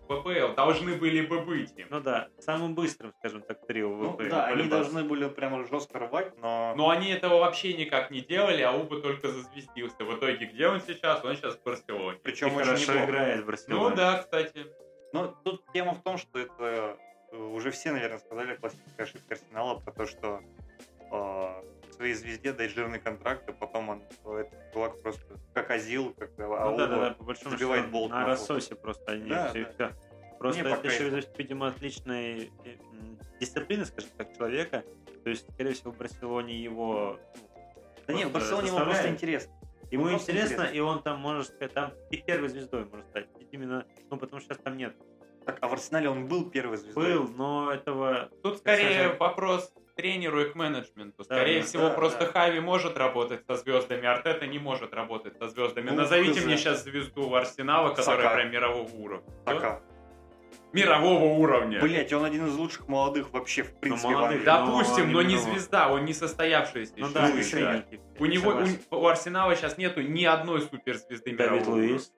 ВПЛ, 0.08 0.54
должны 0.54 0.96
были 0.96 1.20
бы 1.20 1.40
быть 1.40 1.72
им. 1.78 1.86
Ну 1.90 2.00
да, 2.00 2.28
самым 2.38 2.74
быстрым, 2.74 3.12
скажем 3.18 3.42
так, 3.42 3.66
трио 3.66 3.88
Ну, 3.90 4.12
ВП. 4.12 4.28
да, 4.28 4.46
они 4.46 4.64
должны 4.64 5.04
были 5.04 5.28
прямо 5.28 5.64
жестко 5.66 5.98
рвать, 5.98 6.32
но... 6.40 6.74
Но 6.76 6.90
они 6.90 7.10
этого 7.10 7.38
вообще 7.38 7.74
никак 7.74 8.10
не 8.10 8.20
делали, 8.20 8.62
а 8.62 8.72
Уба 8.72 9.00
только 9.00 9.28
зазвездился. 9.28 10.04
В 10.04 10.16
итоге, 10.16 10.46
где 10.46 10.68
он 10.68 10.80
сейчас? 10.80 11.24
Он 11.24 11.36
сейчас 11.36 11.56
в 11.56 11.62
Барселоне. 11.62 12.18
Причем 12.22 12.48
очень 12.48 12.56
хорошо 12.64 12.92
неплохо. 12.92 13.04
играет 13.10 13.42
в 13.42 13.46
Барселоне. 13.46 13.90
Ну 13.90 13.96
да, 13.96 14.18
кстати. 14.18 14.66
Ну, 15.12 15.34
тут 15.44 15.64
тема 15.72 15.94
в 15.94 16.02
том, 16.02 16.18
что 16.18 16.38
это 16.38 16.96
э, 17.32 17.36
уже 17.36 17.70
все, 17.70 17.92
наверное, 17.92 18.18
сказали 18.18 18.56
классическая 18.56 19.04
ошибка 19.04 19.34
Арсенала 19.34 19.78
про 19.78 19.92
то, 19.92 20.06
что 20.06 20.40
э, 21.10 21.62
своей 21.98 22.14
звезде 22.14 22.52
дать 22.52 22.70
жирный 22.70 23.00
контракт, 23.00 23.48
а 23.48 23.52
потом 23.52 23.88
он, 23.88 24.02
э, 24.24 24.36
этот 24.46 24.72
чувак 24.72 25.02
просто 25.02 25.22
как 25.52 25.70
азил, 25.70 26.14
как 26.14 26.30
э, 26.38 26.46
Ну 26.46 26.54
Ауба. 26.54 26.76
да, 26.78 26.86
да, 26.86 26.96
да, 27.08 27.14
по 27.14 27.24
большому 27.24 27.56
забивает 27.56 27.82
счету, 27.82 27.92
болт 27.92 28.10
на 28.12 28.20
на 28.20 28.26
рассосе 28.26 28.74
просто 28.76 29.12
они 29.12 29.28
Да, 29.28 29.48
все, 29.50 29.64
да. 29.64 29.70
всё. 29.90 29.96
Просто 30.38 30.62
Не, 30.62 30.70
по 30.70 30.74
это 30.76 30.86
еще, 30.86 31.10
зависит, 31.10 31.36
видимо, 31.36 31.66
от 31.66 31.80
личной 31.82 32.52
э, 32.64 32.76
м, 32.92 33.18
дисциплины, 33.40 33.84
скажем 33.84 34.10
так, 34.16 34.36
человека. 34.36 34.84
То 35.24 35.30
есть, 35.30 35.52
скорее 35.52 35.72
всего, 35.74 35.90
в 35.90 35.96
Барселоне 35.98 36.56
его... 36.56 37.18
ну, 37.34 37.42
Да 38.06 38.12
нет, 38.14 38.28
в 38.28 38.32
Барселоне 38.32 38.68
ему 38.68 38.78
просто 38.78 39.08
интересно. 39.08 39.52
Ему 39.90 40.04
Ну, 40.04 40.12
интересно, 40.12 40.54
интересно. 40.54 40.76
и 40.76 40.78
он 40.80 41.02
там, 41.02 41.18
может 41.18 41.48
сказать, 41.48 41.72
там 41.72 41.92
и 42.10 42.18
первой 42.18 42.48
звездой 42.48 42.84
может 42.84 43.06
стать. 43.08 43.26
Именно, 43.50 43.84
ну, 44.10 44.16
потому 44.18 44.40
что 44.40 44.54
сейчас 44.54 44.62
там 44.62 44.76
нет. 44.76 44.94
Так, 45.44 45.58
а 45.60 45.66
в 45.68 45.72
Арсенале 45.72 46.08
он 46.10 46.28
был 46.28 46.48
первой 46.50 46.76
звездой. 46.76 47.14
Был, 47.14 47.28
но 47.28 47.72
этого... 47.72 48.28
Тут 48.42 48.58
скорее 48.58 49.16
вопрос 49.18 49.72
тренеру 49.98 50.40
и 50.42 50.48
к 50.48 50.54
менеджменту. 50.54 51.24
Скорее 51.24 51.60
да, 51.60 51.66
всего, 51.66 51.88
да, 51.88 51.90
просто 51.90 52.20
да. 52.20 52.26
Хави 52.26 52.60
может 52.60 52.96
работать 52.96 53.44
со 53.46 53.56
звездами, 53.56 54.06
Артета 54.06 54.46
не 54.46 54.60
может 54.60 54.94
работать 54.94 55.36
со 55.38 55.48
звездами. 55.48 55.90
Ну, 55.90 55.96
Назовите 55.96 56.40
мне 56.40 56.56
сейчас 56.56 56.84
звезду 56.84 57.34
Арсенала, 57.34 57.92
которая 57.92 58.22
Сака. 58.22 58.34
прям 58.36 58.52
мирового 58.52 58.94
уровня. 58.94 59.28
Пока. 59.44 59.82
Мирового 60.72 61.24
уровня. 61.24 61.80
Блять, 61.80 62.12
он 62.12 62.24
один 62.24 62.46
из 62.46 62.54
лучших 62.54 62.86
молодых 62.86 63.32
вообще, 63.32 63.64
в 63.64 63.74
принципе, 63.80 64.08
в 64.08 64.12
молодых, 64.12 64.44
да. 64.44 64.64
Допустим, 64.64 65.10
но 65.10 65.22
но 65.22 65.28
не 65.28 65.34
вот. 65.34 65.44
звезда, 65.44 65.90
он 65.90 66.04
не 66.04 66.14
состоявшийся 66.14 66.92
Ну 66.96 67.06
еще 67.06 67.14
да, 67.14 67.26
еще 67.26 67.60
некий. 67.60 68.00
У 68.20 68.26
него, 68.26 68.62
у, 68.90 68.96
у 68.96 69.06
Арсенала 69.06 69.56
сейчас 69.56 69.78
нету 69.78 70.00
ни 70.02 70.24
одной 70.24 70.62
суперзвезды 70.62 71.34
Давид 71.34 71.40
мирового 71.40 71.70
уровня. 71.70 71.90
Луис. 71.90 72.12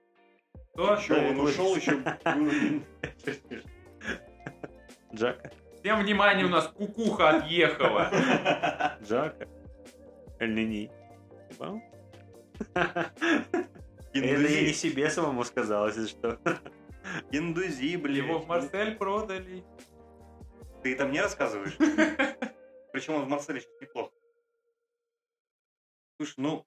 Кто? 0.75 0.97
Чё, 0.97 1.15
он 1.15 1.37
Давид 1.37 1.43
ушел 1.45 1.77
еще. 1.77 2.03
Джака. 5.15 5.51
Всем 5.81 6.01
внимание, 6.01 6.45
у 6.45 6.51
нас 6.51 6.69
кукуха 6.69 7.31
отъехала. 7.31 8.11
Джака. 9.03 9.49
Эльнини. 10.39 10.91
Понял? 11.59 11.83
Это 12.75 13.15
я 14.13 14.35
Индузи, 14.35 14.73
себе 14.73 15.09
самому 15.09 15.45
сказал, 15.45 15.87
если 15.89 16.07
что. 16.07 16.39
индузи, 17.31 17.97
блин. 17.97 18.27
Его 18.27 18.39
в 18.41 18.47
Марсель 18.47 18.97
продали. 18.97 19.65
Ты 20.83 20.97
там 20.97 21.13
не 21.13 21.23
рассказываешь? 21.23 21.77
Причем 22.93 23.15
он 23.15 23.25
в 23.25 23.29
Марселе 23.29 23.61
сейчас 23.61 23.81
неплохо. 23.81 24.13
Слушай, 26.17 26.35
ну, 26.39 26.67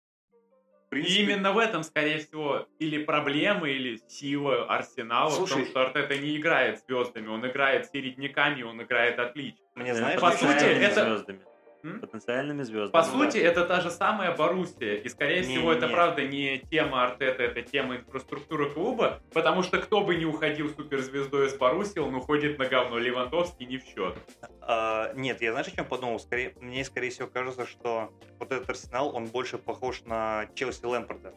в 0.92 0.94
И 0.94 1.00
принципе, 1.00 1.22
именно 1.22 1.52
в 1.52 1.58
этом, 1.58 1.82
скорее 1.84 2.18
всего, 2.18 2.68
или 2.78 3.02
проблема, 3.02 3.66
или 3.66 3.98
сила 4.08 4.66
Арсенала 4.66 5.30
в 5.30 5.32
Слушай- 5.32 5.54
том, 5.54 5.66
что 5.66 5.80
Артета 5.86 6.18
не 6.18 6.36
играет 6.36 6.80
звездами, 6.86 7.28
он 7.28 7.46
играет 7.48 7.86
середняками, 7.86 8.62
он 8.62 8.82
играет 8.82 9.18
отлично. 9.18 9.64
мне 9.74 9.94
знаешь, 9.94 10.20
по 10.20 10.30
сути, 10.32 10.64
это- 10.64 11.04
звездами. 11.06 11.40
М? 11.82 12.00
Потенциальными 12.00 12.62
звездами. 12.62 12.92
По 12.92 13.02
сути, 13.02 13.38
это 13.38 13.64
та 13.64 13.80
же 13.80 13.90
самая 13.90 14.36
Боруссия. 14.36 14.96
И, 14.96 15.08
скорее 15.08 15.40
Не, 15.40 15.56
всего, 15.56 15.72
не, 15.72 15.78
это 15.78 15.88
правда 15.88 16.22
не 16.22 16.58
тема 16.70 17.04
Артета, 17.04 17.42
это 17.42 17.62
тема 17.62 17.96
инфраструктуры 17.96 18.70
клуба. 18.70 19.20
Потому 19.32 19.62
что 19.62 19.78
кто 19.78 20.02
бы 20.02 20.14
не 20.14 20.24
уходил 20.24 20.68
суперзвездой 20.70 21.46
из 21.48 21.54
Боруссии, 21.54 21.98
он 21.98 22.14
уходит 22.14 22.58
на 22.58 22.66
говно. 22.66 22.98
Левантовский 22.98 23.66
не 23.66 23.78
в 23.78 23.84
счет. 23.84 24.16
А, 24.60 25.12
нет, 25.14 25.40
я 25.42 25.52
знаешь, 25.52 25.68
о 25.68 25.70
чем 25.72 25.84
подумал? 25.84 26.20
Скорее, 26.20 26.54
мне, 26.60 26.84
скорее 26.84 27.10
всего, 27.10 27.28
кажется, 27.28 27.66
что 27.66 28.12
вот 28.38 28.52
этот 28.52 28.68
Арсенал, 28.70 29.14
он 29.14 29.26
больше 29.26 29.58
похож 29.58 30.02
на 30.02 30.46
Челси 30.54 30.84
Лэмпорда. 30.84 31.34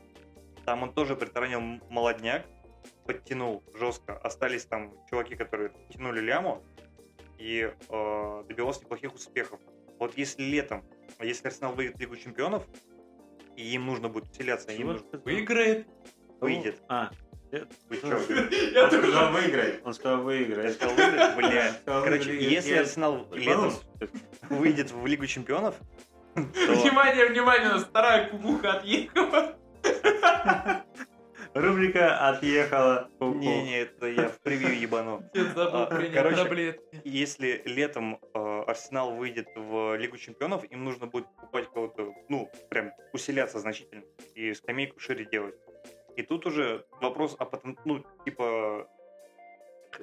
Там 0.65 0.83
он 0.83 0.93
тоже 0.93 1.15
притаранил 1.15 1.61
молодняк, 1.89 2.43
подтянул 3.05 3.63
жестко. 3.73 4.17
Остались 4.17 4.65
там 4.65 4.93
чуваки, 5.09 5.35
которые 5.35 5.71
тянули 5.89 6.19
ляму 6.19 6.63
и 7.37 7.71
э, 7.89 8.43
добивался 8.47 8.81
неплохих 8.81 9.13
успехов. 9.13 9.59
Вот 9.99 10.17
если 10.17 10.43
летом, 10.43 10.83
а 11.17 11.25
если 11.25 11.47
Арсенал 11.47 11.73
выйдет 11.73 11.95
в 11.95 11.99
Лигу 11.99 12.15
Чемпионов, 12.17 12.63
и 13.55 13.73
им 13.73 13.85
нужно 13.85 14.09
будет 14.09 14.29
усиляться, 14.31 14.71
им 14.71 14.77
Чего 14.79 14.91
нужно... 14.93 15.07
ты 15.07 15.17
сказал? 15.17 15.23
Выиграет. 15.35 15.87
Выйдет. 16.41 16.81
А, 16.89 17.11
Вы 17.89 17.97
чё? 17.97 18.19
Я 18.73 18.83
он 18.85 18.91
сказал 18.91 19.31
тоже. 19.31 19.31
выиграет. 19.31 19.81
Он 19.85 19.93
сказал 19.93 20.17
Я 20.19 20.23
выиграет. 20.25 20.73
сказал, 20.75 20.95
выйдет? 20.95 21.35
Бля. 21.37 21.71
Сказал, 21.73 22.03
Короче, 22.03 22.43
если 22.43 22.73
Я- 22.73 22.81
Арсенал 22.81 23.27
летом 23.33 23.73
выйдет 24.49 24.91
в 24.91 25.05
Лигу 25.05 25.25
Чемпионов. 25.25 25.75
Внимание, 26.35 27.27
внимание, 27.29 27.69
у 27.69 27.73
нас 27.75 27.83
вторая 27.85 28.29
кукуха 28.29 28.73
отъехала. 28.73 29.55
Рубрика 31.56 32.18
отъехала. 32.18 33.10
Ку-ку. 33.18 33.38
Не-не, 33.38 33.80
это 33.84 34.08
я 34.08 34.28
в 34.28 34.39
превью 34.41 34.78
ебану. 34.78 35.24
А, 35.56 35.86
короче, 36.14 36.36
таблетки. 36.36 37.01
Если 37.06 37.62
летом 37.66 38.20
э, 38.34 38.64
Арсенал 38.68 39.16
выйдет 39.16 39.47
в 39.56 39.95
Лигу 39.95 40.18
Чемпионов, 40.18 40.66
им 40.70 40.84
нужно 40.84 41.08
будет 41.08 41.28
покупать 41.28 41.70
кого-то, 41.74 42.14
ну, 42.28 42.51
прям 42.70 42.91
усиляться 43.14 43.60
значительно 43.60 44.03
и 44.36 44.53
скамейку 44.53 44.99
шире 44.99 45.26
делать. 45.26 45.56
И 46.18 46.24
тут 46.24 46.45
уже 46.45 46.86
вопрос 47.01 47.38
о 47.39 47.45
потен... 47.45 47.78
ну, 47.86 48.03
типа, 48.26 48.89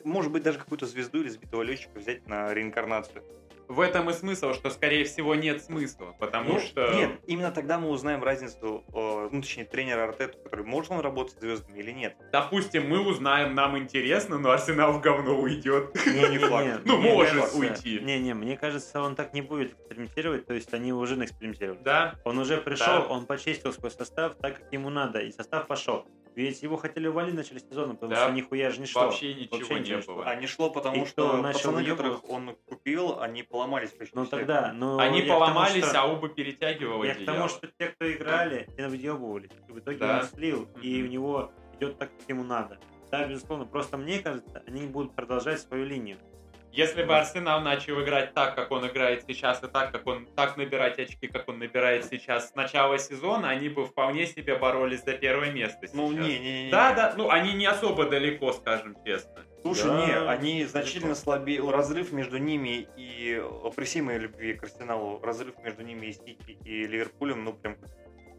может 0.04 0.32
быть, 0.32 0.42
даже 0.42 0.58
какую-то 0.58 0.86
звезду 0.86 1.20
или 1.20 1.28
сбитого 1.28 1.60
летчика 1.60 1.98
взять 1.98 2.26
на 2.26 2.54
реинкарнацию. 2.54 3.22
В 3.68 3.80
этом 3.80 4.10
и 4.10 4.12
смысл, 4.12 4.52
что, 4.52 4.70
скорее 4.70 5.04
всего, 5.04 5.34
нет 5.34 5.62
смысла. 5.62 6.14
Потому 6.18 6.54
Ну, 6.54 6.58
что... 6.60 6.92
Нет, 6.94 7.20
именно 7.26 7.50
тогда 7.50 7.78
мы 7.78 7.88
узнаем 7.88 8.22
разницу, 8.22 8.84
э, 8.92 9.28
ну, 9.32 9.40
точнее, 9.40 9.64
тренера 9.64 10.04
Артету, 10.04 10.38
который 10.42 10.64
может 10.64 10.90
он 10.90 11.00
работать 11.00 11.34
с 11.36 11.40
звездами 11.40 11.78
или 11.78 11.90
нет. 11.90 12.16
Допустим, 12.32 12.88
мы 12.88 13.00
узнаем, 13.00 13.54
нам 13.54 13.78
интересно, 13.78 14.38
но 14.38 14.50
Арсенал 14.50 14.92
в 14.92 15.00
говно 15.00 15.38
уйдет. 15.40 15.94
Не, 16.06 16.28
не 16.28 16.38
факт. 16.38 16.82
Ну, 16.84 16.98
может 16.98 17.54
уйти. 17.54 18.00
Не, 18.00 18.18
не, 18.20 18.34
мне 18.34 18.56
кажется, 18.56 19.00
он 19.00 19.14
так 19.14 19.32
не 19.34 19.40
будет 19.42 19.72
экспериментировать, 19.72 20.46
то 20.46 20.54
есть 20.54 20.72
они 20.74 20.92
уже 20.92 21.16
наэкспериментировали. 21.16 21.80
Да? 21.82 22.14
Он 22.24 22.38
уже 22.38 22.58
пришел, 22.58 23.06
он 23.10 23.26
почистил 23.26 23.72
свой 23.72 23.90
состав 23.90 24.34
так, 24.40 24.58
как 24.58 24.72
ему 24.72 24.90
надо, 24.90 25.20
и 25.20 25.32
состав 25.32 25.66
пошел. 25.66 26.06
Ведь 26.34 26.62
его 26.62 26.76
хотели 26.76 27.08
уволить 27.08 27.32
в 27.34 27.36
начале 27.36 27.60
сезона, 27.60 27.94
потому 27.94 28.12
Да. 28.12 28.24
что 28.24 28.32
нихуя 28.32 28.70
же 28.70 28.80
не 28.80 28.86
шло. 28.86 29.02
Вообще 29.02 29.34
ничего 29.34 29.58
Вообще 29.58 29.74
не 29.74 29.80
ничего 29.80 29.98
не 29.98 30.06
было. 30.06 30.24
А 30.24 30.34
не 30.36 30.46
шло, 30.46 30.70
потому 30.70 31.02
И 31.02 31.06
что 31.06 31.42
пацаны, 31.42 31.84
которых 31.84 32.28
он 32.30 32.56
купил, 32.66 33.20
они 33.20 33.42
поломались 33.42 33.90
почти 33.90 34.16
Ну 34.16 34.24
тогда, 34.26 34.72
ну... 34.72 34.98
Они 34.98 35.18
я 35.18 35.24
к 35.24 35.28
тому, 35.28 35.40
поломались, 35.40 35.84
что- 35.84 36.00
а 36.00 36.06
оба 36.06 36.28
перетягивали 36.28 37.08
Я 37.08 37.14
к 37.14 37.24
тому, 37.24 37.48
что 37.48 37.66
те, 37.66 37.88
кто 37.88 38.10
играли, 38.10 38.66
те 38.76 38.82
навъебывались. 38.82 39.50
И 39.68 39.72
в 39.72 39.78
итоге 39.78 39.98
Да. 39.98 40.20
он 40.20 40.24
слил, 40.26 40.68
и 40.80 40.98
Мгм. 40.98 41.06
у 41.08 41.10
него 41.12 41.52
идет 41.78 41.98
так, 41.98 42.10
как 42.18 42.28
ему 42.28 42.44
надо. 42.44 42.78
Да, 43.10 43.26
безусловно, 43.26 43.66
просто 43.66 43.98
мне 43.98 44.20
кажется, 44.20 44.62
они 44.66 44.86
будут 44.86 45.14
продолжать 45.14 45.60
свою 45.60 45.84
линию. 45.84 46.16
Если 46.72 47.02
бы 47.02 47.14
Арсенал 47.16 47.60
начал 47.60 48.00
играть 48.02 48.32
так, 48.32 48.54
как 48.54 48.70
он 48.70 48.86
играет 48.86 49.24
сейчас, 49.26 49.62
и 49.62 49.66
так, 49.68 49.92
как 49.92 50.06
он 50.06 50.26
так 50.34 50.56
набирать 50.56 50.98
очки, 50.98 51.26
как 51.26 51.46
он 51.48 51.58
набирает 51.58 52.06
сейчас 52.06 52.50
с 52.50 52.54
начала 52.54 52.98
сезона, 52.98 53.50
они 53.50 53.68
бы 53.68 53.84
вполне 53.84 54.26
себе 54.26 54.56
боролись 54.56 55.04
за 55.04 55.12
первое 55.12 55.52
место 55.52 55.78
сейчас. 55.82 55.94
Ну, 55.94 56.10
не-не-не. 56.12 56.70
Да, 56.70 56.94
да, 56.94 57.14
ну 57.14 57.28
они 57.28 57.52
не 57.52 57.66
особо 57.66 58.06
далеко, 58.06 58.52
скажем 58.52 58.96
честно. 59.04 59.44
Слушай, 59.60 59.84
Да, 59.84 60.06
не, 60.06 60.12
они 60.28 60.52
далеко. 60.54 60.70
значительно 60.70 61.14
слабее. 61.14 61.70
Разрыв 61.70 62.10
между 62.10 62.38
ними 62.38 62.88
и 62.96 63.42
при 63.76 63.84
всей 63.84 64.00
моей 64.00 64.18
любви 64.20 64.54
к 64.54 64.62
Арсеналу, 64.62 65.20
разрыв 65.22 65.54
между 65.62 65.82
ними 65.82 66.06
и 66.06 66.12
Сити 66.12 66.56
и 66.64 66.86
Ливерпулем, 66.86 67.44
ну 67.44 67.52
прям 67.52 67.76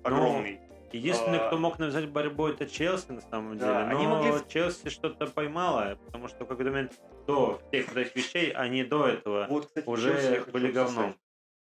огромный. 0.04 0.60
Единственный, 0.94 1.40
А. 1.40 1.48
кто 1.48 1.58
мог 1.58 1.80
навязать 1.80 2.08
борьбу, 2.10 2.48
это 2.48 2.68
Челси 2.68 3.12
на 3.14 3.22
самом 3.22 3.58
Да, 3.58 3.66
деле. 3.84 3.96
они 3.98 4.08
Но 4.08 4.16
могли 4.16 4.32
в- 4.32 4.48
Челси 4.48 4.90
что-то 4.90 5.26
поймало, 5.28 5.98
потому 6.06 6.28
что 6.28 6.46
в 6.46 6.48
какой-то 6.48 6.70
момент 6.72 6.94
до 7.26 7.60
всех 7.68 7.96
этих 7.98 8.16
вещей, 8.16 8.52
они 8.52 8.84
до 8.84 9.08
этого 9.08 9.48
вот, 9.50 9.66
кстати, 9.66 9.88
уже 9.88 10.12
Челси 10.14 10.52
были 10.52 10.68
обсуждать. 10.68 10.74
говном. 10.74 11.16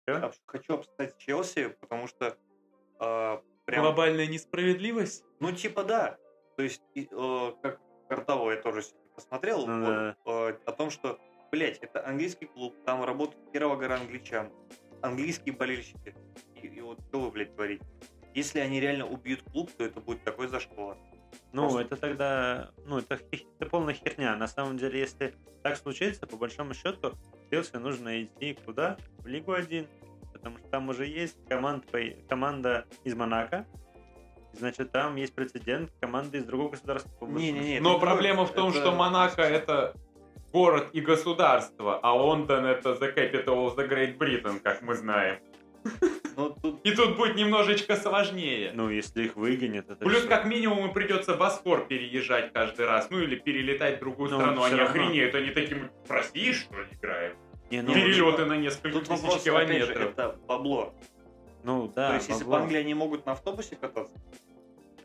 Чё? 0.08 0.16
Об- 0.26 0.32
Хочу 0.46 0.74
обсуждать 0.74 1.16
Челси, 1.18 1.68
потому 1.80 2.08
что 2.08 2.36
э, 3.00 3.38
прям, 3.64 3.82
Глобальная 3.84 4.26
несправедливость? 4.26 5.24
ну 5.40 5.52
типа 5.52 5.84
да. 5.84 6.18
То 6.56 6.62
есть, 6.64 6.82
э, 6.96 7.52
как 7.62 7.80
Картаву 8.08 8.50
я 8.50 8.56
тоже 8.60 8.82
сегодня 8.82 9.10
посмотрел, 9.14 9.66
Ну 9.66 9.80
вот, 9.80 9.88
да. 9.88 10.16
э, 10.26 10.58
о 10.66 10.72
том, 10.72 10.90
что, 10.90 11.18
блять, 11.52 11.78
это 11.78 12.04
английский 12.06 12.46
клуб, 12.46 12.74
там 12.84 13.04
работает 13.04 13.38
первая 13.52 13.76
гора 13.78 13.96
англичан, 13.96 14.50
английские 15.02 15.54
болельщики. 15.54 16.14
И, 16.62 16.66
и 16.66 16.80
вот 16.80 16.98
что 17.08 17.20
вы, 17.20 17.30
блядь, 17.30 17.54
творите? 17.54 17.84
Если 18.35 18.59
они 18.59 18.80
реально 18.80 19.07
убьют 19.07 19.43
клуб, 19.43 19.70
то 19.76 19.85
это 19.85 20.01
будет 20.01 20.24
такой 20.24 20.49
зашквар. 20.49 20.97
Ну, 21.53 21.62
Просто- 21.62 21.80
это 21.82 21.97
тогда, 21.97 22.70
ну, 22.87 22.99
это, 22.99 23.18
это 23.61 23.70
полная 23.70 23.95
херня. 23.95 24.37
На 24.37 24.49
самом 24.49 24.76
деле, 24.76 25.01
если 25.01 25.35
так 25.62 25.76
случится, 25.76 26.26
по 26.26 26.37
большому 26.37 26.74
счету, 26.74 27.12
Челси 27.51 27.76
нужно 27.76 28.22
идти 28.24 28.59
куда? 28.64 28.97
В 29.18 29.26
Лигу 29.26 29.53
1. 29.53 29.87
Потому 30.32 30.59
что 30.59 30.68
там 30.68 30.89
уже 30.89 31.07
есть 31.07 31.37
команда, 31.49 31.87
команда 32.28 32.85
из 33.05 33.14
Монако. 33.14 33.66
Значит, 34.53 34.93
там 34.93 35.16
есть 35.16 35.35
прецедент 35.35 35.91
команды 36.01 36.39
из 36.39 36.45
другого 36.45 36.70
государства. 36.70 37.11
по 37.18 37.26
большому 37.26 37.41
Не-не-не, 37.41 37.80
Но 37.80 37.99
проблема 37.99 38.45
в 38.47 38.53
том, 38.53 38.70
это- 38.70 38.80
что 38.80 38.93
Монако 38.93 39.43
это 39.43 39.95
город 40.53 40.91
и 40.93 41.01
государство, 41.01 41.99
а 42.01 42.12
Лондон 42.14 42.64
это 42.66 42.93
the 42.93 43.14
capital 43.14 43.66
of 43.66 43.76
the 43.76 43.89
Great 43.89 44.16
Britain, 44.18 44.61
как 44.61 44.82
мы 44.82 44.95
знаем. 44.95 45.39
Ну, 46.85 46.91
И 46.91 46.95
тут 46.95 47.16
будет 47.16 47.35
немножечко 47.37 47.97
сложнее. 47.97 48.72
Ну, 48.74 48.91
если 48.91 49.24
их 49.24 49.37
выгонят, 49.37 49.87
это 49.91 50.05
Плюс 50.05 50.18
всё. 50.20 50.28
как 50.28 50.45
минимум 50.45 50.87
им 50.87 50.93
придется 50.93 51.35
Босфор 51.35 51.87
переезжать 51.87 52.53
каждый 52.53 52.85
раз, 52.87 53.09
ну 53.11 53.20
или 53.20 53.37
перелетать 53.37 53.97
в 53.97 54.01
другую 54.01 54.30
Ну, 54.30 54.37
страну. 54.39 54.62
Они 54.62 54.76
равно. 54.76 54.91
охренеют, 54.91 55.35
они 55.35 55.51
таким, 55.51 55.91
в 56.07 56.11
России 56.11 56.53
что 56.53 56.74
ли 56.78 56.87
играем? 56.93 57.37
Не, 57.70 57.80
ну, 57.82 57.95
Перелеты 57.95 58.45
на 58.45 58.57
несколько 58.59 58.91
Тут 58.99 59.09
тысяч 59.09 59.22
вопрос, 59.22 59.47
опять 59.47 59.68
же, 59.68 59.87
километров. 59.95 60.12
это 60.12 60.37
бабло. 60.47 60.95
ну, 61.64 61.89
да, 61.95 62.09
То 62.11 62.14
есть, 62.16 62.28
если 62.28 62.45
бабло. 62.45 62.59
в 62.59 62.62
Англии 62.62 62.78
они 62.78 62.93
могут 62.95 63.24
на 63.24 63.32
автобусе 63.32 63.76
кататься, 63.76 64.14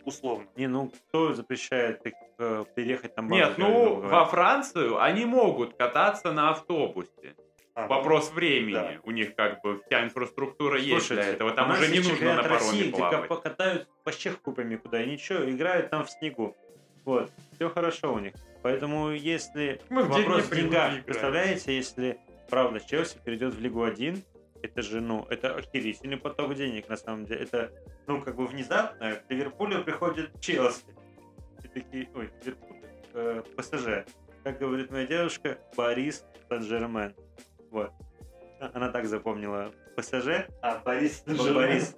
условно. 0.03 0.47
Не, 0.57 0.67
ну, 0.67 0.91
кто 1.07 1.33
запрещает 1.33 2.01
э, 2.39 2.65
переехать 2.75 3.15
там? 3.15 3.29
Нет, 3.29 3.57
ну 3.57 4.01
во 4.01 4.25
Францию 4.25 5.01
они 5.01 5.23
могут 5.23 5.75
кататься 5.77 6.33
на 6.33 6.49
автобусе. 6.49 7.35
А, 7.75 7.87
Вопрос 7.87 8.31
времени. 8.31 8.73
Да. 8.73 8.93
У 9.03 9.11
них 9.11 9.35
как 9.35 9.61
бы 9.61 9.81
вся 9.85 10.03
инфраструктура 10.03 10.77
есть 10.77 10.87
для 10.87 10.99
Слушайте, 10.99 11.31
этого. 11.31 11.51
Там 11.51 11.71
уже 11.71 11.87
не 11.87 11.99
нужно 11.99 12.35
на 12.35 12.43
пароме 12.43 12.55
России, 12.55 12.81
где 12.89 12.97
плавать. 12.97 13.27
покатают 13.29 13.87
вообще 14.03 14.31
купами 14.31 14.75
куда, 14.75 15.01
и 15.03 15.09
ничего, 15.09 15.49
играют 15.49 15.89
там 15.89 16.05
в 16.05 16.09
снегу. 16.09 16.57
Вот, 17.05 17.31
все 17.55 17.69
хорошо 17.69 18.13
у 18.13 18.19
них. 18.19 18.33
Поэтому 18.61 19.11
если 19.11 19.81
Мы 19.89 20.03
вопрос 20.03 20.43
в 20.45 20.55
деньгах, 20.55 21.03
представляете, 21.05 21.75
если 21.75 22.19
правда 22.49 22.79
Челси 22.79 23.17
перейдет 23.23 23.53
в 23.53 23.61
Лигу 23.61 23.83
1, 23.83 24.21
это 24.61 24.81
же, 24.81 24.99
ну, 24.99 25.25
это 25.29 25.55
охерительный 25.55 26.17
поток 26.17 26.53
денег, 26.55 26.89
на 26.89 26.97
самом 26.97 27.25
деле. 27.25 27.43
Это, 27.43 27.71
ну, 28.07 28.21
как 28.21 28.35
бы 28.35 28.45
внезапно 28.45 29.15
к 29.15 29.23
Ливерпулю 29.29 29.83
приходит 29.83 30.39
Челси. 30.41 30.83
И 31.63 31.67
такие, 31.67 32.09
ой, 32.13 32.29
Ливерпуль, 32.43 32.77
э, 33.13 33.43
ПСЖ. 33.55 34.11
Как 34.43 34.59
говорит 34.59 34.91
моя 34.91 35.05
девушка, 35.05 35.57
Борис 35.77 36.25
Сен-Жермен. 36.49 37.13
Вот. 37.71 37.91
А- 38.59 38.71
Она 38.73 38.89
так 38.89 39.05
запомнила 39.05 39.71
ПСЖ, 39.95 40.47
А, 40.61 40.79
Борис. 40.79 41.23
вот 41.27 41.53
Борис. 41.53 41.95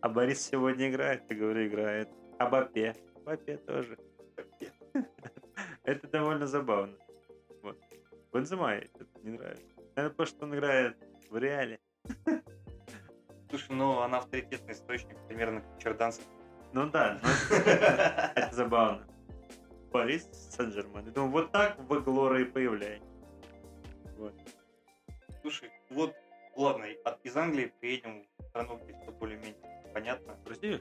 А 0.00 0.08
Борис 0.08 0.40
сегодня 0.46 0.90
играет, 0.90 1.22
я 1.28 1.36
говорю, 1.36 1.66
играет. 1.66 2.08
А 2.38 2.48
Бапе. 2.48 2.94
Бапе 3.24 3.56
тоже. 3.58 3.98
Это 5.84 6.06
довольно 6.08 6.46
забавно. 6.46 6.94
Вот. 7.62 7.76
Бензема 8.32 8.76
не 9.22 9.30
нравится. 9.32 9.64
Наверное, 9.96 10.10
потому 10.10 10.26
что 10.26 10.44
он 10.44 10.54
играет 10.54 10.96
в 11.30 11.36
реале. 11.36 11.80
Слушай, 13.50 13.74
ну 13.74 14.00
она 14.00 14.18
авторитетный 14.18 14.74
источник, 14.74 15.16
примерно 15.26 15.62
как 15.62 15.78
Черданцев. 15.82 16.24
Ну 16.74 16.88
да, 16.90 17.18
это 18.36 18.50
забавно. 18.54 19.06
Борис 19.90 20.28
Сен-Жермен. 20.54 21.06
Я 21.06 21.12
думаю, 21.12 21.32
вот 21.32 21.50
так 21.52 21.78
в 21.78 22.00
Глора 22.04 22.42
и 22.42 22.44
появляется. 22.44 23.08
Вот. 24.18 24.34
Слушай, 25.42 25.70
вот, 25.90 26.14
ладно, 26.56 26.86
от, 27.04 27.24
из 27.24 27.36
Англии 27.36 27.72
приедем 27.80 28.26
в 28.38 28.42
страну, 28.44 28.78
где 28.82 28.94
все 29.02 29.12
более-менее 29.12 29.78
понятно. 29.98 30.36
В 30.44 30.48
Россию? 30.48 30.80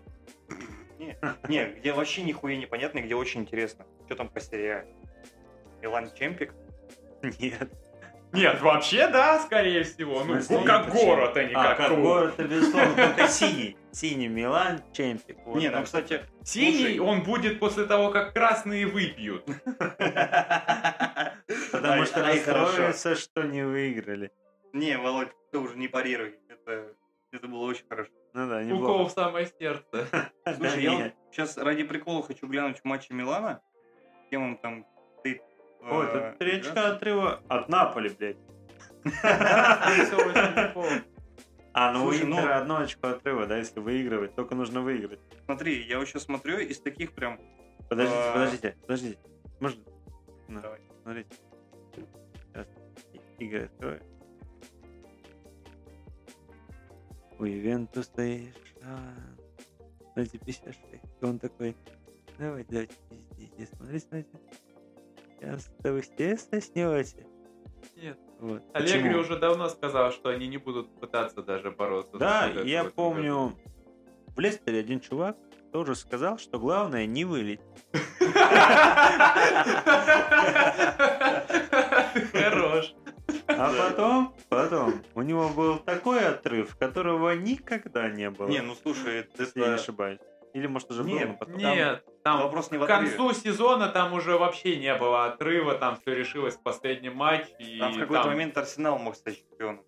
Не, 1.47 1.65
где 1.77 1.93
вообще 1.93 2.23
нихуя 2.23 2.55
непонятно, 2.57 2.99
где 2.99 3.15
очень 3.15 3.41
интересно. 3.41 3.85
Что 4.05 4.15
там 4.15 4.29
по 4.29 4.39
серии 4.39 4.69
А? 4.69 4.85
Милан 5.81 6.13
Чемпик? 6.13 6.53
Нет. 7.39 7.71
Нет, 8.33 8.61
вообще 8.61 9.07
да, 9.07 9.39
скорее 9.39 9.83
всего. 9.83 10.23
Ну, 10.23 10.41
смысле, 10.41 10.65
как 10.65 10.89
город, 10.91 11.37
а 11.37 11.43
не 11.43 11.53
А, 11.53 11.75
как 11.75 11.77
как 11.77 11.99
город, 11.99 12.33
это 12.37 12.43
безусловно, 12.47 12.95
только 13.15 13.27
синий. 13.29 13.77
Синий 13.91 14.27
Милан, 14.27 14.83
Чемпик. 14.91 15.37
Вот 15.45 15.57
не, 15.57 15.69
ну, 15.69 15.81
кстати... 15.83 16.21
Синий 16.43 16.97
Слушай. 16.97 16.99
он 16.99 17.23
будет 17.23 17.59
после 17.59 17.85
того, 17.85 18.11
как 18.11 18.33
красные 18.33 18.85
выпьют. 18.85 19.45
Потому 21.71 22.05
что 22.05 22.23
расстроятся, 22.23 23.15
что 23.15 23.43
не 23.43 23.63
выиграли. 23.63 24.31
Не, 24.73 24.97
Володь, 24.97 25.31
ты 25.51 25.59
уже 25.59 25.77
не 25.77 25.87
парируй. 25.87 26.39
Это, 26.49 26.93
это 27.31 27.47
было 27.47 27.65
очень 27.65 27.85
хорошо. 27.87 28.11
Ну 28.33 28.47
да, 28.49 28.57
Укол 28.61 28.75
неплохо. 28.77 29.09
в 29.09 29.11
самое 29.11 29.45
сердце. 29.59 30.07
Слушай, 30.55 30.83
я 30.83 30.95
не. 30.95 31.15
сейчас 31.31 31.57
ради 31.57 31.83
прикола 31.83 32.21
хочу 32.23 32.47
глянуть 32.47 32.83
матчи 32.83 33.11
Милана. 33.11 33.61
Кем 34.29 34.43
он 34.43 34.57
там. 34.57 34.85
Ой, 35.79 36.05
э, 36.07 36.11
тут 36.31 36.39
три 36.39 36.59
очка 36.59 36.91
отрыва 36.91 37.41
от 37.47 37.69
Наполи, 37.69 38.09
блядь. 38.09 38.37
А, 41.73 41.91
ну 41.93 42.05
у 42.05 42.11
Слушай, 42.11 42.25
ну- 42.25 42.37
Интера 42.37 42.57
одно 42.57 42.77
очко 42.77 43.07
отрыва, 43.09 43.45
да, 43.45 43.57
если 43.57 43.79
выигрывать. 43.79 44.35
Только 44.35 44.55
нужно 44.55 44.81
выиграть. 44.81 45.19
Смотри, 45.45 45.83
я 45.83 45.99
вот 45.99 46.07
сейчас 46.07 46.23
смотрю, 46.23 46.57
из 46.57 46.79
таких 46.81 47.13
прям... 47.13 47.39
Подождите, 47.87 48.19
А. 48.19 48.33
подождите, 48.33 48.75
подождите. 48.81 49.19
Можно? 49.59 49.83
Давай. 50.47 50.81
Смотрите. 51.03 51.29
Сейчас. 51.95 52.67
Игорь, 53.37 53.65
открой. 53.65 54.01
У 57.39 57.45
Ювентуса 57.45 58.21
есть 58.21 58.57
шанс. 58.81 59.19
Смотрите, 60.13 60.39
56. 60.39 60.79
И 61.21 61.25
он 61.25 61.37
такой, 61.39 61.75
давай, 62.39 62.65
давайте, 62.67 62.95
пиздите. 63.09 63.67
Смотрите, 63.75 64.05
смотрите. 64.07 64.39
Сейчас-то 65.39 65.93
вы 65.93 66.01
все 66.01 66.37
соснете. 66.37 67.27
Нет. 67.95 68.17
Вот. 68.39 68.63
Аллегри 68.73 69.01
Почему? 69.03 69.19
уже 69.21 69.37
давно 69.39 69.69
сказал, 69.69 70.11
что 70.11 70.29
они 70.29 70.47
не 70.47 70.57
будут 70.57 70.99
пытаться 70.99 71.41
даже 71.43 71.71
бороться. 71.71 72.17
Да, 72.17 72.47
я 72.47 72.85
помню, 72.85 73.55
в 74.35 74.39
Лестере 74.39 74.79
один 74.79 74.99
чувак 74.99 75.37
тоже 75.71 75.95
сказал, 75.95 76.37
что 76.37 76.59
главное 76.59 77.05
не 77.05 77.25
вылить. 77.25 77.59
году. 78.19 78.33
Хорош. 82.33 82.93
А 83.47 83.73
потом, 83.73 84.33
потом, 84.63 85.03
у 85.15 85.21
него 85.21 85.49
был 85.49 85.77
такой 85.79 86.25
отрыв, 86.25 86.75
которого 86.77 87.31
никогда 87.35 88.09
не 88.09 88.29
было. 88.29 88.47
Не, 88.47 88.61
ну 88.61 88.75
слушай, 88.75 89.19
это... 89.19 89.43
если 89.43 89.59
я 89.61 89.67
не 89.69 89.73
ошибаюсь. 89.75 90.19
Или 90.53 90.65
может 90.67 90.89
уже 90.89 91.03
Не, 91.03 91.19
был, 91.19 91.27
но 91.27 91.33
потом. 91.35 91.57
Нет, 91.57 92.03
там 92.23 92.41
вопрос 92.41 92.71
не 92.71 92.77
в 92.77 92.85
к 92.85 92.89
отрыве. 92.89 93.11
концу 93.15 93.33
сезона 93.33 93.89
там 93.89 94.13
уже 94.13 94.37
вообще 94.37 94.77
не 94.77 94.93
было 94.95 95.25
отрыва, 95.25 95.75
там 95.75 95.97
все 96.01 96.15
решилось 96.15 96.55
в 96.55 96.63
последнем 96.63 97.15
матче. 97.15 97.51
И 97.59 97.77
Там 97.79 97.91
в 97.93 97.99
какой-то 97.99 98.23
там- 98.23 98.31
момент 98.31 98.57
Арсенал 98.57 98.97
мог 98.97 99.15
стать 99.15 99.37
чемпионом. 99.39 99.83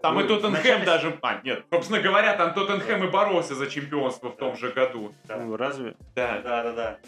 Там 0.00 0.18
и 0.18 0.22
Ну, 0.24 0.28
Тоттенхэм 0.28 0.50
вначале- 0.80 0.84
даже... 0.84 1.18
А, 1.22 1.40
нет, 1.44 1.64
собственно 1.70 2.00
говоря, 2.00 2.36
там 2.36 2.52
Тоттенхэм 2.54 3.04
и 3.04 3.10
боролся 3.10 3.54
за 3.54 3.68
чемпионство 3.68 4.30
в 4.30 4.36
том 4.36 4.56
же 4.56 4.70
году. 4.72 5.12
Да. 5.28 5.36
Ну, 5.36 5.56
разве? 5.56 5.94
Да. 6.16 6.40
Да, 6.42 6.62
да, 6.64 6.72
да. 6.72 6.98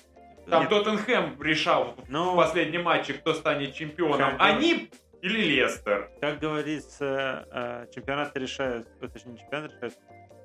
Там 0.49 0.61
Нет. 0.61 0.70
Тоттенхэм 0.70 1.42
решал 1.42 1.97
в 1.97 2.09
Ну, 2.11 2.36
последнем 2.36 2.84
матче, 2.84 3.14
кто 3.14 3.34
станет 3.34 3.74
чемпионом. 3.74 4.36
Бы- 4.36 4.36
Они 4.38 4.90
или 5.25 5.43
Лестер. 5.61 6.11
как 6.20 6.39
говорится, 6.39 7.49
э, 7.51 7.93
чемпионаты 7.95 8.39
решают, 8.41 8.89
точнее, 9.01 9.33
не 9.33 9.39
чемпионат 9.39 9.72
решают, 9.72 9.95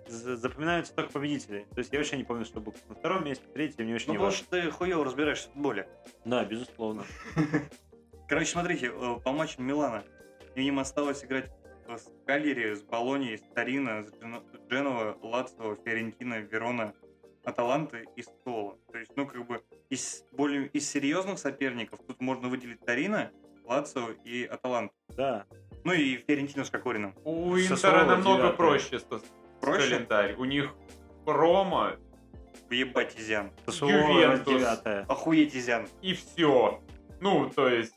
запоминаются 0.08 0.94
только 0.96 1.12
победители. 1.12 1.68
То 1.72 1.80
есть 1.80 1.92
я 1.94 2.00
вообще 2.00 2.18
не 2.18 2.24
помню, 2.24 2.46
что 2.46 2.60
был 2.62 2.74
на 2.88 2.96
втором 2.96 3.26
месте, 3.26 3.46
третьем, 3.54 3.86
мне 3.86 3.96
очень 3.96 4.08
Ну, 4.08 4.14
не 4.14 4.18
потому 4.18 4.32
важно. 4.32 4.46
что 4.46 4.62
ты 4.62 4.72
хуево 4.72 5.06
разбираешься 5.06 5.50
в 5.50 5.54
футболе. 5.54 5.88
Да, 6.26 6.44
безусловно. 6.46 7.04
Короче, 8.28 8.52
смотрите, 8.52 8.92
э, 8.94 9.16
по 9.24 9.32
матчам 9.32 9.66
Милана 9.66 10.04
им 10.56 10.80
осталось 10.80 11.24
играть 11.24 11.50
с 11.88 12.08
Калери, 12.26 12.76
с 12.76 12.82
Болонией, 12.84 13.38
с 13.38 13.42
Торино, 13.54 14.04
с 14.04 14.12
Джено- 14.14 14.44
Дженова, 14.70 15.18
Лацио, 15.24 15.76
Фиорентино, 15.76 16.40
Верона, 16.40 16.94
Аталанта 17.44 17.98
и 18.16 18.24
Соло. 18.44 18.78
То 18.92 19.00
есть, 19.00 19.12
ну, 19.16 19.26
как 19.26 19.48
бы, 19.48 19.62
из, 19.90 20.24
более, 20.32 20.68
из 20.68 20.88
серьезных 20.90 21.40
соперников 21.40 22.00
тут 22.06 22.22
можно 22.22 22.48
выделить 22.48 22.80
Торино, 22.86 23.32
Лацио 23.70 24.10
и 24.26 24.44
Аталант. 24.46 24.92
Да. 25.16 25.46
Ну 25.84 25.94
и 25.94 26.18
Фиорентино 26.18 26.66
с 26.66 26.70
Кокорином. 26.70 27.14
У 27.24 27.56
Интера 27.56 28.04
намного 28.06 28.38
девятое. 28.38 28.52
проще 28.58 29.00
Проще? 29.62 29.90
календарь. 29.90 30.36
У 30.38 30.46
них 30.46 30.74
Рома 31.26 31.96
Ебать, 32.72 33.16
Изян. 33.20 33.52
Ювентус. 33.68 34.64
Охуеть, 35.08 35.56
Изян. 35.56 35.88
и 36.02 36.14
все. 36.14 36.82
Ну, 37.22 37.50
то 37.50 37.68
есть, 37.68 37.94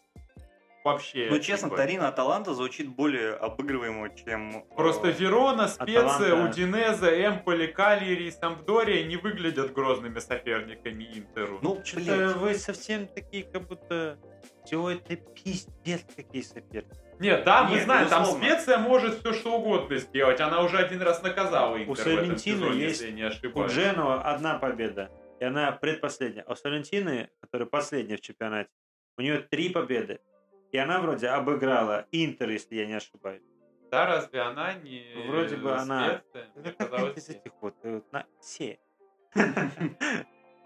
вообще. 0.85 1.29
Ну, 1.31 1.39
честно, 1.39 1.69
как 1.69 1.79
бы. 1.79 1.83
Торино 1.85 2.09
Аталанта 2.09 2.55
звучит 2.55 2.89
более 2.89 3.33
обыгрываемо, 3.35 4.11
чем... 4.17 4.57
э, 4.59 4.75
Просто 4.77 5.09
Верона, 5.09 5.69
Специя, 5.69 6.01
Аталанта. 6.17 6.45
Удинезе, 6.51 7.27
Эмполи, 7.27 7.67
Калери 7.67 8.25
и 8.27 8.31
Сампдория 8.31 9.05
не 9.07 9.17
выглядят 9.17 9.73
грозными 9.73 10.19
соперниками 10.19 11.05
Интеру. 11.19 11.59
Ну, 11.63 11.81
Что-то 11.85 12.35
вы 12.39 12.55
совсем 12.55 13.07
такие, 13.07 13.45
как 13.45 13.63
будто 13.67 14.19
все 14.65 14.91
это 14.91 15.17
пиздец 15.17 16.05
какие 16.17 16.43
соперники. 16.43 16.97
Нет, 17.19 17.45
да, 17.45 17.65
мы 17.65 17.77
Нет, 17.77 17.85
знаем, 17.85 18.09
там 18.09 18.23
безусловно. 18.23 18.49
Специя 18.49 18.79
может 18.79 19.21
все 19.21 19.33
что 19.33 19.53
угодно 19.59 19.97
сделать. 19.99 20.41
Она 20.41 20.61
уже 20.63 20.79
один 20.79 21.03
раз 21.03 21.23
наказала 21.23 21.77
Интер 21.81 21.97
Салентино 21.97 22.37
сезоне, 22.67 22.81
есть- 22.81 23.01
если 23.01 23.07
я 23.07 23.13
не 23.13 23.23
У 23.23 23.27
ошибаюсь. 23.29 23.73
Дженова 23.73 24.23
одна 24.23 24.59
победа, 24.59 25.11
и 25.39 25.45
она 25.45 25.71
предпоследняя. 25.71 26.45
А 26.49 26.53
у 26.53 26.57
Салентины, 26.57 27.29
которая 27.41 27.69
последняя 27.69 28.17
в 28.17 28.21
чемпионате, 28.21 28.71
у 29.19 29.23
нее 29.23 29.39
три 29.39 29.69
победы. 29.69 30.21
И 30.73 30.79
она 30.79 31.01
вроде 31.01 31.29
обыграла 31.29 32.07
Интер, 32.13 32.49
если 32.51 32.77
я 32.77 32.87
не 32.87 32.95
ошибаюсь. 32.95 33.43
Да, 33.91 34.07
разве 34.07 34.41
она 34.41 34.73
не 34.73 35.05
Вроде 35.29 35.57
бы 35.57 35.73
она-? 35.75 36.23
Мне 36.57 36.73
казалось, 36.73 37.17
из 37.19 37.29
этих 37.29 37.53
вот, 37.61 37.75
э, 37.83 38.01
на 38.11 38.25
все. 38.41 38.79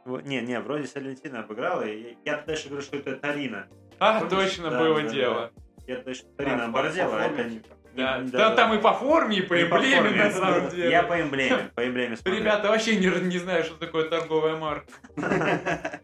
Не, 0.06 0.40
не, 0.40 0.60
вроде 0.60 0.86
Салентина 0.86 1.40
обыграла. 1.40 1.82
Я 1.84 2.40
дальше 2.46 2.68
говорю, 2.68 2.84
что 2.84 2.96
это 2.96 3.16
Тарина. 3.16 3.66
А, 3.98 4.24
точно 4.24 4.70
было 4.70 5.02
дело. 5.02 5.50
Я 5.88 5.96
Тарина 5.96 6.66
А, 6.66 6.72
по- 6.72 6.78
оборзела, 6.78 7.18
это 7.18 7.50
Да, 7.96 8.18
да, 8.20 8.50
да, 8.50 8.54
там 8.54 8.74
и 8.74 8.80
по 8.80 8.92
форме, 8.92 9.38
и 9.38 9.42
по 9.42 9.60
эмблеме, 9.60 10.10
на 10.10 10.30
самом 10.30 10.68
деле. 10.70 10.90
Я 10.90 11.02
по 11.02 11.20
эмблеме, 11.20 11.72
по 11.74 11.84
эмблеме 11.84 12.16
смотрю. 12.16 12.40
Ребята 12.40 12.68
вообще 12.68 12.94
не, 12.94 13.08
не 13.26 13.38
знаю, 13.38 13.64
что 13.64 13.74
такое 13.74 14.08
торговая 14.08 14.54
марка. 14.56 14.92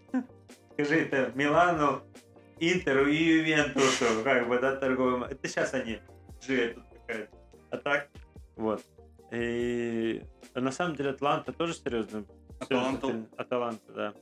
Скажи, 0.72 1.02
это 1.02 1.30
Милану, 1.36 2.02
Интеру 2.62 3.06
и 3.08 3.16
Ювентусу, 3.16 4.22
как 4.22 4.48
бы, 4.48 4.58
да, 4.60 4.76
торговым. 4.76 5.24
Это 5.24 5.48
сейчас 5.48 5.74
они 5.74 5.98
G 6.46 6.68
тут 6.74 6.84
такая. 6.90 7.28
А 7.70 7.76
так, 7.78 8.08
вот. 8.56 8.82
И 9.32 10.22
на 10.54 10.70
самом 10.70 10.94
деле 10.94 11.10
Атланта 11.10 11.52
тоже 11.52 11.74
серьезно. 11.74 12.24
Аталанта. 12.60 13.26
Аталанта, 13.36 13.92
да. 13.92 14.14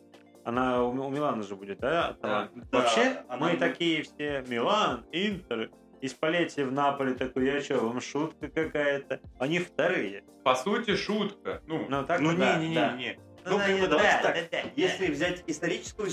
Она 0.45 0.83
у, 0.83 0.91
у 0.93 1.11
Милана 1.11 1.43
же 1.43 1.55
будет, 1.55 1.79
да, 1.81 2.09
Аталанта? 2.09 2.53
Да, 2.71 2.79
Вообще, 2.79 3.23
она 3.29 3.37
мы 3.37 3.47
будет. 3.51 3.59
такие 3.61 4.03
все 4.05 4.43
Милан, 4.49 5.05
Интер. 5.13 5.71
И 6.01 6.09
Спалетти 6.09 6.63
в 6.63 6.73
Наполе 6.73 7.13
такой, 7.13 7.45
я 7.45 7.61
что, 7.61 7.75
вам 7.81 8.01
шутка 8.01 8.49
какая-то? 8.49 9.21
Они 9.39 9.59
вторые. 9.59 10.25
По 10.45 10.55
сути, 10.55 10.97
шутка. 10.97 11.61
Ну, 11.67 11.85
Ну, 11.91 12.07
так 12.07 12.21
Ну, 12.21 12.35
да, 12.35 12.57
не-не-не. 12.57 12.75
да. 12.75 12.93
не. 12.97 13.19
Ну, 13.45 13.51
Ну, 13.51 13.59
да, 13.59 13.67
как 13.67 13.75
бы 13.75 13.81
да, 13.83 13.89
давайте 13.89 14.17
да, 14.17 14.23
так. 14.23 14.35
да, 14.51 14.63
да. 14.63 14.71
Если 14.77 15.07
взять 15.09 15.45
историческую 15.47 16.09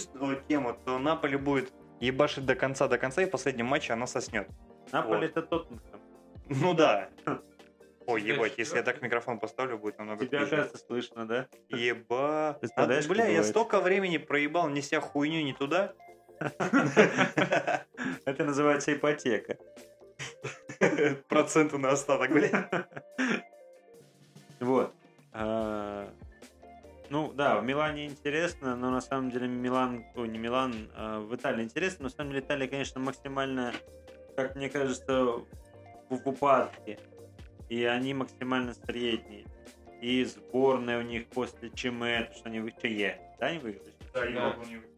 тему, 0.49 0.77
то 0.85 0.99
Наполе 0.99 1.37
будет 1.37 1.71
ебашить 1.99 2.45
до 2.45 2.55
конца, 2.55 2.87
до 2.87 2.97
конца, 2.97 3.21
и 3.21 3.25
в 3.25 3.29
последнем 3.29 3.65
матче 3.65 3.93
она 3.93 4.07
соснет. 4.07 4.47
Наполе 4.91 5.21
Вот. 5.21 5.29
это 5.29 5.41
Тоттенхэм. 5.41 6.01
Ну 6.49 6.73
да. 6.73 7.09
Ой, 8.07 8.21
ебать, 8.21 8.53
если 8.57 8.77
я 8.77 8.83
так 8.83 9.01
микрофон 9.01 9.37
поставлю, 9.37 9.77
будет 9.77 9.97
намного 9.97 10.25
Тебя, 10.25 10.39
оказывается, 10.39 10.77
слышно, 10.77 11.27
да? 11.27 11.47
Еба. 11.67 12.57
А, 12.77 12.87
бля, 13.09 13.27
я 13.27 13.43
столько 13.43 13.81
времени 13.81 14.17
проебал, 14.17 14.69
неся 14.69 15.01
хуйню 15.01 15.43
не 15.43 15.53
туда. 15.53 15.93
Это 16.39 18.45
называется 18.45 18.93
ипотека. 18.93 19.57
Проценты 21.27 21.77
на 21.77 21.89
остаток, 21.89 22.31
бля. 22.31 22.87
Вот. 24.61 24.93
А, 25.33 26.09
Ну 27.09 27.31
да, 27.33 27.59
в 27.59 27.63
Милане 27.63 28.05
интересно, 28.05 28.75
но 28.75 28.91
на 28.91 29.01
самом 29.01 29.31
деле 29.31 29.47
Милан, 29.47 30.05
ой, 30.15 30.27
не 30.27 30.37
Милан, 30.37 30.89
а 30.95 31.19
в 31.19 31.33
Италии 31.35 31.63
интересно, 31.63 32.03
но 32.03 32.03
на 32.05 32.09
самом 32.09 32.31
деле 32.31 32.41
Италия, 32.43 32.67
конечно, 32.67 32.99
максимально, 32.99 33.73
как 34.35 34.55
мне 34.55 34.69
кажется, 34.69 35.23
в, 35.23 35.45
в 36.09 36.27
упадке. 36.27 36.99
И 37.69 37.83
они 37.83 38.13
максимально 38.13 38.73
средние. 38.73 39.45
И 40.01 40.23
сборная 40.25 40.99
у 40.99 41.01
них 41.01 41.27
после 41.27 41.69
ЧМ, 41.69 41.99
то, 41.99 42.33
что 42.33 42.49
они 42.49 42.59
в 42.59 42.71
ЧЕ, 42.81 43.19
да, 43.39 43.47
они 43.47 43.59
выиграли? 43.59 43.93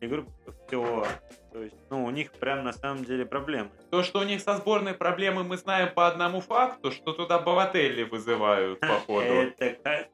Игру 0.01 0.26
все. 0.68 1.05
То 1.51 1.64
есть, 1.64 1.76
ну, 1.89 2.05
у 2.05 2.10
них 2.10 2.32
прям 2.34 2.64
на 2.64 2.74
самом 2.74 3.03
деле 3.05 3.26
проблемы. 3.26 3.70
то, 3.89 4.03
что 4.03 4.20
у 4.20 4.24
них 4.24 4.41
со 4.41 4.57
сборной 4.57 4.93
проблемы, 4.93 5.43
мы 5.43 5.57
знаем 5.57 5.93
по 5.93 6.07
одному 6.07 6.41
факту, 6.41 6.91
что 6.91 7.14
туда 7.14 7.39
Балотелли 7.39 8.03
вызывают, 8.03 8.80
походу. 8.82 9.26
Это. 9.26 10.07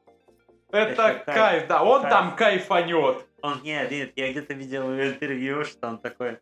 Это 0.76 1.22
кайф. 1.24 1.68
да, 1.68 1.82
он 1.82 2.02
там 2.02 2.36
кайфанет. 2.36 3.26
Он, 3.42 3.62
нет, 3.62 3.90
нет, 3.90 4.12
я 4.16 4.30
где-то 4.30 4.54
видел 4.54 4.90
интервью, 4.92 5.64
что 5.64 5.88
он 5.88 5.98
такой, 5.98 6.38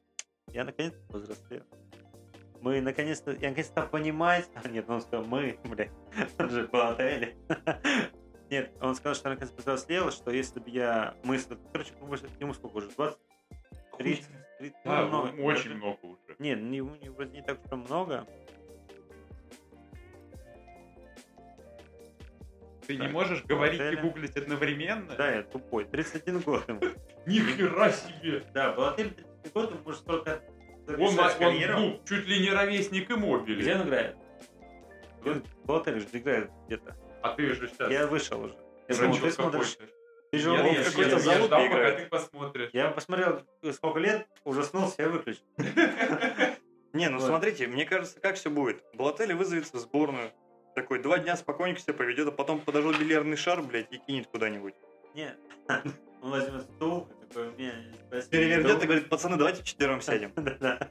я 0.49 0.65
наконец-то 0.65 1.01
повзрослел. 1.09 1.63
Мы 2.61 2.81
наконец-то, 2.81 3.33
я 3.33 3.51
наконец-то 3.51 3.83
понимать, 3.83 4.49
а 4.55 4.67
нет, 4.69 4.89
он 4.89 5.03
сказал, 5.03 5.27
мы, 5.27 5.59
блядь, 5.65 5.91
он 6.39 6.51
же 6.51 6.67
по 6.69 6.91
отеле. 6.91 7.37
Нет, 8.51 8.73
он 8.81 8.95
сказал, 8.95 9.15
что 9.15 9.31
наконец-то 9.31 9.57
повзрослел, 9.57 10.11
что 10.13 10.31
если 10.31 10.61
бы 10.61 10.69
я 10.71 11.15
мыслил, 11.25 11.59
короче, 11.73 11.93
ему 12.39 12.53
сколько 12.53 12.77
уже, 12.77 12.89
20? 12.91 13.19
30? 13.99 14.27
30? 14.59 14.77
Ну, 14.85 14.91
Да, 14.91 15.03
много. 15.07 15.29
очень 15.41 15.63
Даже- 15.65 15.75
много 15.75 15.99
уже. 16.03 16.37
Нет, 16.39 16.61
не, 16.61 16.79
не, 16.79 17.09
вроде 17.09 17.33
не 17.33 17.43
так 17.43 17.59
уж 17.65 17.73
и 17.73 17.75
много. 17.75 18.27
Ты 22.87 22.97
не 22.97 23.09
можешь 23.09 23.45
говорить 23.45 23.81
и 23.81 23.97
гуглить 23.97 24.37
одновременно? 24.37 25.15
Да, 25.17 25.31
я 25.31 25.43
тупой. 25.43 25.85
31 25.85 26.41
год 26.41 26.69
ему. 26.69 26.81
Нихера 27.27 27.91
себе! 27.91 28.45
Да, 28.53 28.73
Балатель 28.73 29.11
31 29.15 29.53
год, 29.53 29.71
ему 29.71 29.81
может 29.85 30.05
только 30.05 30.43
Он, 30.89 31.19
он, 31.19 31.81
ну, 31.81 32.03
чуть 32.07 32.27
ли 32.27 32.41
не 32.41 32.51
ровесник 32.51 33.11
и 33.11 33.15
мобили. 33.15 33.61
Где 33.61 33.77
он 33.77 33.89
играет? 33.89 34.17
Балатель 35.65 36.01
же 36.01 36.07
играет 36.13 36.51
где-то. 36.67 36.97
А 37.23 37.35
ты 37.35 37.55
же 37.55 37.69
сейчас... 37.69 37.91
Я 37.91 38.07
вышел 38.07 38.43
уже. 38.43 38.57
Я 38.89 38.97
думал, 38.97 39.17
ты 39.17 39.31
смотришь. 39.31 39.79
Ты 40.31 40.39
же 40.39 40.51
Я- 40.51 40.83
в 40.83 40.91
какой-то 40.91 41.19
залупе 41.21 41.67
играет. 41.67 41.97
ты 41.99 42.07
посмотришь. 42.07 42.71
Я 42.73 42.91
посмотрел, 42.91 43.43
сколько 43.73 44.01
лет, 44.01 44.27
ужаснулся, 44.45 45.03
я 45.03 45.09
выключил. 45.09 45.45
Не, 46.93 47.09
ну 47.09 47.19
смотрите, 47.19 47.67
мне 47.67 47.85
кажется, 47.85 48.21
как 48.21 48.37
все 48.37 48.51
будет. 48.51 48.83
Балотелли 48.95 49.33
вызовется 49.33 49.77
в 49.77 49.81
сборную. 49.81 50.33
Такой 50.75 50.99
два 50.99 51.19
дня 51.19 51.37
спокойненько 51.37 51.81
себя 51.81 51.95
поведет, 51.95 52.29
а 52.29 52.33
потом 52.33 52.61
подожжет 52.61 52.99
бильярдный 52.99 53.37
шар, 53.37 53.63
блядь, 53.63 53.93
и 53.93 53.99
кинет 53.99 54.27
куда-нибудь. 54.27 54.75
Нет. 55.15 55.37
Он 56.23 56.31
возьмет 56.31 56.63
стул, 56.63 57.09
такой, 57.29 57.51
мне. 57.53 57.73
Перевернет 58.31 58.83
и 58.83 58.87
говорит, 58.87 59.09
пацаны, 59.09 59.37
давайте 59.37 59.63
четвером 59.63 60.01
сядем. 60.01 60.33
Да-да. 60.37 60.89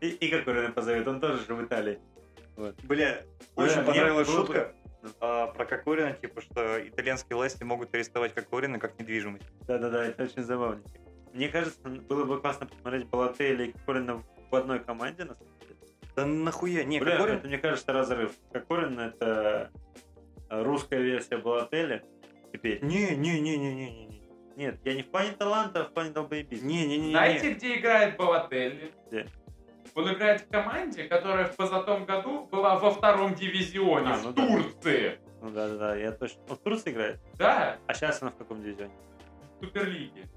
И, 0.00 0.08
и 0.08 0.28
какой 0.28 0.66
он 0.66 0.72
позовет, 0.74 1.08
он 1.08 1.20
тоже 1.20 1.44
же 1.46 1.54
в 1.54 1.64
Италии. 1.64 1.98
Вот. 2.56 2.76
Бля, 2.84 3.22
очень 3.56 3.82
понравилась 3.82 4.28
шутка 4.28 4.74
а, 5.20 5.46
про 5.48 5.64
Кокорина, 5.64 6.12
типа, 6.12 6.42
что 6.42 6.86
итальянские 6.86 7.36
власти 7.36 7.62
могут 7.64 7.94
арестовать 7.94 8.34
Кокорина 8.34 8.78
как 8.78 8.98
недвижимость. 9.00 9.46
Да-да-да, 9.66 10.04
это 10.04 10.24
очень 10.24 10.42
забавно. 10.42 10.82
Мне 11.32 11.48
кажется, 11.48 11.80
было 11.88 12.24
бы 12.24 12.40
классно 12.40 12.66
посмотреть 12.66 13.06
Балатели 13.06 13.68
и 13.68 13.72
Кокорина 13.72 14.22
в 14.50 14.54
одной 14.54 14.80
команде, 14.80 15.24
на 15.24 15.34
самом. 15.34 15.55
Да 16.16 16.24
нахуя? 16.24 16.82
Не, 16.84 16.98
Бля, 16.98 17.12
Кокорин... 17.12 17.34
это, 17.36 17.46
мне 17.46 17.58
кажется, 17.58 17.92
разрыв. 17.92 18.32
Кокорин 18.52 18.98
это 18.98 19.70
русская 20.48 21.00
версия 21.00 21.36
Балатели. 21.36 22.04
Теперь. 22.52 22.82
Не, 22.82 23.14
не, 23.16 23.38
не, 23.38 23.56
не, 23.58 23.74
не, 23.74 23.90
не, 23.90 24.06
не. 24.06 24.22
Нет, 24.56 24.80
я 24.84 24.94
не 24.94 25.02
в 25.02 25.10
плане 25.10 25.32
таланта, 25.32 25.82
а 25.82 25.84
в 25.84 25.92
плане 25.92 26.10
долбоебизма. 26.10 26.66
Не, 26.66 26.86
не, 26.86 26.96
не, 26.96 27.06
не. 27.08 27.10
Знаете, 27.12 27.52
где 27.52 27.76
играет 27.76 28.16
Балотелли? 28.16 28.92
Где? 29.08 29.26
Он 29.94 30.12
играет 30.12 30.40
в 30.42 30.48
команде, 30.48 31.04
которая 31.04 31.44
в 31.46 31.56
позатом 31.56 32.06
году 32.06 32.46
была 32.46 32.78
во 32.78 32.90
втором 32.90 33.34
дивизионе 33.34 34.08
А, 34.10 34.16
в 34.16 34.24
ну 34.24 34.32
да. 34.32 34.46
Турции. 34.46 35.18
Ну 35.42 35.50
да, 35.50 35.68
да, 35.68 35.76
да, 35.76 35.96
я 35.96 36.12
точно. 36.12 36.40
Он 36.48 36.56
в 36.56 36.60
Турции 36.60 36.90
играет? 36.92 37.20
Да, 37.38 37.78
А 37.86 37.94
сейчас 37.94 38.22
она 38.22 38.30
в 38.30 38.36
каком 38.36 38.62
дивизионе? 38.62 38.92
в 39.60 39.64
Суперлиге. 39.64 40.28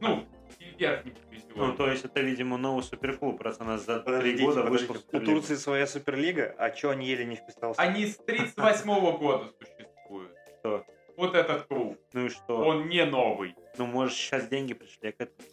Ну, 0.00 0.24
и 0.58 0.64
дивизионе. 0.74 1.14
Ну, 1.54 1.74
то 1.74 1.90
есть 1.90 2.04
это, 2.04 2.20
видимо, 2.20 2.56
новый 2.56 2.82
суперклуб, 2.82 3.40
раз 3.40 3.60
она 3.60 3.78
за 3.78 4.00
три 4.00 4.38
года 4.44 4.62
вышла 4.62 4.94
в 4.94 5.14
У. 5.14 5.20
Турции 5.20 5.54
своя 5.56 5.86
суперлига, 5.86 6.54
а 6.58 6.70
чё 6.70 6.90
они 6.90 7.06
еле 7.06 7.24
не 7.24 7.36
вписался? 7.36 7.80
Они 7.80 8.06
с 8.06 8.16
38 8.16 9.18
года 9.18 9.52
существуют. 9.58 10.32
Кто? 10.58 10.84
Вот 11.16 11.34
этот 11.34 11.66
клуб. 11.66 11.98
Ну 12.12 12.26
и 12.26 12.28
что? 12.28 12.56
Он 12.56 12.88
не 12.88 13.04
новый. 13.04 13.54
Ну, 13.76 13.86
может, 13.86 14.14
сейчас 14.14 14.48
деньги 14.48 14.74
пришли 14.74 15.12
к 15.12 15.20
этому. 15.20 15.48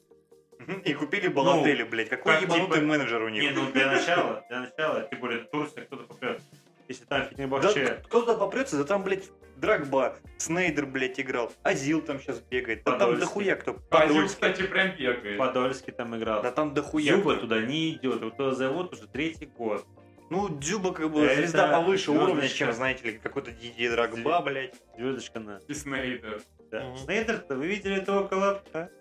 И 0.84 0.94
купили 0.94 1.28
Балотели, 1.28 1.84
блядь. 1.84 2.10
Какой 2.10 2.34
как 2.34 2.42
ебанутый 2.44 2.76
типа- 2.76 2.86
менеджер 2.86 3.22
у 3.22 3.30
них. 3.30 3.42
Не, 3.42 3.52
ну 3.52 3.72
для 3.72 3.92
начала, 3.92 4.44
для 4.50 4.60
начала, 4.62 5.08
тем 5.10 5.20
более 5.20 5.44
Турция, 5.46 5.86
кто-то 5.86 6.04
попрет. 6.04 6.42
Если 6.88 7.06
там 7.06 7.22
Да 7.22 7.26
Фитнебахче, 7.28 8.02
кто 8.06 8.22
туда 8.22 8.36
попрется, 8.36 8.78
да 8.78 8.84
там, 8.84 9.04
блядь, 9.04 9.30
Драгба, 9.60 10.16
Снейдер, 10.38 10.86
блядь, 10.86 11.20
играл. 11.20 11.52
Азил 11.64 12.02
там 12.02 12.20
сейчас 12.20 12.40
бегает. 12.40 12.84
Да 12.86 12.98
там 12.98 13.20
дохуя 13.20 13.56
кто. 13.56 13.78
Азил, 13.90 14.28
кстати, 14.28 14.64
прям 14.64 14.96
бегает. 14.96 15.38
Подольский 15.38 15.92
там 15.92 16.16
играл. 16.18 16.42
Да 16.42 16.52
там 16.52 16.74
дохуя 16.74 17.16
Зюба 17.16 17.34
кто. 17.34 17.42
туда 17.42 17.62
не 17.62 17.92
идет, 17.92 18.22
его 18.22 18.30
туда 18.30 18.52
зовут 18.56 18.94
уже 18.94 19.08
третий 19.08 19.48
год. 19.48 19.86
Ну, 20.30 20.48
Дзюба 20.48 20.94
как 20.94 21.12
бы 21.12 21.22
Это 21.22 21.42
звезда 21.42 21.72
повыше 21.72 22.12
уровня, 22.12 22.48
чем, 22.48 22.72
знаете 22.72 23.12
ли, 23.12 23.18
какой-то 23.18 23.52
Дидье 23.52 23.90
Драгба, 23.90 24.42
блядь. 24.42 24.76
Звездочка 24.96 25.40
на. 25.40 25.60
И 25.68 25.74
Снейдер. 25.74 26.42
Да. 26.72 26.96
Снейдер-то, 26.96 27.56
вы 27.56 27.68
видели 27.68 27.98
этого 27.98 28.28
колобка? 28.28 28.92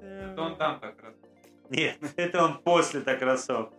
Это 0.00 0.40
он 0.40 0.56
там 0.56 0.80
как 0.80 1.02
раз. 1.02 1.14
Нет, 1.70 1.96
это 2.16 2.44
он 2.44 2.58
после 2.62 3.00
так 3.00 3.18
красов. 3.18 3.70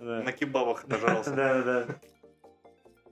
Да. 0.00 0.22
На 0.22 0.32
кебабах 0.32 0.88
нажрался. 0.88 1.30
Да, 1.34 1.54
да, 1.62 1.84
да. 1.84 1.94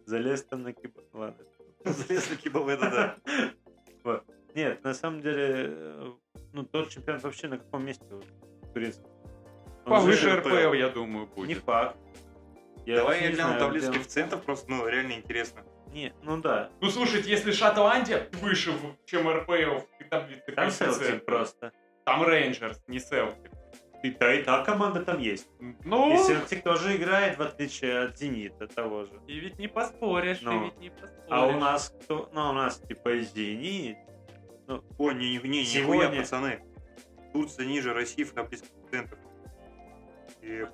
Залез 0.07 0.43
там 0.45 0.63
на 0.63 0.73
кип... 0.73 0.97
Ладно. 1.13 1.45
Залез 1.85 2.31
на 2.31 2.37
это 2.71 2.91
да. 2.91 3.17
Вот. 4.05 4.25
Нет, 4.55 4.83
на 4.85 4.95
самом 4.95 5.21
деле, 5.21 5.67
э, 5.69 6.13
ну, 6.53 6.65
тот 6.65 6.89
чемпионат 6.91 7.23
вообще 7.23 7.49
на 7.49 7.59
каком 7.59 7.85
месте 7.85 8.05
турецкий? 8.73 9.07
Он 9.85 9.93
Повыше 9.93 10.37
РПЛ, 10.37 10.73
я 10.75 10.89
думаю, 10.89 11.27
Не 11.37 11.55
будет. 11.55 11.65
факт. 11.65 11.97
Давай 12.97 13.21
вообще 13.21 13.25
я 13.25 13.29
не 13.29 13.35
гляну 13.35 13.59
таблицу 13.59 13.93
коэффициентов, 13.93 14.43
просто, 14.43 14.71
ну, 14.71 14.87
реально 14.87 15.13
интересно. 15.13 15.63
Не, 15.93 16.13
ну 16.23 16.39
да. 16.39 16.71
Ну, 16.81 16.91
слушайте, 16.91 17.31
если 17.31 17.53
Шотландия 17.53 18.29
выше, 18.41 18.73
в- 18.73 18.97
чем 19.07 19.29
РПЛ 19.29 19.81
в 20.01 20.09
таблице 20.11 20.53
Там 20.53 20.71
Селтик 20.71 21.25
просто. 21.25 21.73
Там 22.05 22.23
Рейнджерс, 22.23 22.83
не 22.87 22.99
Селтик. 22.99 23.51
И 24.05 24.11
та, 24.13 24.33
и 24.35 24.43
та 24.45 24.63
команда 24.65 25.03
там 25.05 25.19
есть. 25.19 25.49
Ну, 25.85 26.15
И 26.15 26.19
Селтик 26.19 26.63
тоже 26.63 26.97
играет, 26.97 27.37
в 27.39 27.43
отличие 27.43 27.99
от 28.05 28.17
Зенита 28.19 28.67
того 28.69 29.05
же. 29.05 29.13
и 29.27 29.41
ведь 29.41 29.59
не 29.59 29.67
поспоришь, 29.69 30.39
Ну. 30.43 30.61
и 30.61 30.65
ведь 30.67 30.79
не 30.79 30.91
поспоришь. 30.91 31.27
А 31.31 31.47
у 31.47 31.53
нас 31.59 31.93
кто? 32.05 32.31
Ну, 32.33 32.51
у 32.51 32.53
нас 32.53 32.79
типа 32.81 33.19
Зенит. 33.19 33.97
О, 34.99 35.13
не, 35.13 35.37
не, 35.39 35.49
не, 35.49 35.65
Сегодня- 35.65 36.05
нихуя, 36.05 36.21
пацаны. 36.21 36.61
Турция 37.33 37.67
ниже 37.67 37.93
России 37.93 38.23
в 38.25 38.33
таблице 38.33 38.65
коэффициентов. 38.67 39.19
Ебать. 40.43 40.73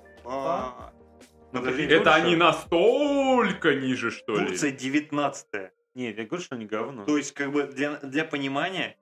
Ну, 1.51 1.59
Подожди, 1.61 1.83
это 1.83 1.95
Это 1.95 2.03
Турция? 2.03 2.23
они 2.23 2.35
настолько 2.35 3.75
ниже, 3.75 4.11
что 4.11 4.35
ли? 4.37 4.47
Турция 4.47 4.71
19 4.71 5.71
Нет, 5.95 6.17
я 6.17 6.25
говорю, 6.25 6.43
что 6.43 6.55
они 6.55 6.65
говно. 6.65 7.05
То 7.05 7.17
есть, 7.17 7.31
как 7.33 7.51
бы, 7.53 7.63
для, 7.63 7.95
для 7.97 8.25
понимания, 8.25 8.97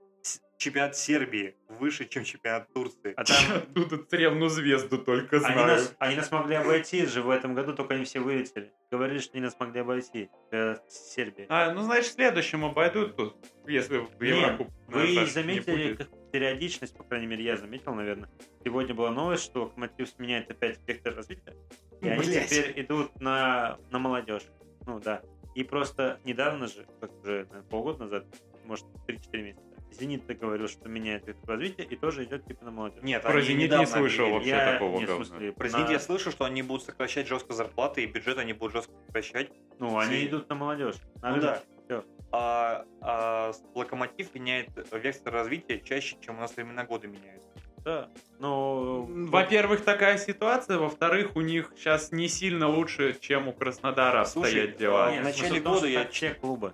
чемпионат 0.64 0.95
Сербии 0.95 1.55
выше, 1.68 2.05
чем 2.05 2.24
чемпионат 2.24 2.72
Турции. 2.74 3.14
А 3.16 3.24
там 3.24 3.38
Оттуда 3.57 3.97
царевну 3.97 4.47
звезду 4.47 4.97
только 4.97 5.38
они 5.38 5.45
знаю. 5.45 5.68
нас, 5.68 5.95
они 5.99 6.16
нас 6.16 6.32
могли 6.32 6.55
обойти 6.55 7.05
же 7.05 7.22
в 7.22 7.30
этом 7.30 7.53
году, 7.53 7.74
только 7.74 7.95
они 7.95 8.05
все 8.05 8.20
вылетели. 8.20 8.72
Говорили, 8.89 9.20
что 9.20 9.34
они 9.34 9.41
нас 9.41 9.59
могли 9.59 9.82
обойти. 9.82 10.30
Э, 10.51 10.78
Сербия. 10.88 11.47
А, 11.49 11.74
ну, 11.74 11.82
значит, 11.82 12.14
следующему 12.14 12.68
обойдут 12.68 13.18
тут, 13.18 13.36
если 13.68 13.97
в 13.97 14.22
Нет, 14.22 14.36
Еврокубок 14.36 14.74
Вы 14.88 15.26
заметили 15.26 15.95
как 15.95 16.09
периодичность, 16.32 16.95
по 16.97 17.03
крайней 17.03 17.28
мере, 17.28 17.43
я 17.43 17.57
заметил, 17.57 17.93
наверное. 17.93 18.30
Сегодня 18.64 18.95
была 18.95 19.11
новость, 19.11 19.43
что 19.43 19.64
Локомотив 19.64 20.09
сменяет 20.09 20.49
опять 20.49 20.80
вектор 20.88 21.14
развития. 21.16 21.55
И 22.01 22.07
они 22.07 22.24
Блядь. 22.24 22.49
теперь 22.49 22.82
идут 22.82 23.20
на, 23.20 23.78
на 23.91 23.99
молодежь. 23.99 24.43
Ну 24.86 24.99
да. 24.99 25.22
И 25.55 25.64
просто 25.64 26.20
недавно 26.24 26.68
же, 26.68 26.86
как 26.99 27.11
уже 27.22 27.45
наверное, 27.45 27.61
полгода 27.64 28.03
назад, 28.05 28.26
может 28.66 28.86
3-4 29.07 29.41
месяца, 29.41 29.72
Зенит 30.00 30.26
договорил, 30.26 30.68
что 30.68 30.89
меняет 30.89 31.28
их 31.30 31.36
развитие 31.48 31.86
и 31.88 31.96
тоже 31.96 32.24
идет 32.26 32.46
типа 32.46 32.66
на 32.66 32.72
молодежь. 32.72 33.04
Нет, 33.04 33.22
Про 33.24 33.41
«Зенит» 33.41 33.72
не 33.72 33.86
слышал 33.86 34.26
объявили. 34.26 34.34
вообще 34.34 34.50
Я- 34.50 34.74
такого 34.74 35.00
нет, 35.00 35.08
говна. 35.10 35.26
смысле, 35.26 35.52
Про 35.54 35.64
на- 35.66 35.70
«Зенит» 35.70 35.89
я 35.89 36.00
слышу, 36.00 36.32
что 36.32 36.46
они 36.46 36.62
будут 36.64 36.84
сокращать 36.84 37.28
жестко 37.28 37.54
зарплаты, 37.54 38.04
и 38.04 38.06
бюджет 38.06 38.38
они 38.38 38.54
будут 38.54 38.74
жестко 38.74 38.94
сокращать. 39.08 39.52
Ну, 39.80 39.98
они 39.98 40.16
Зенит. 40.16 40.30
идут 40.30 40.50
на 40.50 40.56
молодежь. 40.56 40.96
На 41.22 41.36
Ну 41.36 41.41
да. 41.41 41.62
Всё. 41.86 42.04
А, 42.32 42.86
а 43.02 43.52
Локомотив 43.76 44.34
меняет 44.34 44.70
вектор 44.91 45.34
развития 45.34 45.80
чаще, 45.80 46.16
чем 46.22 46.38
у 46.38 46.39
нас 46.39 46.56
времена 46.56 46.84
года 46.86 47.08
меняют. 47.08 47.44
Да. 47.84 48.08
Ну, 48.39 49.04
Во-первых, 49.28 49.82
такая 49.84 50.18
ситуация, 50.18 50.78
во-вторых, 50.78 51.36
у 51.36 51.41
них 51.41 51.74
сейчас 51.76 52.14
не 52.14 52.30
сильно 52.30 52.70
лучше, 52.70 53.18
чем 53.20 53.50
у 53.50 53.54
Краснодара 53.54 54.24
Слушай, 54.24 54.48
обстоят 54.62 54.78
дела. 54.78 55.12
нет, 55.12 55.22
в 55.22 55.24
начале 55.26 55.60
том, 55.60 55.74
года 55.74 55.88
я 55.88 56.08
все 56.08 56.34
клубы. 56.34 56.74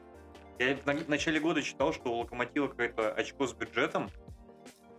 Я 0.60 0.76
в 0.76 0.86
на- 0.86 0.94
в 0.94 1.08
начале 1.10 1.40
года 1.40 1.62
читал, 1.62 1.94
что 1.94 2.10
у 2.12 2.18
Локомотива 2.20 2.68
какое-то 2.68 3.12
очко 3.14 3.48
с 3.48 3.54
бюджетом, 3.54 4.10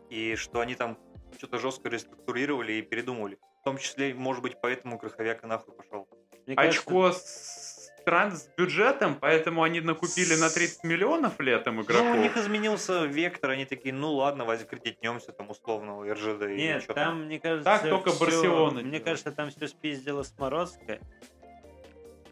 и 0.09 0.35
что 0.37 0.61
они 0.61 0.75
там 0.75 0.99
что-то 1.37 1.59
жестко 1.59 1.89
реструктурировали 1.89 2.73
и 2.73 2.83
передумали. 2.83 3.39
В 3.61 3.65
том 3.65 3.77
числе, 3.79 4.15
может 4.15 4.43
быть, 4.43 4.57
поэтому 4.61 4.99
Краховяк 4.99 5.45
и 5.45 5.47
нахуй 5.47 5.75
пошел. 5.75 6.09
Мне 6.47 6.57
кажется, 6.57 6.81
Очко 6.81 7.13
с, 7.13 7.91
тран- 8.07 8.33
с 8.35 8.49
бюджетом, 8.57 9.15
поэтому 9.21 9.63
они 9.63 9.81
накупили 9.83 10.35
на 10.37 10.49
30 10.49 10.83
миллионов 10.83 11.39
летом 11.39 11.77
Ну, 11.77 11.83
игроков. 11.83 12.17
у 12.17 12.21
них 12.23 12.37
изменился 12.39 13.05
вектор, 13.05 13.51
они 13.51 13.67
такие, 13.67 13.93
ну 13.95 14.15
ладно, 14.15 14.47
возкредитнемся 14.47 15.33
там 15.33 15.51
условно 15.51 15.99
у 15.99 16.11
РЖД 16.11 16.47
Нет, 16.57 16.87
там, 16.87 17.27
мне 17.27 17.39
кажется, 17.39 17.65
Так 17.65 17.83
только 17.83 18.11
всё- 18.11 18.19
Барселона 18.25 18.73
Мне 18.81 18.85
делает. 18.85 19.05
кажется, 19.05 19.31
там 19.33 19.51
все 19.51 19.69
спиздила 19.69 20.23
Смородская. 20.23 21.01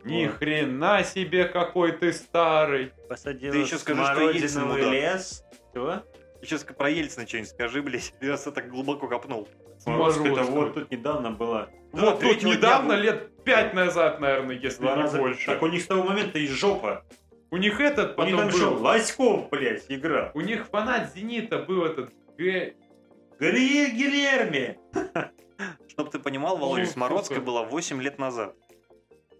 Ни 0.05 0.27
хрена 0.27 1.03
себе, 1.05 1.45
какой 1.45 1.93
ты 1.93 2.13
старый. 2.13 2.93
Посадила 3.09 3.53
Ты 3.53 3.59
ещё 3.59 3.79
скажи, 3.79 4.05
что 4.05 4.31
Ельцин 4.31 4.77
лес. 4.77 5.45
Чего? 5.75 6.03
Сейчас 6.43 6.65
про 6.65 6.89
Ельцина 6.89 7.27
что-нибудь 7.27 7.51
скажи, 7.51 7.83
блядь, 7.83 8.13
ты 8.21 8.37
так 8.37 8.69
глубоко 8.69 9.09
копнул. 9.09 9.49
Смородская. 9.79 10.33
вот 10.45 10.75
тут 10.75 10.91
недавно 10.91 11.31
была. 11.33 11.69
Вот 11.93 12.21
тут 12.21 12.43
недавно, 12.43 12.95
дня 12.95 13.03
лет 13.03 13.45
пять 13.45 13.75
назад, 13.75 14.21
наверное, 14.21 14.57
если 14.57 14.83
Два 14.83 14.97
не 14.97 15.03
раза. 15.03 15.19
больше. 15.19 15.47
Так 15.47 15.63
у 15.63 15.67
них 15.67 15.83
с 15.83 15.87
того 15.87 16.03
момента 16.05 16.39
и 16.39 16.47
жопа. 16.47 17.05
У 17.51 17.57
них 17.57 17.81
этот 17.81 18.19
У 18.19 18.23
них 18.23 18.37
потом 18.37 18.39
там 18.39 18.49
еще 18.49 18.71
был. 18.71 18.83
Лоськов, 18.83 19.49
блядь, 19.51 19.85
игра. 19.89 20.31
У 20.35 20.41
них 20.41 20.67
фанат 20.67 21.15
Зенита 21.15 21.59
был 21.59 21.85
этот 21.85 22.13
Г... 22.37 22.75
Гильерми. 23.41 24.79
Чтоб 25.89 26.11
ты 26.11 26.19
понимал, 26.19 26.59
Володя, 26.59 26.83
Ой, 26.83 26.87
Смородская 26.87 27.41
была 27.41 27.63
8 27.65 28.03
лет 28.03 28.19
назад. 28.19 28.55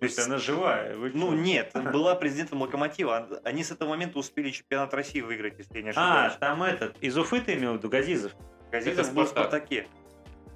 То 0.01 0.05
есть 0.05 0.19
она 0.19 0.39
живая. 0.39 0.95
вы 0.95 1.11
Ну 1.15 1.33
нет, 1.33 1.73
была 1.93 2.15
президентом 2.15 2.63
Локомотива. 2.63 3.41
Они 3.45 3.65
с 3.65 3.71
этого 3.71 3.89
момента 3.91 4.19
успели 4.19 4.51
чемпионат 4.51 4.95
России 4.95 5.21
выиграть, 5.21 5.59
если 5.59 5.77
я 5.79 5.83
не 5.83 5.89
А, 5.91 5.93
ошибаюсь. 6.27 6.35
там 6.41 6.63
этот, 6.63 6.97
из 7.03 7.17
Уфы 7.19 7.41
ты 7.41 7.55
имел 7.55 7.75
в 7.75 7.77
виду, 7.79 7.89
Газизов? 7.89 8.33
Газизов 8.71 9.07
это 9.07 9.15
был 9.15 9.25
в 9.25 9.29
Спартак. 9.29 9.65
Спартаке. 9.65 9.89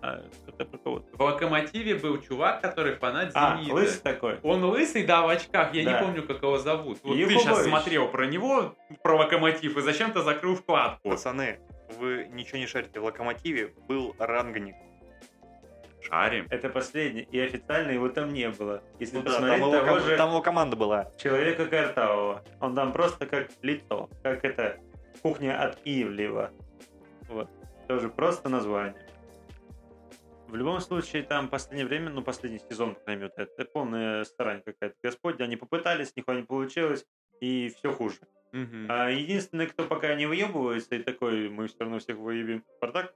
А. 0.04 0.20
В 1.14 1.22
Локомотиве 1.22 1.94
был 1.94 2.20
чувак, 2.20 2.60
который 2.60 2.96
фанат 2.96 3.30
А, 3.34 3.56
Зенита. 3.56 3.74
лысый 3.74 4.00
такой. 4.02 4.38
Он 4.42 4.64
лысый, 4.64 5.04
да, 5.04 5.22
в 5.22 5.28
очках. 5.28 5.72
Я 5.74 5.84
Да. 5.84 5.92
не 5.92 6.04
помню, 6.04 6.26
как 6.26 6.42
его 6.42 6.58
зовут. 6.58 6.98
Вот 7.04 7.12
ты 7.14 7.18
Якубович. 7.20 7.40
сейчас 7.42 7.64
смотрел 7.64 8.08
про 8.08 8.26
него, 8.26 8.74
про 9.04 9.16
Локомотив, 9.16 9.76
и 9.76 9.80
зачем-то 9.80 10.22
закрыл 10.22 10.56
вкладку. 10.56 11.10
Пацаны, 11.10 11.60
вы 11.98 12.26
ничего 12.32 12.58
не 12.58 12.66
шарите. 12.66 12.98
В 12.98 13.04
Локомотиве 13.04 13.74
был 13.88 14.14
рангник. 14.18 14.74
Шарим. 16.02 16.46
Это 16.50 16.68
последний, 16.68 17.22
и 17.22 17.38
официально 17.40 17.90
его 17.92 18.08
там 18.08 18.32
не 18.32 18.48
было. 18.50 18.82
Если 18.98 19.16
Ну 19.16 19.22
да, 19.22 19.30
посмотреть 19.30 19.60
там 19.60 19.68
его, 19.70 19.72
того 19.80 19.86
ком- 19.98 20.00
же 20.08 20.16
там 20.16 20.28
его 20.30 20.42
команда 20.42 20.76
была. 20.76 21.10
человека 21.18 21.66
Картавого, 21.66 22.44
он 22.60 22.74
там 22.74 22.92
просто 22.92 23.26
как 23.26 23.50
лицо, 23.62 24.08
как 24.22 24.44
это 24.44 24.78
кухня 25.22 25.60
от 25.62 25.78
Ивлева. 25.84 26.50
Вот. 27.28 27.48
Тоже 27.88 28.08
просто 28.08 28.48
название. 28.48 28.94
В 30.48 30.54
любом 30.54 30.80
случае, 30.80 31.22
там 31.22 31.48
последнее 31.48 31.86
время, 31.86 32.10
ну, 32.10 32.22
последний 32.22 32.58
сезон, 32.68 32.94
по 32.94 33.00
крайней 33.00 33.22
мере, 33.22 33.32
это 33.36 33.64
полная 33.64 34.24
старание 34.24 34.62
какая-то. 34.62 34.96
Господи, 35.02 35.40
они 35.42 35.56
попытались, 35.56 36.12
нихуя 36.14 36.36
не 36.38 36.42
получилось, 36.42 37.06
и 37.40 37.72
все 37.78 37.90
хуже. 37.92 38.18
Мгм. 38.52 38.86
А 38.90 39.08
единственный, 39.08 39.66
кто 39.66 39.84
пока 39.84 40.14
не 40.14 40.26
выебывается, 40.26 40.94
и 40.94 41.02
такой, 41.02 41.48
мы 41.48 41.68
все 41.68 41.76
равно 41.80 42.00
всех 42.00 42.18
выебем, 42.18 42.64
Спартак, 42.76 43.14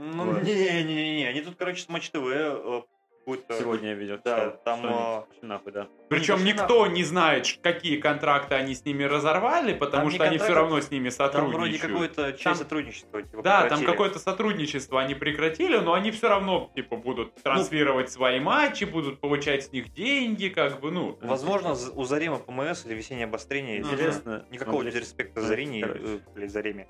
Ну, 0.00 0.40
не-не-не, 0.40 1.28
они 1.28 1.40
тут, 1.42 1.56
короче, 1.56 1.82
с 1.82 1.88
Матч 1.88 2.10
ТВ 2.10 2.24
э, 2.24 2.82
какой-то... 3.20 3.58
сегодня 3.58 3.92
ведет. 3.92 4.22
Да, 4.24 4.50
там, 4.50 4.80
а, 4.84 5.26
нахуй, 5.42 5.72
да. 5.72 5.88
Причем 6.08 6.42
никто 6.42 6.80
нахуй. 6.80 6.94
не 6.94 7.04
знает, 7.04 7.46
какие 7.62 8.00
контракты 8.00 8.54
они 8.54 8.74
с 8.74 8.84
ними 8.84 9.04
разорвали, 9.04 9.74
потому 9.74 10.04
Там 10.04 10.10
что 10.12 10.24
они 10.24 10.38
все 10.38 10.54
равно 10.54 10.80
с 10.80 10.90
ними 10.90 11.10
Там 11.10 11.26
сотрудничают. 11.26 11.54
вроде 11.54 11.78
какое-то 11.78 12.32
часть 12.32 12.44
Там- 12.44 12.54
сотрудничества. 12.54 13.22
Типа, 13.22 13.42
Да, 13.42 13.68
там 13.68 13.84
какое-то 13.84 14.18
сотрудничество 14.18 15.00
они 15.00 15.14
прекратили, 15.14 15.76
но 15.76 15.92
они 15.92 16.10
все 16.10 16.28
равно 16.28 16.70
типа 16.74 16.96
будут 16.96 17.34
транслировать 17.42 18.10
свои 18.10 18.40
матчи, 18.40 18.84
будут 18.84 19.20
получать 19.20 19.64
с 19.64 19.72
них 19.72 19.92
деньги, 19.92 20.48
как 20.48 20.80
бы, 20.80 20.90
ну. 20.90 21.18
Возможно, 21.20 21.76
у 21.94 22.04
Зарима 22.04 22.38
ПМС 22.38 22.86
или 22.86 22.94
весеннее 22.94 23.26
обострение. 23.26 23.80
Ага. 23.80 23.92
Интересно. 23.92 24.46
Никакого 24.50 24.82
дисреспекта 24.82 25.40
смотрите, 25.42 25.80
Зарине, 25.86 26.20
блядь, 26.34 26.50
Зареме. 26.50 26.88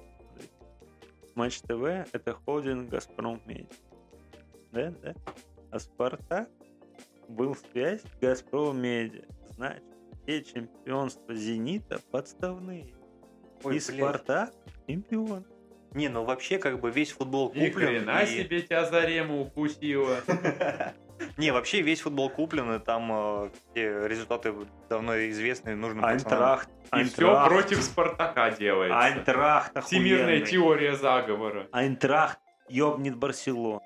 Матч 1.34 1.60
ТВ 1.62 1.82
это 2.12 2.34
холдинг 2.34 2.90
Газпром 2.90 3.40
Медиа. 3.46 3.66
Да, 4.72 4.90
да. 5.02 5.14
А 5.70 5.78
Спартак 5.78 6.48
был 7.28 7.54
связь 7.56 8.02
Газпром 8.20 8.80
Медиа. 8.80 9.24
Значит, 9.56 9.84
все 10.24 10.42
чемпионства 10.44 11.34
Зенита 11.34 12.00
подставные. 12.10 12.92
Ой, 13.64 13.76
и 13.76 13.78
блядь. 13.78 13.82
Спартак 13.82 14.54
чемпион. 14.86 15.44
Не, 15.92 16.08
ну 16.08 16.24
вообще, 16.24 16.58
как 16.58 16.80
бы 16.80 16.90
весь 16.90 17.10
футбол 17.12 17.52
Ни 17.52 17.68
куплен. 17.68 17.88
хрена 17.88 18.22
и- 18.22 18.26
себе 18.26 18.62
тебя 18.62 18.84
Зарема 18.84 19.40
укусила. 19.40 20.18
Не, 21.36 21.52
вообще 21.52 21.82
весь 21.82 22.00
футбол 22.00 22.30
куплен, 22.30 22.72
и 22.72 22.78
там 22.78 23.10
э, 23.12 23.50
все 23.72 24.06
результаты 24.06 24.54
давно 24.88 25.16
известны, 25.30 25.74
нужно. 25.74 26.06
Айнтрахт. 26.06 26.68
И 26.96 27.04
все 27.04 27.46
против 27.46 27.82
Спартака 27.82 28.50
делается. 28.50 28.98
Айнтрахт 28.98 29.84
Всемирная 29.84 30.40
теория 30.40 30.94
заговора. 30.96 31.68
Айнтрахт 31.72 32.38
ёбнет 32.68 33.16
Барселону. 33.16 33.82